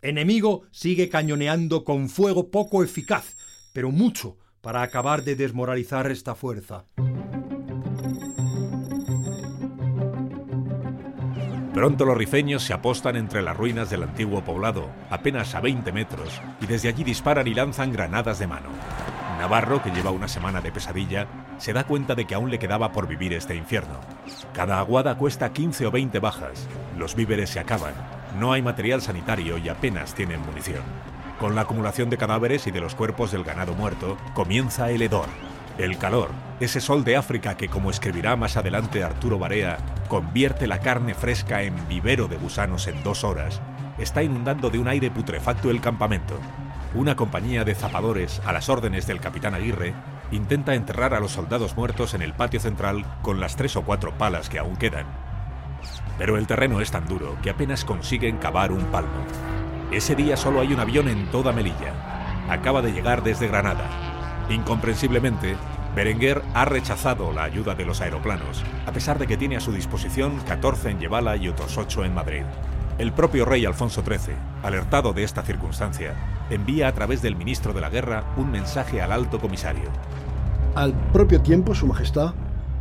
Enemigo 0.01 0.61
sigue 0.71 1.09
cañoneando 1.09 1.83
con 1.83 2.09
fuego 2.09 2.51
poco 2.51 2.83
eficaz, 2.83 3.35
pero 3.73 3.91
mucho 3.91 4.37
para 4.65 4.81
acabar 4.81 5.21
de 5.21 5.35
desmoralizar 5.35 6.09
esta 6.09 6.33
fuerza. 6.33 6.85
Pronto 11.71 12.03
los 12.03 12.17
rifeños 12.17 12.63
se 12.63 12.73
apostan 12.73 13.15
entre 13.15 13.43
las 13.43 13.55
ruinas 13.55 13.91
del 13.91 14.01
antiguo 14.01 14.43
poblado, 14.43 14.89
apenas 15.11 15.53
a 15.53 15.61
20 15.61 15.91
metros, 15.91 16.41
y 16.61 16.65
desde 16.65 16.89
allí 16.89 17.03
disparan 17.03 17.45
y 17.45 17.53
lanzan 17.53 17.93
granadas 17.93 18.39
de 18.39 18.47
mano. 18.47 18.69
Navarro, 19.37 19.83
que 19.83 19.91
lleva 19.91 20.09
una 20.09 20.27
semana 20.27 20.61
de 20.61 20.71
pesadilla, 20.71 21.27
se 21.59 21.71
da 21.71 21.83
cuenta 21.83 22.15
de 22.15 22.25
que 22.25 22.33
aún 22.33 22.49
le 22.49 22.57
quedaba 22.57 22.91
por 22.91 23.07
vivir 23.07 23.33
este 23.33 23.55
infierno. 23.55 23.99
Cada 24.51 24.79
aguada 24.79 25.15
cuesta 25.15 25.53
15 25.53 25.85
o 25.85 25.91
20 25.91 26.17
bajas, 26.17 26.67
los 26.97 27.13
víveres 27.13 27.51
se 27.51 27.59
acaban, 27.59 27.93
no 28.39 28.51
hay 28.51 28.63
material 28.63 29.03
sanitario 29.03 29.59
y 29.59 29.69
apenas 29.69 30.15
tienen 30.15 30.41
munición. 30.41 30.81
Con 31.39 31.53
la 31.53 31.61
acumulación 31.61 32.09
de 32.09 32.17
cadáveres 32.17 32.65
y 32.65 32.71
de 32.71 32.79
los 32.79 32.95
cuerpos 32.95 33.31
del 33.31 33.43
ganado 33.43 33.73
muerto, 33.73 34.17
comienza 34.33 34.89
el 34.89 35.01
hedor, 35.01 35.27
el 35.77 35.97
calor, 35.97 36.29
ese 36.61 36.79
sol 36.79 37.03
de 37.03 37.17
África 37.17 37.57
que, 37.57 37.67
como 37.67 37.89
escribirá 37.89 38.37
más 38.37 38.55
adelante 38.55 39.03
Arturo 39.03 39.37
Barea, 39.37 39.77
convierte 40.07 40.65
la 40.65 40.79
carne 40.79 41.13
fresca 41.13 41.63
en 41.63 41.75
vivero 41.89 42.29
de 42.29 42.37
gusanos 42.37 42.87
en 42.87 43.03
dos 43.03 43.25
horas, 43.25 43.61
está 43.97 44.23
inundando 44.23 44.69
de 44.69 44.79
un 44.79 44.87
aire 44.87 45.11
putrefacto 45.11 45.69
el 45.69 45.81
campamento. 45.81 46.39
una 46.93 47.17
compañía 47.17 47.65
de 47.65 47.75
zapadores 47.75 48.41
a 48.45 48.53
las 48.53 48.69
órdenes 48.69 49.05
del 49.05 49.19
capitán 49.19 49.53
Aguirre 49.53 49.93
intenta 50.31 50.75
enterrar 50.75 51.13
a 51.13 51.19
los 51.19 51.33
soldados 51.33 51.75
muertos 51.75 52.13
en 52.13 52.21
el 52.21 52.33
patio 52.33 52.61
central 52.61 53.05
con 53.21 53.41
las 53.41 53.57
tres 53.57 53.75
o 53.75 53.81
cuatro 53.81 54.17
palas 54.17 54.47
que 54.47 54.59
aún 54.59 54.77
quedan. 54.77 55.05
Pero 56.17 56.37
el 56.37 56.47
terreno 56.47 56.79
es 56.79 56.91
tan 56.91 57.05
duro 57.05 57.35
que 57.43 57.49
apenas 57.49 57.83
consiguen 57.83 58.37
cavar 58.37 58.71
un 58.71 58.85
palmo. 58.85 59.25
Ese 59.91 60.15
día 60.15 60.35
solo 60.35 60.61
hay 60.61 60.73
un 60.73 60.79
avión 60.79 61.07
en 61.07 61.29
toda 61.31 61.51
Melilla. 61.51 62.45
Acaba 62.49 62.81
de 62.81 62.91
llegar 62.91 63.23
desde 63.23 63.47
Granada. 63.47 63.87
Incomprensiblemente, 64.49 65.55
Berenguer 65.95 66.41
ha 66.53 66.65
rechazado 66.65 67.31
la 67.31 67.43
ayuda 67.43 67.75
de 67.75 67.85
los 67.85 68.01
aeroplanos, 68.01 68.63
a 68.85 68.91
pesar 68.91 69.19
de 69.19 69.27
que 69.27 69.37
tiene 69.37 69.57
a 69.57 69.61
su 69.61 69.71
disposición 69.71 70.39
14 70.47 70.89
en 70.89 70.99
Yevala 70.99 71.37
y 71.37 71.47
otros 71.47 71.77
8 71.77 72.03
en 72.03 72.13
Madrid. 72.13 72.43
El 72.97 73.13
propio 73.13 73.45
rey 73.45 73.65
Alfonso 73.65 74.03
XIII, 74.03 74.35
alertado 74.63 75.13
de 75.13 75.23
esta 75.23 75.43
circunstancia, 75.43 76.15
envía 76.49 76.87
a 76.87 76.93
través 76.93 77.21
del 77.21 77.35
ministro 77.35 77.71
de 77.73 77.81
la 77.81 77.89
Guerra 77.89 78.23
un 78.37 78.51
mensaje 78.51 79.01
al 79.01 79.11
alto 79.11 79.39
comisario. 79.39 79.89
Al 80.75 80.93
propio 81.13 81.41
tiempo, 81.41 81.75
Su 81.75 81.87
Majestad, 81.87 82.33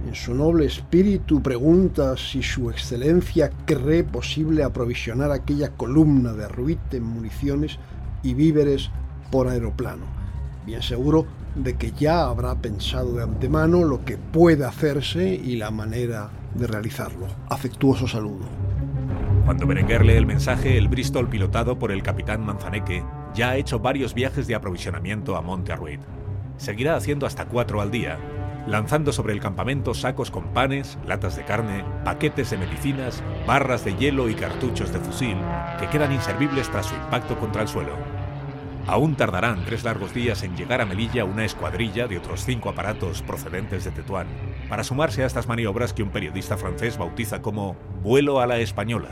en 0.06 0.14
su 0.14 0.34
noble 0.34 0.66
espíritu, 0.66 1.42
pregunta 1.42 2.16
si 2.16 2.42
Su 2.42 2.70
Excelencia 2.70 3.50
cree 3.64 4.04
posible 4.04 4.62
aprovisionar 4.62 5.30
aquella 5.30 5.70
columna 5.70 6.32
de 6.32 6.46
Ruiz 6.48 6.78
en 6.92 7.04
municiones 7.04 7.78
y 8.22 8.34
víveres 8.34 8.90
por 9.30 9.48
aeroplano. 9.48 10.04
Bien 10.66 10.82
seguro 10.82 11.26
de 11.54 11.76
que 11.76 11.92
ya 11.92 12.24
habrá 12.24 12.54
pensado 12.56 13.14
de 13.14 13.22
antemano 13.22 13.84
lo 13.84 14.04
que 14.04 14.16
puede 14.16 14.64
hacerse 14.64 15.34
y 15.34 15.56
la 15.56 15.70
manera 15.70 16.30
de 16.54 16.66
realizarlo. 16.66 17.26
Afectuoso 17.48 18.06
saludo. 18.08 18.44
Cuando 19.44 19.66
Berenguer 19.66 20.04
lee 20.04 20.14
el 20.14 20.26
mensaje, 20.26 20.78
el 20.78 20.88
Bristol, 20.88 21.28
pilotado 21.28 21.78
por 21.78 21.92
el 21.92 22.02
capitán 22.02 22.44
Manzaneque, 22.44 23.04
ya 23.34 23.50
ha 23.50 23.56
hecho 23.56 23.78
varios 23.78 24.14
viajes 24.14 24.46
de 24.46 24.54
aprovisionamiento 24.54 25.36
a 25.36 25.42
Monte 25.42 25.72
Arruid. 25.72 26.00
Seguirá 26.56 26.96
haciendo 26.96 27.26
hasta 27.26 27.46
cuatro 27.46 27.80
al 27.80 27.90
día, 27.90 28.18
lanzando 28.66 29.12
sobre 29.12 29.32
el 29.32 29.40
campamento 29.40 29.94
sacos 29.94 30.30
con 30.30 30.44
panes, 30.52 30.98
latas 31.06 31.36
de 31.36 31.44
carne, 31.44 31.84
paquetes 32.04 32.50
de 32.50 32.58
medicinas, 32.58 33.22
barras 33.46 33.84
de 33.84 33.96
hielo 33.96 34.28
y 34.28 34.34
cartuchos 34.34 34.92
de 34.92 35.00
fusil 35.00 35.36
que 35.78 35.88
quedan 35.88 36.12
inservibles 36.12 36.70
tras 36.70 36.86
su 36.86 36.94
impacto 36.94 37.38
contra 37.38 37.62
el 37.62 37.68
suelo. 37.68 37.92
Aún 38.86 39.16
tardarán 39.16 39.64
tres 39.64 39.82
largos 39.84 40.12
días 40.12 40.42
en 40.42 40.56
llegar 40.56 40.82
a 40.82 40.86
Melilla 40.86 41.24
una 41.24 41.44
escuadrilla 41.44 42.06
de 42.06 42.18
otros 42.18 42.44
cinco 42.44 42.68
aparatos 42.68 43.22
procedentes 43.22 43.84
de 43.84 43.90
Tetuán, 43.90 44.26
para 44.68 44.84
sumarse 44.84 45.22
a 45.22 45.26
estas 45.26 45.48
maniobras 45.48 45.94
que 45.94 46.02
un 46.02 46.10
periodista 46.10 46.58
francés 46.58 46.98
bautiza 46.98 47.40
como 47.40 47.76
vuelo 48.02 48.40
a 48.40 48.46
la 48.46 48.58
española. 48.58 49.08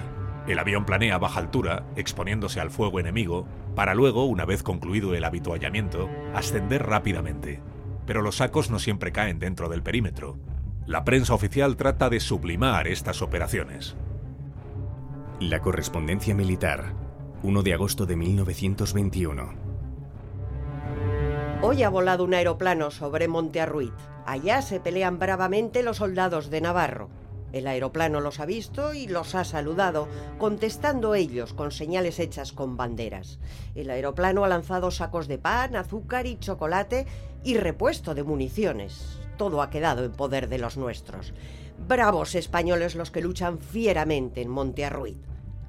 El 0.47 0.59
avión 0.59 0.85
planea 0.85 1.15
a 1.15 1.19
baja 1.19 1.41
altura, 1.41 1.85
exponiéndose 1.97 2.61
al 2.61 2.71
fuego 2.71 3.01
enemigo, 3.01 3.47
para 3.75 3.95
luego, 3.95 4.27
una 4.27 4.45
vez 4.45 4.63
concluido 4.63 5.15
el 5.15 5.25
habituallamiento, 5.25 6.11
ascender 6.35 6.85
rápidamente. 6.85 7.63
Pero 8.07 8.23
los 8.23 8.37
sacos 8.37 8.71
no 8.71 8.79
siempre 8.79 9.13
caen 9.13 9.39
dentro 9.39 9.69
del 9.69 9.83
perímetro. 9.83 10.39
La 10.87 11.05
prensa 11.05 11.35
oficial 11.35 11.77
trata 11.77 12.11
de 12.11 12.21
sublimar 12.21 12.89
estas 12.89 13.23
operaciones. 13.23 13.97
La 15.41 15.61
correspondencia 15.61 16.35
militar, 16.35 16.95
1 17.43 17.63
de 17.63 17.75
agosto 17.75 18.07
de 18.07 18.17
1921. 18.17 19.55
Hoy 21.63 21.85
ha 21.85 21.89
volado 21.89 22.25
un 22.25 22.35
aeroplano 22.35 22.91
sobre 22.91 23.29
Monte 23.29 23.61
Arruit. 23.61 23.95
Allá 24.27 24.63
se 24.63 24.81
pelean 24.81 25.21
bravamente 25.21 25.85
los 25.85 25.99
soldados 25.99 26.51
de 26.51 26.61
Navarro. 26.61 27.22
El 27.53 27.67
aeroplano 27.67 28.21
los 28.21 28.41
ha 28.41 28.47
visto 28.47 28.95
y 28.95 29.07
los 29.07 29.35
ha 29.35 29.45
saludado, 29.45 30.09
contestando 30.39 31.15
ellos 31.15 31.53
con 31.53 31.71
señales 31.71 32.19
hechas 32.19 32.53
con 32.53 32.79
banderas. 32.79 33.39
El 33.75 33.91
aeroplano 33.91 34.45
ha 34.45 34.49
lanzado 34.49 34.91
sacos 34.91 35.29
de 35.29 35.39
pan, 35.39 35.77
azúcar 35.77 36.27
y 36.27 36.39
chocolate 36.39 37.07
y 37.45 37.59
repuesto 37.59 38.15
de 38.15 38.23
municiones. 38.23 39.21
Todo 39.37 39.61
ha 39.61 39.71
quedado 39.71 40.05
en 40.05 40.13
poder 40.13 40.49
de 40.49 40.59
los 40.59 40.79
nuestros. 40.79 41.35
Bravos 41.87 42.35
españoles 42.35 42.95
los 42.95 43.11
que 43.11 43.21
luchan 43.21 43.59
fieramente 43.59 44.41
en 44.41 44.49
Monte 44.49 44.85
Arruit. 44.85 45.19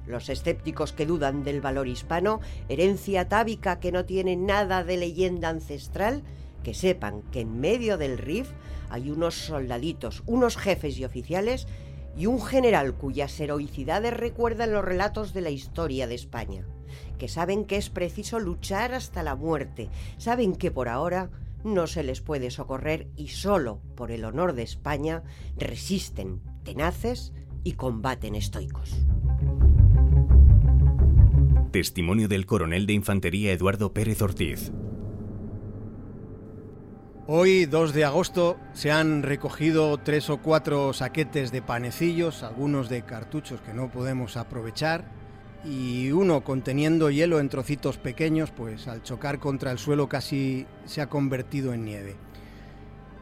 Los 0.06 0.28
escépticos 0.28 0.92
que 0.92 1.06
dudan 1.06 1.44
del 1.44 1.60
valor 1.60 1.88
hispano, 1.88 2.40
herencia 2.68 3.28
tábica 3.28 3.80
que 3.80 3.92
no 3.92 4.04
tiene 4.04 4.36
nada 4.36 4.84
de 4.84 4.96
leyenda 4.96 5.48
ancestral, 5.48 6.22
que 6.64 6.74
sepan 6.74 7.22
que 7.30 7.42
en 7.42 7.60
medio 7.60 7.96
del 7.96 8.18
RIF 8.18 8.50
hay 8.90 9.12
unos 9.12 9.36
soldaditos, 9.36 10.24
unos 10.26 10.56
jefes 10.56 10.98
y 10.98 11.04
oficiales 11.04 11.68
y 12.16 12.26
un 12.26 12.42
general 12.42 12.94
cuyas 12.94 13.38
heroicidades 13.38 14.12
recuerdan 14.12 14.72
los 14.72 14.84
relatos 14.84 15.32
de 15.32 15.42
la 15.42 15.50
historia 15.50 16.08
de 16.08 16.16
España, 16.16 16.66
que 17.18 17.28
saben 17.28 17.64
que 17.64 17.76
es 17.76 17.90
preciso 17.90 18.40
luchar 18.40 18.94
hasta 18.94 19.22
la 19.22 19.36
muerte, 19.36 19.88
saben 20.16 20.56
que 20.56 20.72
por 20.72 20.88
ahora 20.88 21.30
no 21.62 21.86
se 21.86 22.02
les 22.02 22.20
puede 22.20 22.50
socorrer 22.50 23.08
y 23.16 23.28
solo 23.28 23.80
por 23.94 24.10
el 24.10 24.24
honor 24.24 24.54
de 24.54 24.62
España 24.62 25.22
resisten 25.56 26.40
tenaces 26.62 27.32
y 27.62 27.72
combaten 27.72 28.34
estoicos. 28.34 28.94
Testimonio 31.72 32.28
del 32.28 32.46
coronel 32.46 32.86
de 32.86 32.92
infantería 32.92 33.50
Eduardo 33.52 33.92
Pérez 33.92 34.22
Ortiz. 34.22 34.70
Hoy, 37.26 37.64
2 37.64 37.94
de 37.94 38.04
agosto, 38.04 38.58
se 38.74 38.92
han 38.92 39.22
recogido 39.22 39.96
tres 39.96 40.28
o 40.28 40.42
cuatro 40.42 40.92
saquetes 40.92 41.52
de 41.52 41.62
panecillos, 41.62 42.42
algunos 42.42 42.90
de 42.90 43.00
cartuchos 43.00 43.62
que 43.62 43.72
no 43.72 43.90
podemos 43.90 44.36
aprovechar, 44.36 45.06
y 45.64 46.10
uno 46.10 46.44
conteniendo 46.44 47.08
hielo 47.08 47.40
en 47.40 47.48
trocitos 47.48 47.96
pequeños, 47.96 48.50
pues 48.50 48.88
al 48.88 49.02
chocar 49.02 49.38
contra 49.38 49.72
el 49.72 49.78
suelo 49.78 50.06
casi 50.06 50.66
se 50.84 51.00
ha 51.00 51.08
convertido 51.08 51.72
en 51.72 51.86
nieve. 51.86 52.14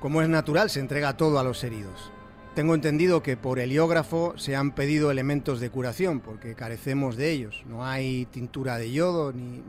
Como 0.01 0.21
es 0.21 0.29
natural, 0.29 0.69
se 0.69 0.81
entrega 0.81 1.17
todo 1.17 1.39
a 1.39 1.45
los 1.45 1.63
heridos. 1.63 2.11
Tengo 2.57 2.75
entendido 2.75 3.23
que 3.23 3.37
por 3.37 3.61
heliógrafo 3.61 4.35
se 4.37 4.57
han 4.57 4.75
pedido 4.75 5.13
elementos 5.13 5.61
de 5.61 5.71
curación, 5.71 6.19
porque 6.19 6.57
carecemos 6.57 7.15
de 7.15 7.31
ellos. 7.31 7.63
No 7.69 7.87
hay 7.87 8.27
tintura 8.27 8.79
de 8.79 8.91
yodo, 8.91 9.33
ni, 9.33 9.63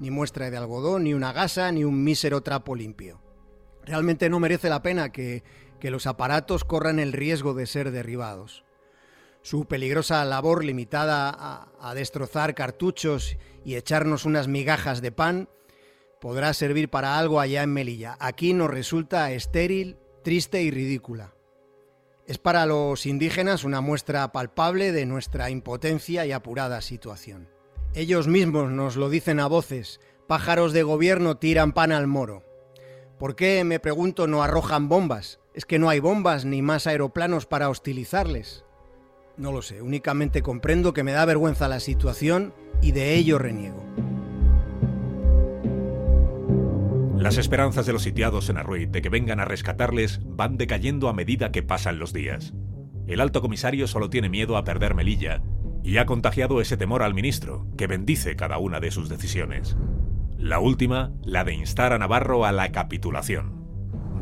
ni 0.00 0.10
muestra 0.10 0.50
de 0.50 0.56
algodón, 0.56 1.04
ni 1.04 1.12
una 1.12 1.34
gasa, 1.34 1.70
ni 1.70 1.84
un 1.84 2.02
mísero 2.02 2.40
trapo 2.40 2.74
limpio. 2.74 3.23
Realmente 3.84 4.30
no 4.30 4.40
merece 4.40 4.68
la 4.68 4.82
pena 4.82 5.12
que, 5.12 5.42
que 5.80 5.90
los 5.90 6.06
aparatos 6.06 6.64
corran 6.64 6.98
el 6.98 7.12
riesgo 7.12 7.54
de 7.54 7.66
ser 7.66 7.90
derribados. 7.90 8.64
Su 9.42 9.66
peligrosa 9.66 10.24
labor 10.24 10.64
limitada 10.64 11.28
a, 11.28 11.68
a 11.80 11.94
destrozar 11.94 12.54
cartuchos 12.54 13.36
y 13.64 13.74
echarnos 13.74 14.24
unas 14.24 14.48
migajas 14.48 15.02
de 15.02 15.12
pan 15.12 15.48
podrá 16.20 16.54
servir 16.54 16.88
para 16.88 17.18
algo 17.18 17.40
allá 17.40 17.62
en 17.62 17.72
Melilla. 17.72 18.16
Aquí 18.20 18.54
nos 18.54 18.70
resulta 18.70 19.30
estéril, 19.32 19.98
triste 20.22 20.62
y 20.62 20.70
ridícula. 20.70 21.34
Es 22.26 22.38
para 22.38 22.64
los 22.64 23.04
indígenas 23.04 23.64
una 23.64 23.82
muestra 23.82 24.32
palpable 24.32 24.92
de 24.92 25.04
nuestra 25.04 25.50
impotencia 25.50 26.24
y 26.24 26.32
apurada 26.32 26.80
situación. 26.80 27.50
Ellos 27.92 28.26
mismos 28.26 28.70
nos 28.70 28.96
lo 28.96 29.10
dicen 29.10 29.38
a 29.38 29.46
voces, 29.46 30.00
pájaros 30.26 30.72
de 30.72 30.82
gobierno 30.82 31.36
tiran 31.36 31.72
pan 31.72 31.92
al 31.92 32.06
moro. 32.06 32.42
¿Por 33.18 33.36
qué, 33.36 33.62
me 33.62 33.78
pregunto, 33.78 34.26
no 34.26 34.42
arrojan 34.42 34.88
bombas? 34.88 35.38
¿Es 35.54 35.64
que 35.64 35.78
no 35.78 35.88
hay 35.88 36.00
bombas 36.00 36.44
ni 36.44 36.62
más 36.62 36.88
aeroplanos 36.88 37.46
para 37.46 37.68
hostilizarles? 37.68 38.64
No 39.36 39.52
lo 39.52 39.62
sé, 39.62 39.82
únicamente 39.82 40.42
comprendo 40.42 40.92
que 40.92 41.04
me 41.04 41.12
da 41.12 41.24
vergüenza 41.24 41.68
la 41.68 41.78
situación 41.78 42.52
y 42.82 42.90
de 42.90 43.14
ello 43.14 43.38
reniego. 43.38 43.84
Las 47.16 47.38
esperanzas 47.38 47.86
de 47.86 47.92
los 47.92 48.02
sitiados 48.02 48.48
en 48.48 48.58
Arruid 48.58 48.88
de 48.88 49.00
que 49.00 49.08
vengan 49.08 49.38
a 49.38 49.44
rescatarles 49.44 50.20
van 50.24 50.56
decayendo 50.56 51.08
a 51.08 51.14
medida 51.14 51.52
que 51.52 51.62
pasan 51.62 52.00
los 52.00 52.12
días. 52.12 52.52
El 53.06 53.20
alto 53.20 53.40
comisario 53.40 53.86
solo 53.86 54.10
tiene 54.10 54.28
miedo 54.28 54.56
a 54.56 54.64
perder 54.64 54.94
Melilla 54.94 55.40
y 55.84 55.98
ha 55.98 56.06
contagiado 56.06 56.60
ese 56.60 56.76
temor 56.76 57.02
al 57.02 57.14
ministro, 57.14 57.66
que 57.76 57.86
bendice 57.86 58.34
cada 58.34 58.58
una 58.58 58.80
de 58.80 58.90
sus 58.90 59.08
decisiones. 59.08 59.76
La 60.38 60.58
última, 60.58 61.12
la 61.22 61.44
de 61.44 61.54
instar 61.54 61.92
a 61.92 61.98
Navarro 61.98 62.44
a 62.44 62.52
la 62.52 62.70
capitulación. 62.72 63.64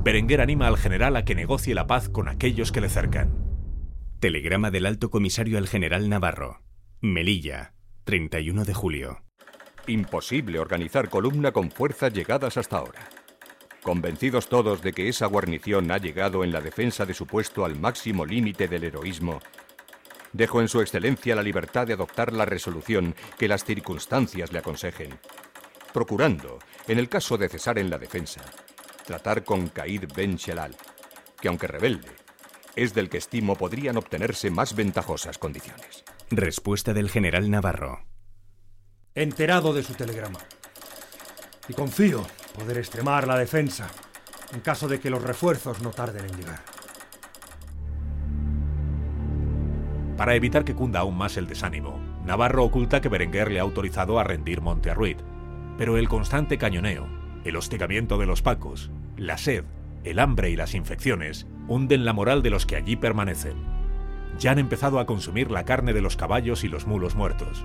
Berenguer 0.05 0.41
anima 0.41 0.69
al 0.69 0.77
general 0.77 1.17
a 1.17 1.25
que 1.25 1.35
negocie 1.35 1.75
la 1.75 1.87
paz 1.87 2.09
con 2.09 2.29
aquellos 2.29 2.71
que 2.71 2.81
le 2.81 2.89
cercan. 2.89 3.35
Telegrama 4.21 4.71
del 4.71 4.87
alto 4.87 5.11
comisario 5.11 5.59
al 5.59 5.69
general 5.69 6.09
Navarro. 6.09 6.63
Melilla, 7.01 7.75
31 8.05 8.65
de 8.65 8.75
julio. 8.75 9.23
Imposible 9.87 10.59
organizar 10.61 11.09
columna 11.09 11.51
con 11.51 11.71
fuerzas 11.71 12.13
llegadas 12.13 12.57
hasta 12.57 12.79
ahora. 12.79 13.09
Convencidos 13.83 14.49
todos 14.49 14.83
de 14.83 14.93
que 14.93 15.09
esa 15.09 15.27
guarnición 15.27 15.91
ha 15.91 15.99
llegado 15.99 16.45
en 16.45 16.53
la 16.53 16.61
defensa 16.61 17.05
de 17.05 17.15
su 17.15 17.27
puesto 17.27 17.65
al 17.65 17.81
máximo 17.81 18.25
límite 18.25 18.69
del 18.69 18.85
heroísmo, 18.85 19.41
dejo 20.33 20.61
en 20.61 20.69
su 20.69 20.81
excelencia 20.81 21.35
la 21.35 21.43
libertad 21.43 21.87
de 21.87 21.95
adoptar 21.95 22.33
la 22.33 22.45
resolución 22.45 23.15
que 23.39 23.49
las 23.49 23.65
circunstancias 23.65 24.53
le 24.53 24.61
aconsejen, 24.61 25.19
procurando, 25.93 26.59
en 26.88 26.99
el 26.99 27.09
caso 27.09 27.38
de 27.38 27.49
cesar 27.49 27.78
en 27.78 27.90
la 27.90 27.99
defensa, 27.99 28.40
tratar 29.05 29.45
con 29.45 29.68
Caid 29.68 30.05
Ben 30.14 30.36
Shelal, 30.36 30.76
que 31.40 31.49
aunque 31.49 31.66
rebelde, 31.66 32.09
es 32.76 32.95
del 32.95 33.09
que 33.09 33.18
estimo 33.18 33.57
podrían 33.57 33.97
obtenerse 33.97 34.51
más 34.51 34.74
ventajosas 34.74 35.38
condiciones. 35.38 36.05
Respuesta 36.30 36.95
del 36.95 37.11
general 37.11 37.51
Navarro. 37.51 38.07
Enterado 39.14 39.74
de 39.74 39.82
su 39.82 39.95
telegrama. 39.95 40.38
Y 41.68 41.74
confío 41.74 42.26
poder 42.59 42.78
extremar 42.78 43.26
la 43.26 43.36
defensa 43.36 43.88
en 44.53 44.61
caso 44.61 44.88
de 44.88 45.01
que 45.01 45.11
los 45.11 45.22
refuerzos 45.22 45.82
no 45.82 45.90
tarden 45.90 46.24
en 46.26 46.36
llegar. 46.36 46.61
Para 50.16 50.34
evitar 50.34 50.64
que 50.64 50.74
cunda 50.74 51.01
aún 51.01 51.16
más 51.16 51.36
el 51.36 51.47
desánimo, 51.47 51.99
Navarro 52.24 52.64
oculta 52.64 53.01
que 53.01 53.09
Berenguer 53.09 53.51
le 53.51 53.59
ha 53.59 53.62
autorizado 53.62 54.18
a 54.18 54.24
rendir 54.24 54.61
Monte 54.61 54.90
Arruid. 54.90 55.16
Pero 55.79 55.97
el 55.97 56.09
constante 56.09 56.59
cañoneo, 56.59 57.07
el 57.45 57.57
hostigamiento 57.57 58.18
de 58.18 58.27
los 58.27 58.43
pacos, 58.43 58.91
la 59.16 59.39
sed, 59.39 59.64
el 60.05 60.18
hambre 60.18 60.51
y 60.51 60.57
las 60.57 60.75
infecciones 60.75 61.47
hunden 61.68 62.05
la 62.05 62.12
moral 62.12 62.43
de 62.43 62.51
los 62.51 62.66
que 62.66 62.77
allí 62.77 62.97
permanecen. 62.97 63.57
Ya 64.39 64.53
han 64.53 64.59
empezado 64.59 64.99
a 64.99 65.07
consumir 65.07 65.51
la 65.51 65.64
carne 65.64 65.93
de 65.93 66.01
los 66.01 66.16
caballos 66.16 66.64
y 66.64 66.68
los 66.68 66.87
mulos 66.87 67.14
muertos. 67.14 67.64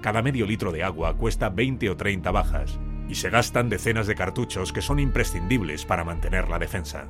Cada 0.00 0.22
medio 0.22 0.46
litro 0.46 0.72
de 0.72 0.82
agua 0.82 1.16
cuesta 1.16 1.48
20 1.48 1.90
o 1.90 1.96
30 1.96 2.30
bajas, 2.30 2.78
y 3.08 3.14
se 3.14 3.30
gastan 3.30 3.68
decenas 3.68 4.06
de 4.06 4.14
cartuchos 4.14 4.72
que 4.72 4.82
son 4.82 4.98
imprescindibles 4.98 5.84
para 5.84 6.04
mantener 6.04 6.48
la 6.48 6.58
defensa. 6.58 7.06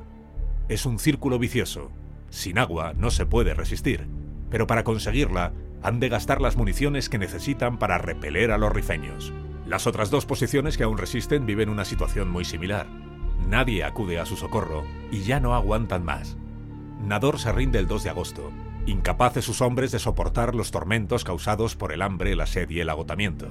Es 0.69 0.85
un 0.85 0.99
círculo 0.99 1.39
vicioso. 1.39 1.91
Sin 2.29 2.57
agua 2.57 2.93
no 2.97 3.11
se 3.11 3.25
puede 3.25 3.53
resistir, 3.53 4.07
pero 4.49 4.67
para 4.67 4.83
conseguirla 4.83 5.53
han 5.81 5.99
de 5.99 6.09
gastar 6.09 6.41
las 6.41 6.55
municiones 6.55 7.09
que 7.09 7.19
necesitan 7.19 7.77
para 7.77 7.97
repeler 7.97 8.51
a 8.51 8.57
los 8.57 8.71
rifeños. 8.71 9.33
Las 9.65 9.87
otras 9.87 10.09
dos 10.09 10.25
posiciones 10.25 10.77
que 10.77 10.83
aún 10.83 10.97
resisten 10.97 11.45
viven 11.45 11.69
una 11.69 11.85
situación 11.85 12.29
muy 12.29 12.43
similar. 12.43 12.87
Nadie 13.47 13.85
acude 13.85 14.19
a 14.19 14.25
su 14.25 14.35
socorro 14.35 14.83
y 15.09 15.21
ya 15.21 15.39
no 15.39 15.55
aguantan 15.55 16.03
más. 16.03 16.37
Nador 17.01 17.39
se 17.39 17.51
rinde 17.51 17.79
el 17.79 17.87
2 17.87 18.03
de 18.03 18.09
agosto, 18.09 18.51
incapaz 18.85 19.35
de 19.35 19.41
sus 19.41 19.61
hombres 19.61 19.91
de 19.91 19.99
soportar 19.99 20.53
los 20.53 20.71
tormentos 20.71 21.23
causados 21.23 21.77
por 21.77 21.93
el 21.93 22.01
hambre, 22.01 22.35
la 22.35 22.45
sed 22.45 22.69
y 22.69 22.81
el 22.81 22.89
agotamiento. 22.89 23.47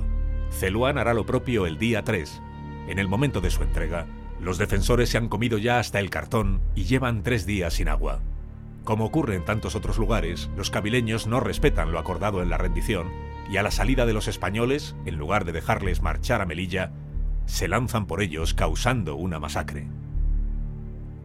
Celuán 0.51 0.99
hará 0.99 1.15
lo 1.15 1.25
propio 1.25 1.67
el 1.67 1.79
día 1.79 2.05
3. 2.05 2.43
En 2.89 2.99
el 2.99 3.09
momento 3.09 3.41
de 3.41 3.51
su 3.51 3.63
entrega, 3.63 4.07
los 4.39 4.59
defensores 4.59 5.09
se 5.09 5.17
han 5.17 5.29
comido 5.29 5.57
ya 5.57 5.79
hasta 5.79 5.99
el 5.99 6.11
cartón 6.11 6.61
y 6.75 6.85
llevan 6.85 7.23
tres 7.23 7.47
días 7.47 7.75
sin 7.75 7.89
agua. 7.89 8.21
Como 8.85 9.07
ocurre 9.07 9.37
en 9.37 9.45
tantos 9.45 9.77
otros 9.77 9.97
lugares, 9.97 10.51
los 10.57 10.71
cabileños 10.71 11.27
no 11.27 11.41
respetan 11.41 11.93
lo 11.93 11.99
acordado 11.99 12.43
en 12.43 12.51
la 12.51 12.59
rendición 12.59 13.32
y 13.51 13.57
a 13.57 13.63
la 13.63 13.71
salida 13.71 14.07
de 14.07 14.13
los 14.13 14.29
españoles, 14.29 14.97
en 15.05 15.17
lugar 15.17 15.45
de 15.45 15.53
dejarles 15.53 16.03
marchar 16.03 16.41
a 16.41 16.47
Melilla, 16.47 16.93
se 17.47 17.69
lanzan 17.69 18.07
por 18.07 18.23
ellos 18.23 18.55
causando 18.55 19.17
una 19.17 19.39
masacre. 19.39 19.89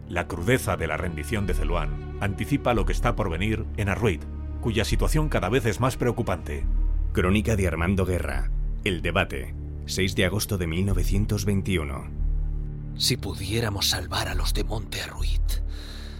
La 0.08 0.26
crudeza 0.26 0.76
de 0.76 0.86
la 0.86 0.96
rendición 0.96 1.46
de 1.46 1.54
Celuán 1.54 2.16
anticipa 2.20 2.74
lo 2.74 2.86
que 2.86 2.92
está 2.92 3.14
por 3.14 3.30
venir 3.30 3.66
en 3.76 3.88
Arruid, 3.88 4.20
cuya 4.60 4.84
situación 4.84 5.28
cada 5.28 5.48
vez 5.48 5.66
es 5.66 5.80
más 5.80 5.96
preocupante. 5.96 6.64
Crónica 7.12 7.56
de 7.56 7.68
Armando 7.68 8.04
Guerra. 8.04 8.50
El 8.84 9.02
debate. 9.02 9.54
6 9.86 10.14
de 10.16 10.24
agosto 10.26 10.58
de 10.58 10.66
1921. 10.66 12.10
Si 12.96 13.16
pudiéramos 13.16 13.88
salvar 13.88 14.28
a 14.28 14.34
los 14.34 14.52
de 14.52 14.64
Monte 14.64 15.00
Arruid. 15.00 15.40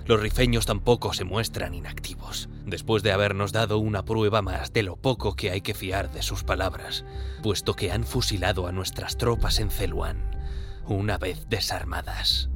Los 0.06 0.20
rifeños 0.20 0.64
tampoco 0.64 1.12
se 1.12 1.24
muestran 1.24 1.74
inactivos, 1.74 2.48
después 2.70 3.02
de 3.02 3.12
habernos 3.12 3.52
dado 3.52 3.78
una 3.78 4.04
prueba 4.04 4.42
más 4.42 4.72
de 4.72 4.82
lo 4.82 4.96
poco 4.96 5.34
que 5.34 5.50
hay 5.50 5.60
que 5.60 5.74
fiar 5.74 6.10
de 6.12 6.22
sus 6.22 6.44
palabras, 6.44 7.04
puesto 7.42 7.74
que 7.74 7.92
han 7.92 8.04
fusilado 8.04 8.66
a 8.66 8.72
nuestras 8.72 9.16
tropas 9.16 9.60
en 9.60 9.70
Celuán, 9.70 10.36
una 10.86 11.18
vez 11.18 11.48
desarmadas. 11.48 12.50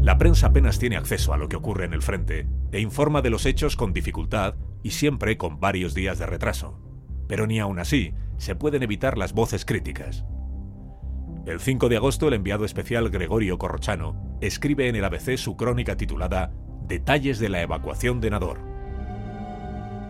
La 0.00 0.18
prensa 0.18 0.48
apenas 0.48 0.78
tiene 0.78 0.96
acceso 0.96 1.32
a 1.32 1.36
lo 1.36 1.48
que 1.48 1.56
ocurre 1.56 1.84
en 1.84 1.92
el 1.92 2.02
frente 2.02 2.46
e 2.72 2.80
informa 2.80 3.22
de 3.22 3.30
los 3.30 3.46
hechos 3.46 3.76
con 3.76 3.92
dificultad 3.92 4.54
y 4.82 4.90
siempre 4.90 5.36
con 5.36 5.58
varios 5.58 5.94
días 5.94 6.18
de 6.18 6.26
retraso. 6.26 6.80
Pero 7.26 7.46
ni 7.46 7.58
aún 7.58 7.78
así 7.78 8.14
se 8.36 8.54
pueden 8.54 8.82
evitar 8.82 9.18
las 9.18 9.32
voces 9.32 9.64
críticas. 9.64 10.24
El 11.46 11.60
5 11.60 11.88
de 11.88 11.96
agosto 11.96 12.28
el 12.28 12.34
enviado 12.34 12.64
especial 12.64 13.08
Gregorio 13.08 13.58
Corrochano 13.58 14.36
escribe 14.40 14.88
en 14.88 14.96
el 14.96 15.04
ABC 15.04 15.36
su 15.36 15.56
crónica 15.56 15.96
titulada 15.96 16.52
Detalles 16.88 17.38
de 17.38 17.48
la 17.48 17.62
evacuación 17.62 18.20
de 18.20 18.30
Nador. 18.30 18.65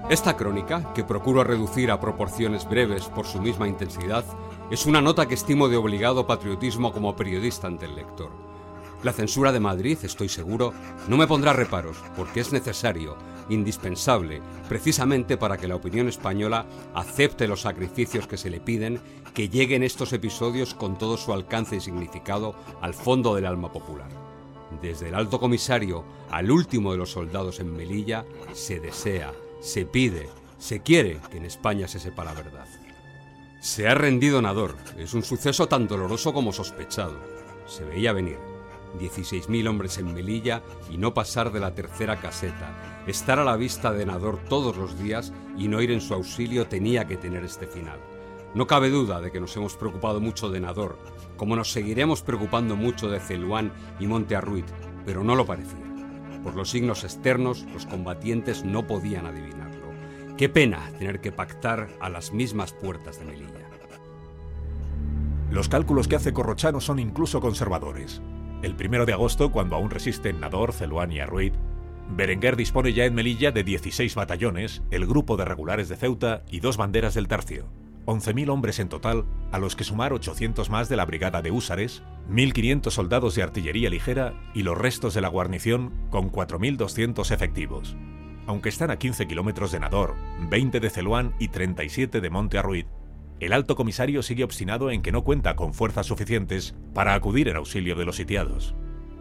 Esta 0.09 0.37
crónica, 0.37 0.93
que 0.95 1.03
procuro 1.03 1.43
reducir 1.43 1.91
a 1.91 1.99
proporciones 1.99 2.69
breves 2.69 3.07
por 3.07 3.27
su 3.27 3.41
misma 3.41 3.67
intensidad, 3.67 4.25
es 4.71 4.87
una 4.87 5.01
nota 5.01 5.27
que 5.27 5.35
estimo 5.35 5.69
de 5.69 5.77
obligado 5.77 6.29
patriotismo 6.29 6.93
como 6.93 7.17
periodista 7.17 7.67
ante 7.67 7.87
el 7.87 7.97
lector. 7.97 8.31
La 9.03 9.13
censura 9.13 9.51
de 9.51 9.59
Madrid, 9.59 9.99
estoy 10.05 10.29
seguro, 10.29 10.73
no 11.09 11.17
me 11.17 11.27
pondrá 11.27 11.55
reparos, 11.55 11.97
porque 12.17 12.39
es 12.39 12.53
necesario, 12.53 13.17
indispensable, 13.49 14.43
precisamente 14.69 15.37
para 15.37 15.57
que 15.57 15.67
la 15.67 15.75
opinión 15.75 16.07
española 16.07 16.67
acepte 16.95 17.49
los 17.49 17.63
sacrificios 17.63 18.29
que 18.29 18.37
se 18.37 18.49
le 18.49 18.61
piden, 18.61 19.01
que 19.35 19.49
lleguen 19.49 19.83
estos 19.83 20.13
episodios 20.13 20.73
con 20.75 20.99
todo 20.99 21.17
su 21.17 21.33
alcance 21.33 21.75
y 21.75 21.81
significado 21.81 22.55
al 22.81 22.95
fondo 22.95 23.35
del 23.35 23.47
alma 23.47 23.73
popular. 23.73 24.09
Desde 24.81 25.09
el 25.09 25.17
alto 25.17 25.41
comisario 25.41 26.05
al 26.31 26.53
último 26.53 26.93
de 26.93 26.99
los 26.99 27.11
soldados 27.11 27.59
en 27.59 27.75
Melilla, 27.77 28.25
se 28.53 28.79
desea, 28.79 29.33
se 29.67 29.85
pide, 29.85 30.29
se 30.59 30.81
quiere 30.81 31.19
que 31.29 31.39
en 31.39 31.45
España 31.45 31.89
se 31.89 31.99
sepa 31.99 32.25
la 32.25 32.35
verdad. 32.35 32.67
Se 33.59 33.89
ha 33.89 33.97
rendido 33.97 34.41
Nador, 34.41 34.77
es 34.97 35.13
un 35.13 35.25
suceso 35.25 35.67
tan 35.67 35.89
doloroso 35.89 36.33
como 36.33 36.53
sospechado. 36.53 37.19
Se 37.67 37.85
veía 37.85 38.13
venir. 38.13 38.39
16.000 39.01 39.69
hombres 39.69 39.99
en 39.99 40.15
Melilla 40.15 40.63
y 40.89 40.99
no 40.99 41.13
pasar 41.15 41.51
de 41.51 41.59
la 41.59 41.75
tercera 41.75 42.21
caseta. 42.21 43.03
Estar 43.09 43.41
a 43.41 43.45
la 43.45 43.57
vista 43.57 43.93
de 43.93 44.07
Nador 44.07 44.39
todos 44.49 44.77
los 44.77 44.99
días 45.01 45.33
y 45.59 45.67
no 45.67 45.83
ir 45.83 45.91
en 45.91 46.01
su 46.01 46.15
auxilio 46.15 46.69
tenía 46.69 47.09
que 47.09 47.17
tener 47.17 47.45
este 47.45 47.67
final. 47.67 47.99
No 48.55 48.69
cabe 48.69 48.89
duda 48.89 49.21
de 49.21 49.33
que 49.33 49.41
nos 49.41 49.57
hemos 49.57 49.77
preocupado 49.77 50.21
mucho 50.21 50.49
de 50.49 50.61
Nador, 50.61 50.97
como 51.37 51.57
nos 51.57 51.73
seguiremos 51.73 52.23
preocupando 52.23 52.77
mucho 52.77 53.11
de 53.11 53.19
Celuán 53.19 53.73
y 53.99 54.07
Monte 54.07 54.37
Arruid, 54.37 54.65
pero 55.05 55.25
no 55.25 55.35
lo 55.35 55.45
parecía. 55.45 55.86
Por 56.47 56.55
los 56.55 56.71
signos 56.71 57.03
externos, 57.03 57.67
los 57.75 57.87
combatientes 57.87 58.65
no 58.65 58.87
podían 58.87 59.27
adivinarlo. 59.27 59.89
Qué 60.37 60.49
pena 60.49 60.93
tener 60.97 61.21
que 61.21 61.33
pactar 61.33 61.89
a 61.99 62.09
las 62.09 62.33
mismas 62.33 62.73
puertas 62.73 63.19
de 63.19 63.25
Melilla. 63.25 63.67
Los 65.51 65.69
cálculos 65.69 66.07
que 66.07 66.15
hace 66.15 66.33
Corrochano 66.33 66.81
son 66.81 67.01
incluso 67.01 67.41
conservadores. 67.41 68.23
El 68.63 68.77
primero 68.77 69.07
de 69.07 69.13
agosto, 69.13 69.51
cuando 69.51 69.75
aún 69.75 69.91
resisten 69.91 70.39
Nador, 70.39 70.73
Celuán 70.73 71.11
y 71.11 71.19
Arruid, 71.19 71.55
Berenguer 72.11 72.55
dispone 72.55 72.93
ya 72.93 73.07
en 73.07 73.15
Melilla 73.17 73.51
de 73.51 73.65
16 73.65 74.15
batallones, 74.15 74.83
el 74.93 75.05
grupo 75.05 75.37
de 75.37 75.47
regulares 75.47 75.89
de 75.89 75.97
Ceuta 75.97 76.45
y 76.49 76.61
dos 76.61 76.77
banderas 76.77 77.15
del 77.15 77.27
Tercio. 77.27 77.67
11.000 78.07 78.49
hombres 78.51 78.79
en 78.79 78.89
total, 78.89 79.27
a 79.53 79.59
los 79.59 79.77
que 79.77 79.85
sumar 79.85 80.13
800 80.13 80.71
más 80.71 80.89
de 80.89 80.97
la 80.97 81.05
brigada 81.05 81.43
de 81.43 81.51
húsares, 81.51 82.03
1.500 82.31 82.91
soldados 82.91 83.35
de 83.35 83.43
artillería 83.43 83.91
ligera 83.91 84.35
y 84.55 84.63
los 84.63 84.79
restos 84.79 85.13
de 85.13 85.21
la 85.21 85.29
guarnición 85.29 85.93
con 86.11 86.31
4.200 86.31 87.31
efectivos. 87.33 87.97
Aunque 88.47 88.69
están 88.69 88.93
a 88.93 88.99
15 88.99 89.27
kilómetros 89.27 89.73
de 89.73 89.81
Nador, 89.81 90.15
20 90.49 90.79
de 90.79 90.91
Celuán 90.91 91.35
y 91.41 91.49
37 91.49 92.21
de 92.21 92.31
Monte 92.31 92.59
Arruid, 92.59 92.87
el 93.41 93.53
alto 93.53 93.77
comisario 93.77 94.23
sigue 94.23 94.45
obstinado 94.45 94.91
en 94.91 95.03
que 95.03 95.13
no 95.13 95.23
cuenta 95.23 95.57
con 95.57 95.75
fuerzas 95.75 96.07
suficientes 96.07 96.75
para 96.95 97.15
acudir 97.15 97.49
en 97.49 97.57
auxilio 97.57 97.97
de 97.97 98.05
los 98.07 98.17
sitiados. 98.17 98.75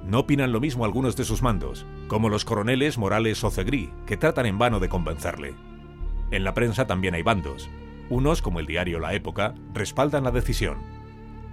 No 0.06 0.20
opinan 0.20 0.52
lo 0.52 0.62
mismo 0.62 0.86
algunos 0.86 1.16
de 1.16 1.26
sus 1.26 1.42
mandos, 1.42 1.86
como 2.08 2.30
los 2.30 2.46
coroneles 2.46 3.00
Morales 3.00 3.44
o 3.44 3.50
Cegrí, 3.50 3.90
que 4.06 4.16
tratan 4.16 4.46
en 4.46 4.60
vano 4.60 4.80
de 4.80 4.88
convencerle. 4.88 5.56
En 6.30 6.44
la 6.44 6.54
prensa 6.54 6.86
también 6.86 7.16
hay 7.16 7.24
bandos. 7.24 7.70
Unos, 8.10 8.42
como 8.42 8.60
el 8.60 8.68
diario 8.68 9.00
La 9.00 9.14
Época, 9.14 9.56
respaldan 9.74 10.24
la 10.24 10.32
decisión. 10.32 10.78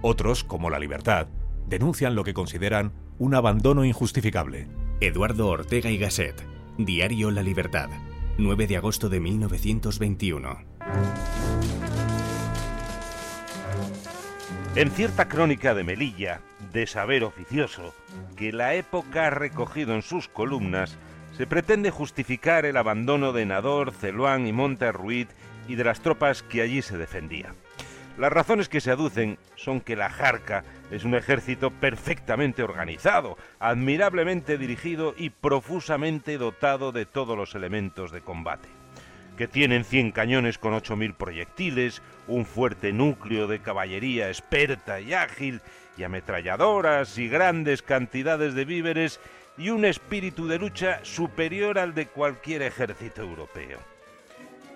Otros, 0.01 0.43
como 0.43 0.69
La 0.69 0.79
Libertad, 0.79 1.27
denuncian 1.67 2.13
lo 2.13 2.23
que 2.23 2.33
consideran 2.33 2.93
un 3.17 3.33
abandono 3.35 3.85
injustificable. 3.85 4.67
Eduardo 4.99 5.47
Ortega 5.47 5.89
y 5.89 5.97
Gasset, 5.97 6.45
Diario 6.77 7.31
La 7.31 7.41
Libertad, 7.41 7.89
9 8.37 8.67
de 8.67 8.77
agosto 8.77 9.09
de 9.09 9.19
1921. 9.19 10.59
En 14.75 14.91
cierta 14.91 15.27
crónica 15.27 15.73
de 15.73 15.83
Melilla, 15.83 16.41
de 16.71 16.87
saber 16.87 17.23
oficioso, 17.23 17.93
que 18.35 18.51
la 18.51 18.73
época 18.73 19.27
ha 19.27 19.29
recogido 19.29 19.93
en 19.93 20.01
sus 20.01 20.27
columnas, 20.27 20.97
se 21.37 21.47
pretende 21.47 21.91
justificar 21.91 22.65
el 22.65 22.77
abandono 22.77 23.33
de 23.33 23.45
Nador, 23.45 23.91
Celuán 23.91 24.47
y 24.47 24.53
Monte 24.53 24.85
Arruid 24.85 25.27
y 25.67 25.75
de 25.75 25.83
las 25.83 26.01
tropas 26.01 26.43
que 26.43 26.61
allí 26.61 26.81
se 26.81 26.97
defendían. 26.97 27.55
Las 28.17 28.31
razones 28.31 28.69
que 28.69 28.81
se 28.81 28.91
aducen 28.91 29.39
son 29.55 29.81
que 29.81 29.95
la 29.95 30.09
Jarca 30.09 30.63
es 30.91 31.03
un 31.03 31.15
ejército 31.15 31.71
perfectamente 31.71 32.61
organizado, 32.61 33.37
admirablemente 33.59 34.57
dirigido 34.59 35.15
y 35.17 35.31
profusamente 35.31 36.37
dotado 36.37 36.91
de 36.91 37.05
todos 37.05 37.35
los 37.35 37.55
elementos 37.55 38.11
de 38.11 38.21
combate 38.21 38.69
que 39.37 39.47
tienen 39.47 39.83
100 39.83 40.11
cañones 40.11 40.57
con 40.57 40.73
8.000 40.73 41.15
proyectiles, 41.15 42.01
un 42.27 42.45
fuerte 42.45 42.93
núcleo 42.93 43.47
de 43.47 43.59
caballería 43.59 44.27
experta 44.27 44.99
y 44.99 45.13
ágil, 45.13 45.61
y 45.97 46.03
ametralladoras 46.03 47.17
y 47.17 47.27
grandes 47.29 47.81
cantidades 47.81 48.53
de 48.53 48.65
víveres, 48.65 49.19
y 49.57 49.69
un 49.69 49.85
espíritu 49.85 50.47
de 50.47 50.59
lucha 50.59 50.99
superior 51.03 51.77
al 51.77 51.93
de 51.93 52.07
cualquier 52.07 52.63
ejército 52.63 53.21
europeo. 53.21 53.92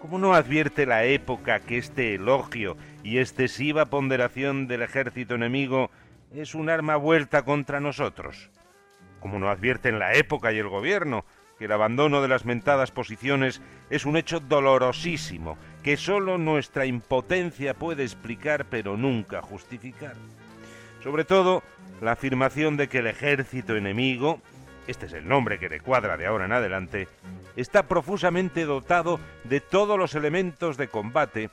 ¿Cómo 0.02 0.20
no 0.20 0.36
advierte 0.36 0.86
la 0.86 1.06
época 1.06 1.60
que 1.60 1.80
este 1.80 2.14
elogio 2.16 2.78
y 3.04 3.18
excesiva 3.18 3.88
ponderación 3.88 4.68
del 4.68 4.84
ejército 4.84 5.34
enemigo 5.34 5.89
es 6.32 6.54
un 6.54 6.70
arma 6.70 6.98
vuelta 6.98 7.43
contra 7.43 7.80
nosotros? 7.80 8.52
¿Cómo 9.20 9.39
no 9.39 9.50
advierten 9.50 9.98
la 9.98 10.14
época 10.14 10.54
y 10.54 10.60
el 10.60 10.68
gobierno 10.68 11.26
que 11.58 11.66
el 11.66 11.72
abandono 11.72 12.22
de 12.22 12.28
las 12.28 12.45
mentadas 12.45 12.91
posiciones 12.91 13.60
es 13.89 14.06
un 14.06 14.18
hecho 14.18 14.39
dolorosísimo 14.39 15.58
que 15.84 15.98
sólo 15.98 16.38
nuestra 16.38 16.86
impotencia 16.86 17.74
puede 17.74 18.04
explicar 18.04 18.66
pero 18.70 18.98
nunca 18.98 19.41
justificar? 19.41 20.14
Sobre 21.04 21.26
todo, 21.26 21.64
la 22.02 22.12
afirmación 22.12 22.78
de 22.78 22.88
que 22.88 23.00
el 23.00 23.08
ejército 23.08 23.76
enemigo, 23.76 24.41
este 24.88 25.05
es 25.05 25.13
el 25.13 25.27
nombre 25.27 25.59
que 25.59 25.69
le 25.69 25.81
cuadra 25.81 26.17
de 26.17 26.25
ahora 26.25 26.45
en 26.45 26.53
adelante, 26.53 27.07
está 27.55 27.83
profusamente 27.83 28.65
dotado 28.65 29.19
de 29.43 29.59
todos 29.61 29.99
los 29.99 30.15
elementos 30.15 30.77
de 30.77 30.88
combate, 30.88 31.49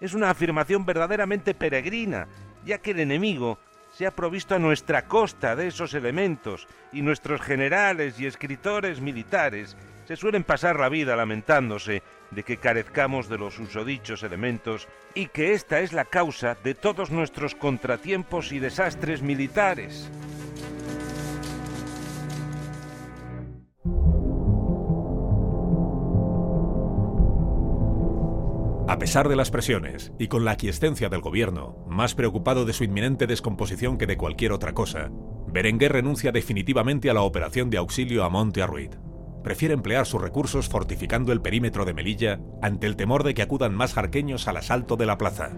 es 0.00 0.14
una 0.14 0.30
afirmación 0.30 0.84
verdaderamente 0.84 1.54
peregrina, 1.54 2.28
ya 2.64 2.78
que 2.78 2.92
el 2.92 3.00
enemigo 3.00 3.58
se 3.92 4.06
ha 4.06 4.10
provisto 4.10 4.54
a 4.54 4.58
nuestra 4.58 5.06
costa 5.06 5.54
de 5.56 5.68
esos 5.68 5.94
elementos 5.94 6.66
y 6.92 7.02
nuestros 7.02 7.40
generales 7.40 8.18
y 8.18 8.26
escritores 8.26 9.00
militares 9.00 9.76
se 10.06 10.16
suelen 10.16 10.44
pasar 10.44 10.78
la 10.78 10.88
vida 10.88 11.16
lamentándose 11.16 12.02
de 12.30 12.42
que 12.42 12.56
carezcamos 12.56 13.28
de 13.28 13.38
los 13.38 13.58
usodichos 13.58 14.22
elementos 14.22 14.88
y 15.14 15.26
que 15.26 15.52
esta 15.52 15.80
es 15.80 15.92
la 15.92 16.04
causa 16.04 16.56
de 16.62 16.74
todos 16.74 17.10
nuestros 17.10 17.54
contratiempos 17.54 18.52
y 18.52 18.58
desastres 18.58 19.22
militares. 19.22 20.10
A 28.86 28.98
pesar 28.98 29.30
de 29.30 29.36
las 29.36 29.50
presiones 29.50 30.12
y 30.18 30.28
con 30.28 30.44
la 30.44 30.50
aquiescencia 30.50 31.08
del 31.08 31.22
gobierno, 31.22 31.78
más 31.88 32.14
preocupado 32.14 32.66
de 32.66 32.74
su 32.74 32.84
inminente 32.84 33.26
descomposición 33.26 33.96
que 33.96 34.06
de 34.06 34.18
cualquier 34.18 34.52
otra 34.52 34.74
cosa, 34.74 35.10
Berenguer 35.46 35.92
renuncia 35.92 36.32
definitivamente 36.32 37.08
a 37.08 37.14
la 37.14 37.22
operación 37.22 37.70
de 37.70 37.78
auxilio 37.78 38.24
a 38.24 38.28
Monte 38.28 38.60
Arruid. 38.60 38.90
Prefiere 39.42 39.72
emplear 39.72 40.04
sus 40.04 40.20
recursos 40.20 40.68
fortificando 40.68 41.32
el 41.32 41.40
perímetro 41.40 41.86
de 41.86 41.94
Melilla 41.94 42.40
ante 42.60 42.86
el 42.86 42.96
temor 42.96 43.24
de 43.24 43.32
que 43.32 43.40
acudan 43.40 43.74
más 43.74 43.94
jarqueños 43.94 44.48
al 44.48 44.58
asalto 44.58 44.96
de 44.96 45.06
la 45.06 45.16
plaza. 45.16 45.52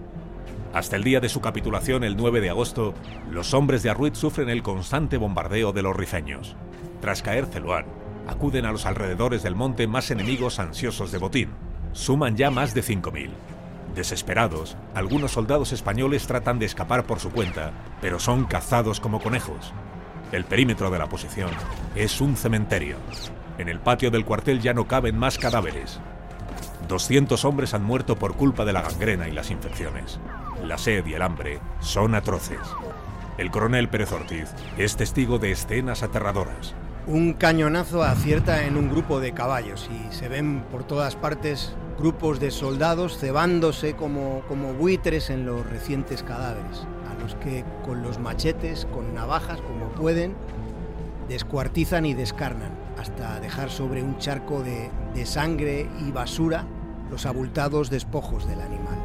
Hasta 0.73 0.95
el 0.95 1.03
día 1.03 1.19
de 1.19 1.27
su 1.27 1.41
capitulación, 1.41 2.05
el 2.05 2.15
9 2.15 2.39
de 2.39 2.49
agosto, 2.49 2.93
los 3.29 3.53
hombres 3.53 3.83
de 3.83 3.89
Arruid 3.89 4.13
sufren 4.13 4.47
el 4.47 4.63
constante 4.63 5.17
bombardeo 5.17 5.73
de 5.73 5.81
los 5.81 5.97
rifeños. 5.97 6.55
Tras 7.01 7.23
caer 7.23 7.45
Celuán, 7.47 7.87
acuden 8.25 8.65
a 8.65 8.71
los 8.71 8.85
alrededores 8.85 9.43
del 9.43 9.55
monte 9.55 9.85
más 9.85 10.11
enemigos 10.11 10.59
ansiosos 10.59 11.11
de 11.11 11.17
botín, 11.17 11.66
suman 11.97 12.37
ya 12.37 12.51
más 12.51 12.73
de 12.75 12.83
5.000. 12.83 13.29
Desesperados, 13.95 14.77
algunos 14.93 15.31
soldados 15.31 15.73
españoles 15.73 16.27
tratan 16.27 16.59
de 16.59 16.67
escapar 16.67 17.05
por 17.05 17.19
su 17.19 17.31
cuenta, 17.31 17.71
pero 18.01 18.19
son 18.19 18.45
cazados 18.45 18.99
como 18.99 19.19
conejos. 19.19 19.73
El 20.31 20.45
perímetro 20.45 20.91
de 20.91 20.99
la 20.99 21.09
posición 21.09 21.49
es 21.95 22.21
un 22.21 22.37
cementerio. 22.37 22.97
En 23.57 23.67
el 23.67 23.79
patio 23.79 24.11
del 24.11 24.25
cuartel 24.25 24.61
ya 24.61 24.75
no 24.75 24.87
caben 24.87 25.17
más 25.17 25.39
cadáveres. 25.39 25.99
200 26.87 27.43
hombres 27.45 27.73
han 27.73 27.83
muerto 27.83 28.15
por 28.15 28.35
culpa 28.35 28.63
de 28.63 28.73
la 28.73 28.83
gangrena 28.83 29.27
y 29.27 29.31
las 29.31 29.49
infecciones. 29.49 30.19
La 30.63 30.77
sed 30.77 31.05
y 31.07 31.15
el 31.15 31.23
hambre 31.23 31.59
son 31.79 32.13
atroces. 32.13 32.59
El 33.39 33.49
coronel 33.49 33.89
Pérez 33.89 34.11
Ortiz 34.11 34.49
es 34.77 34.95
testigo 34.97 35.39
de 35.39 35.51
escenas 35.51 36.03
aterradoras. 36.03 36.75
Un 37.07 37.31
cañonazo 37.31 38.03
acierta 38.03 38.65
en 38.65 38.75
un 38.75 38.89
grupo 38.89 39.21
de 39.21 39.31
caballos 39.31 39.89
y 39.89 40.13
se 40.13 40.27
ven 40.27 40.65
por 40.69 40.83
todas 40.83 41.15
partes 41.15 41.73
grupos 41.97 42.41
de 42.41 42.51
soldados 42.51 43.17
cebándose 43.17 43.93
como, 43.93 44.41
como 44.49 44.73
buitres 44.73 45.29
en 45.29 45.45
los 45.45 45.65
recientes 45.65 46.21
cadáveres, 46.21 46.85
a 47.09 47.21
los 47.21 47.35
que 47.35 47.63
con 47.85 48.03
los 48.03 48.19
machetes, 48.19 48.85
con 48.93 49.13
navajas, 49.15 49.61
como 49.61 49.87
pueden, 49.91 50.35
descuartizan 51.29 52.05
y 52.05 52.13
descarnan, 52.13 52.71
hasta 52.99 53.39
dejar 53.39 53.69
sobre 53.69 54.03
un 54.03 54.17
charco 54.17 54.61
de, 54.61 54.89
de 55.15 55.25
sangre 55.25 55.89
y 56.05 56.11
basura 56.11 56.65
los 57.09 57.25
abultados 57.25 57.89
despojos 57.89 58.45
del 58.49 58.59
animal. 58.59 58.97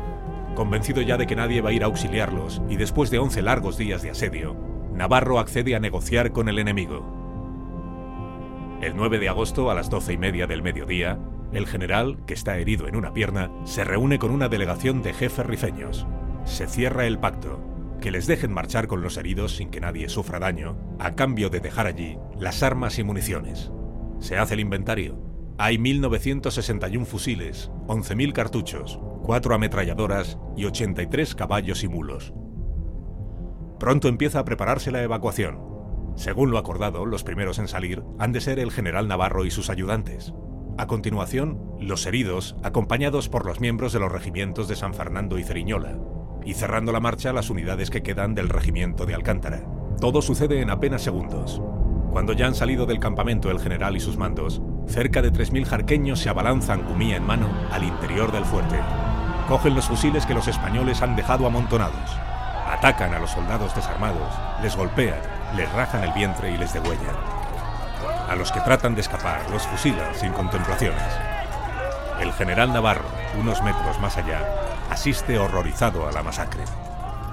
Convencido 0.57 1.03
ya 1.03 1.16
de 1.16 1.28
que 1.28 1.36
nadie 1.36 1.61
va 1.61 1.70
a 1.70 1.72
ir 1.72 1.84
a 1.84 1.86
auxiliarlos, 1.86 2.62
y 2.68 2.74
después 2.74 3.11
de 3.11 3.20
11 3.20 3.42
largos 3.42 3.78
días 3.78 4.03
de 4.03 4.11
asedio, 4.11 4.57
Navarro 4.92 5.38
accede 5.38 5.76
a 5.76 5.80
negociar 5.80 6.32
con 6.32 6.48
el 6.48 6.59
enemigo. 6.59 7.21
El 8.83 8.97
9 8.97 9.20
de 9.20 9.28
agosto, 9.28 9.70
a 9.70 9.76
las 9.76 9.91
doce 9.91 10.12
y 10.12 10.18
media 10.18 10.49
del 10.49 10.61
mediodía, 10.61 11.16
el 11.53 11.68
general, 11.68 12.18
que 12.26 12.35
está 12.35 12.59
herido 12.59 12.89
en 12.89 12.97
una 12.97 13.14
pierna, 13.14 13.49
se 13.62 13.85
reúne 13.85 14.18
con 14.18 14.33
una 14.33 14.49
delegación 14.49 15.03
de 15.03 15.12
jefes 15.12 15.47
rifeños. 15.47 16.05
Se 16.45 16.66
cierra 16.66 17.07
el 17.07 17.20
pacto, 17.20 17.61
que 18.01 18.11
les 18.11 18.26
dejen 18.26 18.53
marchar 18.53 18.89
con 18.89 19.01
los 19.01 19.16
heridos 19.16 19.55
sin 19.55 19.70
que 19.70 19.80
nadie 19.80 20.09
sufra 20.09 20.41
daño, 20.41 20.76
a 20.99 21.14
cambio 21.14 21.49
de 21.49 21.61
dejar 21.61 21.87
allí 21.87 22.18
las 22.37 22.64
armas 22.64 22.99
y 22.99 23.05
municiones. 23.05 23.70
Se 24.18 24.37
hace 24.37 24.55
el 24.55 24.61
inventario. 24.61 25.16
Hay 25.59 25.76
1.961 25.76 27.05
fusiles, 27.05 27.70
11.000 27.87 28.33
cartuchos, 28.33 28.99
4 29.22 29.55
ametralladoras 29.55 30.39
y 30.57 30.64
83 30.64 31.37
caballos 31.37 31.85
y 31.85 31.89
mulos. 31.89 32.35
Pronto 33.78 34.09
empieza 34.09 34.41
a 34.41 34.45
prepararse 34.45 34.91
la 34.91 35.05
evacuación. 35.05 35.71
Según 36.14 36.50
lo 36.50 36.58
acordado, 36.58 37.06
los 37.06 37.24
primeros 37.24 37.58
en 37.58 37.68
salir 37.68 38.02
han 38.18 38.32
de 38.32 38.40
ser 38.40 38.58
el 38.58 38.70
general 38.70 39.08
Navarro 39.08 39.44
y 39.44 39.50
sus 39.50 39.70
ayudantes. 39.70 40.34
A 40.78 40.86
continuación, 40.86 41.60
los 41.80 42.06
heridos, 42.06 42.56
acompañados 42.62 43.28
por 43.28 43.46
los 43.46 43.60
miembros 43.60 43.92
de 43.92 44.00
los 44.00 44.10
regimientos 44.10 44.68
de 44.68 44.76
San 44.76 44.94
Fernando 44.94 45.38
y 45.38 45.44
Ceriñola, 45.44 45.98
y 46.44 46.54
cerrando 46.54 46.92
la 46.92 47.00
marcha 47.00 47.32
las 47.32 47.50
unidades 47.50 47.90
que 47.90 48.02
quedan 48.02 48.34
del 48.34 48.48
regimiento 48.48 49.06
de 49.06 49.14
Alcántara. 49.14 49.64
Todo 50.00 50.22
sucede 50.22 50.60
en 50.60 50.70
apenas 50.70 51.02
segundos. 51.02 51.60
Cuando 52.10 52.32
ya 52.32 52.46
han 52.46 52.54
salido 52.54 52.86
del 52.86 53.00
campamento 53.00 53.50
el 53.50 53.60
general 53.60 53.96
y 53.96 54.00
sus 54.00 54.16
mandos, 54.16 54.62
cerca 54.86 55.22
de 55.22 55.32
3.000 55.32 55.64
jarqueños 55.64 56.20
se 56.20 56.28
abalanzan 56.28 56.82
cumía 56.82 57.16
en 57.16 57.24
mano 57.24 57.48
al 57.70 57.84
interior 57.84 58.32
del 58.32 58.44
fuerte. 58.44 58.78
Cogen 59.48 59.74
los 59.74 59.86
fusiles 59.86 60.26
que 60.26 60.34
los 60.34 60.48
españoles 60.48 61.02
han 61.02 61.16
dejado 61.16 61.46
amontonados. 61.46 62.16
Atacan 62.66 63.14
a 63.14 63.18
los 63.18 63.30
soldados 63.30 63.74
desarmados, 63.74 64.32
les 64.62 64.76
golpean 64.76 65.20
les 65.57 65.70
rajan 65.72 66.05
el 66.05 66.12
vientre 66.12 66.50
y 66.50 66.59
les 66.59 66.72
degüellan. 66.72 67.16
A 68.28 68.34
los 68.36 68.50
que 68.53 68.61
tratan 68.61 68.94
de 68.94 69.00
escapar 69.03 69.48
los 69.50 69.66
fusilan 69.66 70.14
sin 70.14 70.32
contemplaciones. 70.32 71.03
El 72.20 72.32
general 72.32 72.72
Navarro, 72.72 73.09
unos 73.38 73.62
metros 73.62 73.98
más 74.00 74.16
allá, 74.16 74.46
asiste 74.90 75.38
horrorizado 75.38 76.07
a 76.07 76.12
la 76.12 76.22
masacre. 76.22 76.64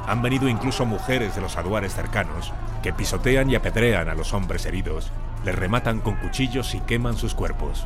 Han 0.08 0.22
venido 0.22 0.50
incluso 0.50 0.86
mujeres 0.86 1.36
de 1.36 1.42
los 1.42 1.58
aduares 1.58 1.94
cercanos 1.94 2.52
que 2.82 2.94
pisotean 2.94 3.50
y 3.50 3.56
apedrean 3.56 4.10
a 4.10 4.16
los 4.16 4.34
hombres 4.34 4.66
heridos, 4.66 5.12
les 5.46 5.56
rematan 5.56 6.00
con 6.00 6.16
cuchillos 6.16 6.74
y 6.76 6.80
queman 6.82 7.18
sus 7.18 7.36
cuerpos. 7.36 7.86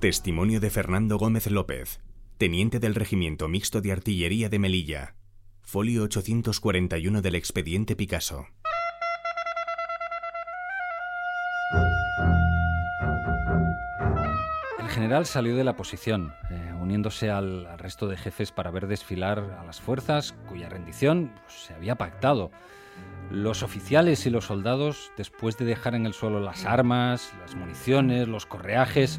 Testimonio 0.00 0.60
de 0.60 0.70
Fernando 0.70 1.16
Gómez 1.16 1.46
López, 1.46 2.00
teniente 2.36 2.78
del 2.78 2.94
Regimiento 2.94 3.48
Mixto 3.48 3.80
de 3.80 3.92
Artillería 3.92 4.48
de 4.48 4.58
Melilla, 4.58 5.14
Folio 5.66 6.04
841 6.04 7.22
del 7.22 7.34
expediente 7.34 7.96
Picasso. 7.96 8.46
El 14.78 14.88
general 14.88 15.26
salió 15.26 15.56
de 15.56 15.64
la 15.64 15.74
posición, 15.74 16.34
eh, 16.50 16.72
uniéndose 16.80 17.30
al, 17.30 17.66
resto 17.78 18.06
de 18.06 18.16
jefes 18.16 18.52
para 18.52 18.70
ver 18.70 18.86
desfilar 18.86 19.58
a 19.58 19.64
las 19.64 19.80
fuerzas 19.80 20.34
cuya 20.48 20.68
rendición 20.68 21.32
pues, 21.42 21.64
se 21.64 21.74
había 21.74 21.96
pactado. 21.96 22.52
Los 23.30 23.62
oficiales 23.62 24.26
y 24.26 24.30
los 24.30 24.44
soldados, 24.44 25.10
después 25.16 25.56
de 25.56 25.64
dejar 25.64 25.94
en 25.94 26.06
el 26.06 26.12
suelo 26.12 26.40
las 26.40 26.66
armas, 26.66 27.32
las 27.40 27.56
municiones, 27.56 28.28
los 28.28 28.46
correajes, 28.46 29.18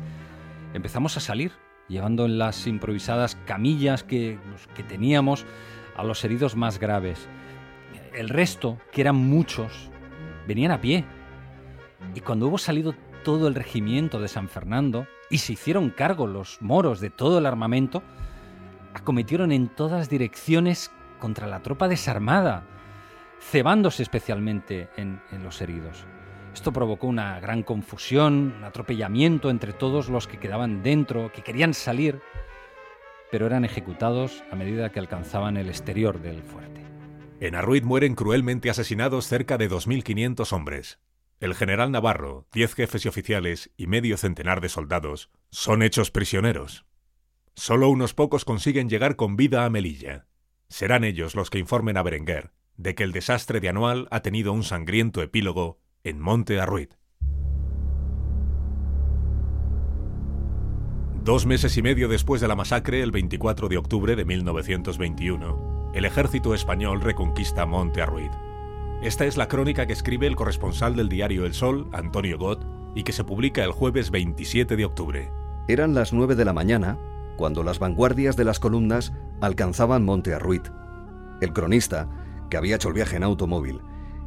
empezamos 0.73 1.17
a 1.17 1.21
salir, 1.21 1.53
llevando 1.89 2.25
en 2.25 2.37
las 2.37 2.67
improvisadas 2.67 3.35
camillas 3.45 4.03
que, 4.03 4.39
que 4.75 4.83
teníamos 4.83 5.45
a 5.95 6.03
los 6.03 6.23
heridos 6.23 6.55
más 6.55 6.79
graves. 6.79 7.27
El 8.13 8.29
resto, 8.29 8.77
que 8.91 9.01
eran 9.01 9.15
muchos, 9.15 9.89
venían 10.47 10.71
a 10.71 10.81
pie. 10.81 11.05
Y 12.13 12.21
cuando 12.21 12.47
hubo 12.47 12.57
salido 12.57 12.93
todo 13.23 13.47
el 13.47 13.55
regimiento 13.55 14.19
de 14.19 14.27
San 14.27 14.49
Fernando 14.49 15.07
y 15.29 15.39
se 15.39 15.53
hicieron 15.53 15.89
cargo 15.89 16.27
los 16.27 16.61
moros 16.61 16.99
de 16.99 17.09
todo 17.09 17.39
el 17.39 17.45
armamento, 17.45 18.03
acometieron 18.93 19.51
en 19.51 19.67
todas 19.67 20.09
direcciones 20.09 20.91
contra 21.19 21.47
la 21.47 21.61
tropa 21.61 21.87
desarmada, 21.87 22.63
cebándose 23.41 24.03
especialmente 24.03 24.89
en, 24.95 25.21
en, 25.31 25.43
los 25.43 25.59
heridos. 25.61 26.05
Esto 26.53 26.71
provocó 26.71 27.07
una 27.07 27.39
gran 27.39 27.63
confusión, 27.63 28.53
un 28.57 28.63
atropellamiento 28.63 29.49
entre 29.49 29.73
todos 29.73 30.07
los 30.07 30.27
que 30.27 30.37
quedaban 30.37 30.83
dentro, 30.83 31.31
que 31.33 31.41
querían 31.41 31.73
salir, 31.73 32.21
pero 33.31 33.45
eran 33.45 33.65
ejecutados 33.65 34.43
a 34.51 34.55
medida 34.55 34.91
que 34.91 34.99
alcanzaban 34.99 35.57
el 35.57 35.69
exterior 35.69 36.21
del 36.21 36.43
fuerte. 36.43 36.81
En 37.39 37.55
Arruid 37.55 37.83
mueren 37.83 38.15
cruelmente 38.15 38.69
asesinados 38.69 39.27
cerca 39.27 39.57
de 39.57 39.69
2.500 39.69 40.53
hombres. 40.53 40.99
El 41.39 41.53
general 41.53 41.91
Navarro, 41.91 42.47
diez 42.53 42.73
jefes 42.73 43.05
y 43.05 43.07
oficiales 43.07 43.71
y 43.75 43.87
medio 43.87 44.17
centenar 44.17 44.61
de 44.61 44.69
soldados 44.69 45.29
son 45.51 45.83
hechos 45.83 46.11
prisioneros. 46.11 46.85
Solo 47.55 47.89
unos 47.89 48.13
pocos 48.13 48.45
consiguen 48.45 48.89
llegar 48.89 49.15
con 49.15 49.35
vida 49.35 49.65
a 49.65 49.69
Melilla. 49.69 50.27
Serán 50.69 51.03
ellos 51.03 51.35
los 51.35 51.49
que 51.49 51.59
informen 51.59 51.97
a 51.97 52.03
Berenguer 52.03 52.51
de 52.77 52.95
que 52.95 53.03
el 53.03 53.11
desastre 53.11 53.59
de 53.59 53.69
Anual 53.69 54.07
ha 54.11 54.21
tenido 54.21 54.53
un 54.53 54.63
sangriento 54.63 55.21
epílogo 55.21 55.79
en 56.03 56.19
Monte 56.19 56.59
Arruid. 56.59 56.89
Dos 61.25 61.47
meses 61.47 61.75
y 61.75 61.81
medio 61.81 62.07
después 62.07 62.39
de 62.39 62.47
la 62.47 62.55
masacre, 62.55 63.01
el 63.01 63.09
24 63.09 63.67
de 63.67 63.77
octubre 63.77 64.15
de 64.15 64.25
1921, 64.25 65.89
el 65.95 66.05
ejército 66.05 66.53
español 66.53 67.01
reconquista 67.01 67.65
Monte 67.65 68.03
Arruid. 68.03 68.29
Esta 69.01 69.25
es 69.25 69.35
la 69.35 69.47
crónica 69.47 69.87
que 69.87 69.93
escribe 69.93 70.27
el 70.27 70.35
corresponsal 70.35 70.95
del 70.95 71.09
diario 71.09 71.47
El 71.47 71.55
Sol, 71.55 71.89
Antonio 71.93 72.37
Gott, 72.37 72.63
y 72.93 73.01
que 73.01 73.11
se 73.11 73.23
publica 73.23 73.63
el 73.63 73.71
jueves 73.71 74.11
27 74.11 74.75
de 74.75 74.85
octubre. 74.85 75.31
Eran 75.67 75.95
las 75.95 76.13
9 76.13 76.35
de 76.35 76.45
la 76.45 76.53
mañana 76.53 76.99
cuando 77.37 77.63
las 77.63 77.79
vanguardias 77.79 78.35
de 78.35 78.45
las 78.45 78.59
columnas 78.59 79.11
alcanzaban 79.41 80.05
Monte 80.05 80.35
Arruid. 80.35 80.61
El 81.41 81.53
cronista, 81.53 82.07
que 82.51 82.57
había 82.57 82.75
hecho 82.75 82.89
el 82.89 82.93
viaje 82.93 83.15
en 83.15 83.23
automóvil, 83.23 83.81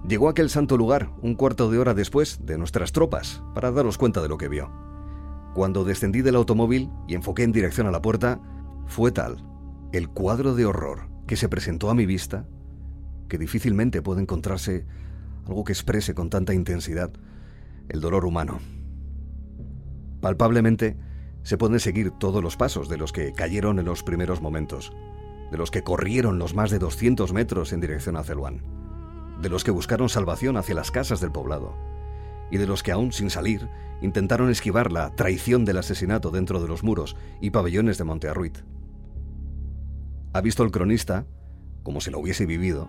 llegó 0.04 0.26
a 0.26 0.32
aquel 0.32 0.50
santo 0.50 0.76
lugar 0.76 1.10
un 1.22 1.36
cuarto 1.36 1.70
de 1.70 1.78
hora 1.78 1.94
después 1.94 2.44
de 2.44 2.58
nuestras 2.58 2.90
tropas 2.90 3.44
para 3.54 3.70
daros 3.70 3.98
cuenta 3.98 4.20
de 4.20 4.28
lo 4.28 4.36
que 4.36 4.48
vio. 4.48 4.87
Cuando 5.58 5.82
descendí 5.82 6.22
del 6.22 6.36
automóvil 6.36 6.88
y 7.08 7.16
enfoqué 7.16 7.42
en 7.42 7.50
dirección 7.50 7.88
a 7.88 7.90
la 7.90 8.00
puerta, 8.00 8.40
fue 8.86 9.10
tal 9.10 9.44
el 9.90 10.08
cuadro 10.08 10.54
de 10.54 10.64
horror 10.64 11.08
que 11.26 11.34
se 11.34 11.48
presentó 11.48 11.90
a 11.90 11.96
mi 11.96 12.06
vista 12.06 12.46
que 13.28 13.38
difícilmente 13.38 14.00
puede 14.00 14.20
encontrarse 14.20 14.86
algo 15.48 15.64
que 15.64 15.72
exprese 15.72 16.14
con 16.14 16.30
tanta 16.30 16.54
intensidad 16.54 17.10
el 17.88 18.00
dolor 18.00 18.24
humano. 18.24 18.60
Palpablemente 20.20 20.96
se 21.42 21.58
pueden 21.58 21.80
seguir 21.80 22.12
todos 22.12 22.40
los 22.40 22.56
pasos 22.56 22.88
de 22.88 22.96
los 22.96 23.10
que 23.10 23.32
cayeron 23.32 23.80
en 23.80 23.86
los 23.86 24.04
primeros 24.04 24.40
momentos, 24.40 24.92
de 25.50 25.58
los 25.58 25.72
que 25.72 25.82
corrieron 25.82 26.38
los 26.38 26.54
más 26.54 26.70
de 26.70 26.78
200 26.78 27.32
metros 27.32 27.72
en 27.72 27.80
dirección 27.80 28.16
a 28.16 28.22
Celuán, 28.22 28.62
de 29.42 29.48
los 29.48 29.64
que 29.64 29.72
buscaron 29.72 30.08
salvación 30.08 30.56
hacia 30.56 30.76
las 30.76 30.92
casas 30.92 31.20
del 31.20 31.32
poblado, 31.32 31.74
y 32.48 32.58
de 32.58 32.66
los 32.68 32.84
que 32.84 32.92
aún 32.92 33.10
sin 33.10 33.28
salir 33.28 33.68
intentaron 34.00 34.50
esquivar 34.50 34.92
la 34.92 35.14
traición 35.14 35.64
del 35.64 35.78
asesinato 35.78 36.30
dentro 36.30 36.60
de 36.60 36.68
los 36.68 36.82
muros 36.82 37.16
y 37.40 37.50
pabellones 37.50 37.98
de 37.98 38.04
Monte 38.04 38.28
Arruit. 38.28 38.58
Ha 40.32 40.40
visto 40.40 40.62
el 40.62 40.70
cronista, 40.70 41.26
como 41.82 42.00
si 42.00 42.10
lo 42.10 42.18
hubiese 42.18 42.46
vivido, 42.46 42.88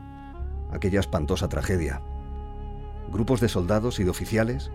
aquella 0.71 0.99
espantosa 0.99 1.49
tragedia. 1.49 2.01
Grupos 3.11 3.39
de 3.39 3.49
soldados 3.49 3.99
y 3.99 4.03
de 4.03 4.09
oficiales, 4.09 4.71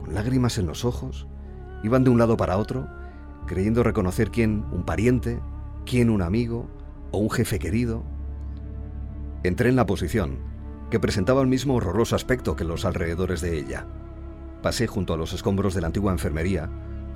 con 0.00 0.14
lágrimas 0.14 0.58
en 0.58 0.66
los 0.66 0.84
ojos, 0.84 1.26
iban 1.82 2.04
de 2.04 2.10
un 2.10 2.18
lado 2.18 2.36
para 2.36 2.56
otro, 2.56 2.88
creyendo 3.46 3.82
reconocer 3.82 4.30
quién 4.30 4.64
un 4.72 4.84
pariente, 4.84 5.40
quién 5.84 6.08
un 6.08 6.22
amigo 6.22 6.68
o 7.10 7.18
un 7.18 7.30
jefe 7.30 7.58
querido. 7.58 8.04
Entré 9.42 9.68
en 9.68 9.76
la 9.76 9.86
posición, 9.86 10.38
que 10.90 11.00
presentaba 11.00 11.42
el 11.42 11.48
mismo 11.48 11.74
horroroso 11.74 12.16
aspecto 12.16 12.56
que 12.56 12.64
los 12.64 12.84
alrededores 12.84 13.40
de 13.40 13.58
ella. 13.58 13.86
Pasé 14.64 14.86
junto 14.86 15.12
a 15.12 15.18
los 15.18 15.34
escombros 15.34 15.74
de 15.74 15.82
la 15.82 15.88
antigua 15.88 16.10
enfermería, 16.10 16.70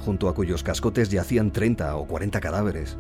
junto 0.05 0.29
a 0.29 0.35
cuyos 0.35 0.63
cascotes 0.63 1.09
yacían 1.09 1.51
30 1.51 1.97
o 1.97 2.07
40 2.07 2.41
cadáveres. 2.41 2.99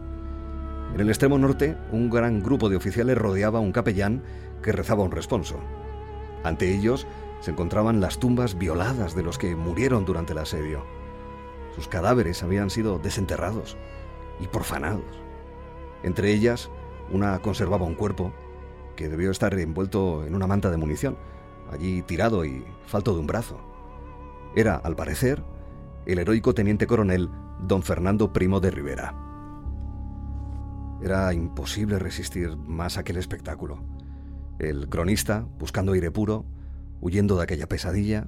En 0.95 1.01
el 1.03 1.11
extremo 1.11 1.37
norte, 1.37 1.77
un 1.93 2.09
gran 2.09 2.43
grupo 2.43 2.71
de 2.71 2.77
oficiales 2.77 3.19
rodeaba 3.19 3.59
a 3.59 3.61
un 3.61 3.73
capellán 3.73 4.23
que 4.63 4.73
rezaba 4.73 5.03
un 5.03 5.11
responso. 5.11 5.61
Ante 6.45 6.75
ellos 6.75 7.07
se 7.41 7.51
encontraban 7.51 8.01
las 8.01 8.21
tumbas 8.21 8.57
violadas 8.57 9.15
de 9.15 9.23
los 9.23 9.37
que 9.37 9.55
murieron 9.55 10.07
durante 10.07 10.33
el 10.33 10.39
asedio. 10.39 10.83
Sus 11.75 11.87
cadáveres 11.87 12.43
habían 12.43 12.71
sido 12.71 12.99
desenterrados 12.99 13.77
y 14.41 14.47
profanados. 14.47 15.05
Entre 16.03 16.33
ellas, 16.33 16.71
una 17.13 17.39
conservaba 17.41 17.85
un 17.85 17.97
cuerpo 17.97 18.33
que 18.97 19.11
debió 19.11 19.31
estar 19.31 19.53
envuelto 19.59 20.25
en 20.25 20.35
una 20.35 20.47
manta 20.47 20.71
de 20.71 20.79
munición, 20.79 21.19
allí 21.71 22.01
tirado 22.01 22.47
y 22.47 22.65
falto 22.87 23.13
de 23.13 23.21
un 23.21 23.27
brazo. 23.27 23.61
Era, 24.59 24.75
al 24.75 24.97
parecer, 24.97 25.45
el 26.05 26.19
heroico 26.19 26.53
teniente 26.53 26.89
coronel 26.89 27.31
don 27.61 27.85
Fernando 27.85 28.33
Primo 28.33 28.59
de 28.59 28.73
Rivera. 28.73 29.15
Era 31.01 31.33
imposible 31.33 32.01
resistir 32.01 32.57
más 32.57 32.99
aquel 32.99 33.19
espectáculo. 33.19 33.79
El 34.59 34.89
cronista, 34.89 35.47
buscando 35.61 35.93
aire 35.93 36.11
puro, 36.11 36.45
huyendo 37.01 37.37
de 37.37 37.45
aquella 37.45 37.69
pesadilla, 37.69 38.27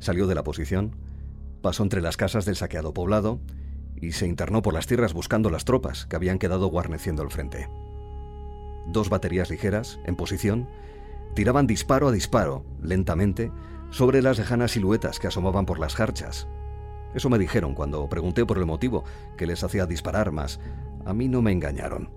salió 0.00 0.26
de 0.26 0.34
la 0.34 0.42
posición, 0.42 0.96
pasó 1.62 1.84
entre 1.84 2.00
las 2.00 2.16
casas 2.16 2.44
del 2.46 2.56
saqueado 2.56 2.92
poblado 2.92 3.38
y 3.94 4.10
se 4.10 4.26
internó 4.26 4.60
por 4.60 4.74
las 4.74 4.88
tierras 4.88 5.14
buscando 5.14 5.50
las 5.50 5.64
tropas 5.64 6.06
que 6.06 6.16
habían 6.16 6.40
quedado 6.40 6.66
guarneciendo 6.66 7.22
el 7.22 7.30
frente. 7.30 7.68
Dos 8.88 9.08
baterías 9.08 9.50
ligeras, 9.50 10.00
en 10.04 10.16
posición, 10.16 10.68
tiraban 11.36 11.68
disparo 11.68 12.08
a 12.08 12.12
disparo, 12.12 12.64
lentamente, 12.82 13.52
sobre 13.94 14.22
las 14.22 14.38
lejanas 14.38 14.72
siluetas 14.72 15.20
que 15.20 15.28
asomaban 15.28 15.66
por 15.66 15.78
las 15.78 15.94
jarchas. 15.94 16.48
Eso 17.14 17.30
me 17.30 17.38
dijeron 17.38 17.76
cuando 17.76 18.08
pregunté 18.08 18.44
por 18.44 18.58
el 18.58 18.66
motivo 18.66 19.04
que 19.36 19.46
les 19.46 19.62
hacía 19.62 19.86
disparar 19.86 20.32
más. 20.32 20.58
A 21.06 21.14
mí 21.14 21.28
no 21.28 21.42
me 21.42 21.52
engañaron. 21.52 22.10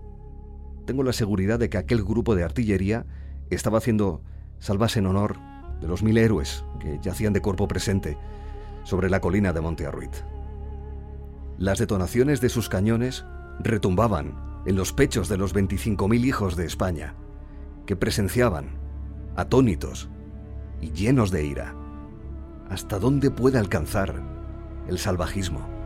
Tengo 0.86 1.04
la 1.04 1.14
seguridad 1.14 1.60
de 1.60 1.70
que 1.70 1.78
aquel 1.78 2.04
grupo 2.04 2.34
de 2.34 2.44
artillería 2.44 3.06
estaba 3.52 3.78
haciendo 3.78 4.24
salvas 4.58 4.98
en 4.98 5.06
honor 5.06 5.38
de 5.80 5.88
los 5.88 6.02
mil 6.02 6.18
héroes 6.18 6.66
que 6.80 6.98
yacían 7.00 7.34
de 7.34 7.44
cuerpo 7.44 7.68
presente 7.68 8.18
sobre 8.84 9.12
la 9.12 9.22
colina 9.22 9.54
de 9.54 9.62
Monte 9.62 9.86
Arruit. 9.86 10.16
Las 11.60 11.78
detonaciones 11.78 12.42
de 12.42 12.50
sus 12.50 12.70
cañones 12.70 13.24
retumbaban 13.60 14.64
en 14.66 14.78
los 14.78 14.94
pechos 14.94 15.30
de 15.30 15.38
los 15.38 15.54
25.000 15.54 16.26
hijos 16.26 16.56
de 16.56 16.66
España, 16.66 17.14
que 17.86 17.96
presenciaban, 17.96 18.80
atónitos 19.36 20.10
y 20.82 20.92
llenos 20.92 21.32
de 21.32 21.46
ira, 21.46 21.76
hasta 22.70 23.00
dónde 23.00 23.32
puede 23.32 23.58
alcanzar 23.60 24.22
el 24.88 24.98
salvajismo. 25.00 25.77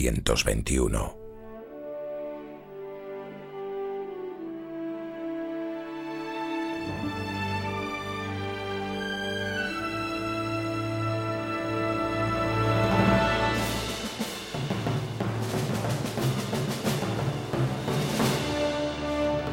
1921. 0.00 1.16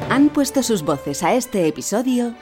Han 0.09 0.29
puesto 0.29 0.63
sus 0.63 0.81
voces 0.83 1.21
a 1.23 1.35
este 1.35 1.67
episodio 1.67 2.33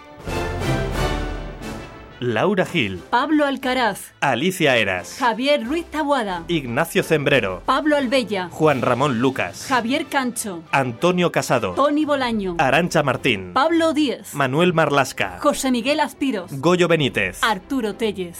Laura 2.26 2.66
Gil, 2.66 2.98
Pablo 3.12 3.46
Alcaraz, 3.46 4.12
Alicia 4.20 4.76
Eras, 4.78 5.18
Javier 5.20 5.64
Ruiz 5.64 5.86
Tabuada, 5.86 6.44
Ignacio 6.48 7.04
Zembrero, 7.04 7.62
Pablo 7.68 7.98
Albella, 7.98 8.50
Juan 8.52 8.82
Ramón 8.82 9.20
Lucas, 9.20 9.68
Javier 9.68 10.08
Cancho, 10.08 10.64
Antonio 10.72 11.32
Casado, 11.32 11.74
Tony 11.76 12.04
Bolaño, 12.04 12.56
Arancha 12.58 13.04
Martín, 13.04 13.54
Pablo 13.54 13.94
Díez, 13.94 14.34
Manuel 14.34 14.74
Marlasca, 14.74 15.38
José 15.40 15.70
Miguel 15.70 16.00
Aspiros, 16.00 16.52
Goyo 16.60 16.88
Benítez. 16.88 17.44
Arturo 17.44 17.94
Tellez. 17.94 18.40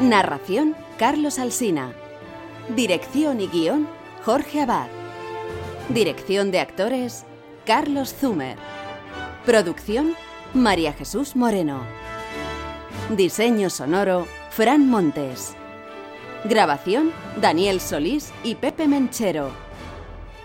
Narración 0.00 0.76
Carlos 0.96 1.40
Alsina. 1.40 1.90
Dirección 2.76 3.40
y 3.40 3.48
guion 3.48 3.88
Jorge 4.24 4.60
Abad. 4.60 4.86
Dirección 5.88 6.52
de 6.52 6.60
actores 6.60 7.24
Carlos 7.66 8.14
Zumer. 8.14 8.56
Producción 9.44 10.14
María 10.54 10.94
Jesús 10.94 11.36
Moreno. 11.36 11.82
Diseño 13.10 13.68
sonoro 13.68 14.26
Fran 14.50 14.88
Montes. 14.88 15.54
Grabación 16.44 17.12
Daniel 17.40 17.80
Solís 17.80 18.32
y 18.42 18.54
Pepe 18.54 18.88
Menchero. 18.88 19.50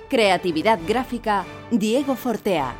Creatividad 0.10 0.80
gráfica 0.86 1.46
Diego 1.72 2.16
Fortea. 2.16 2.76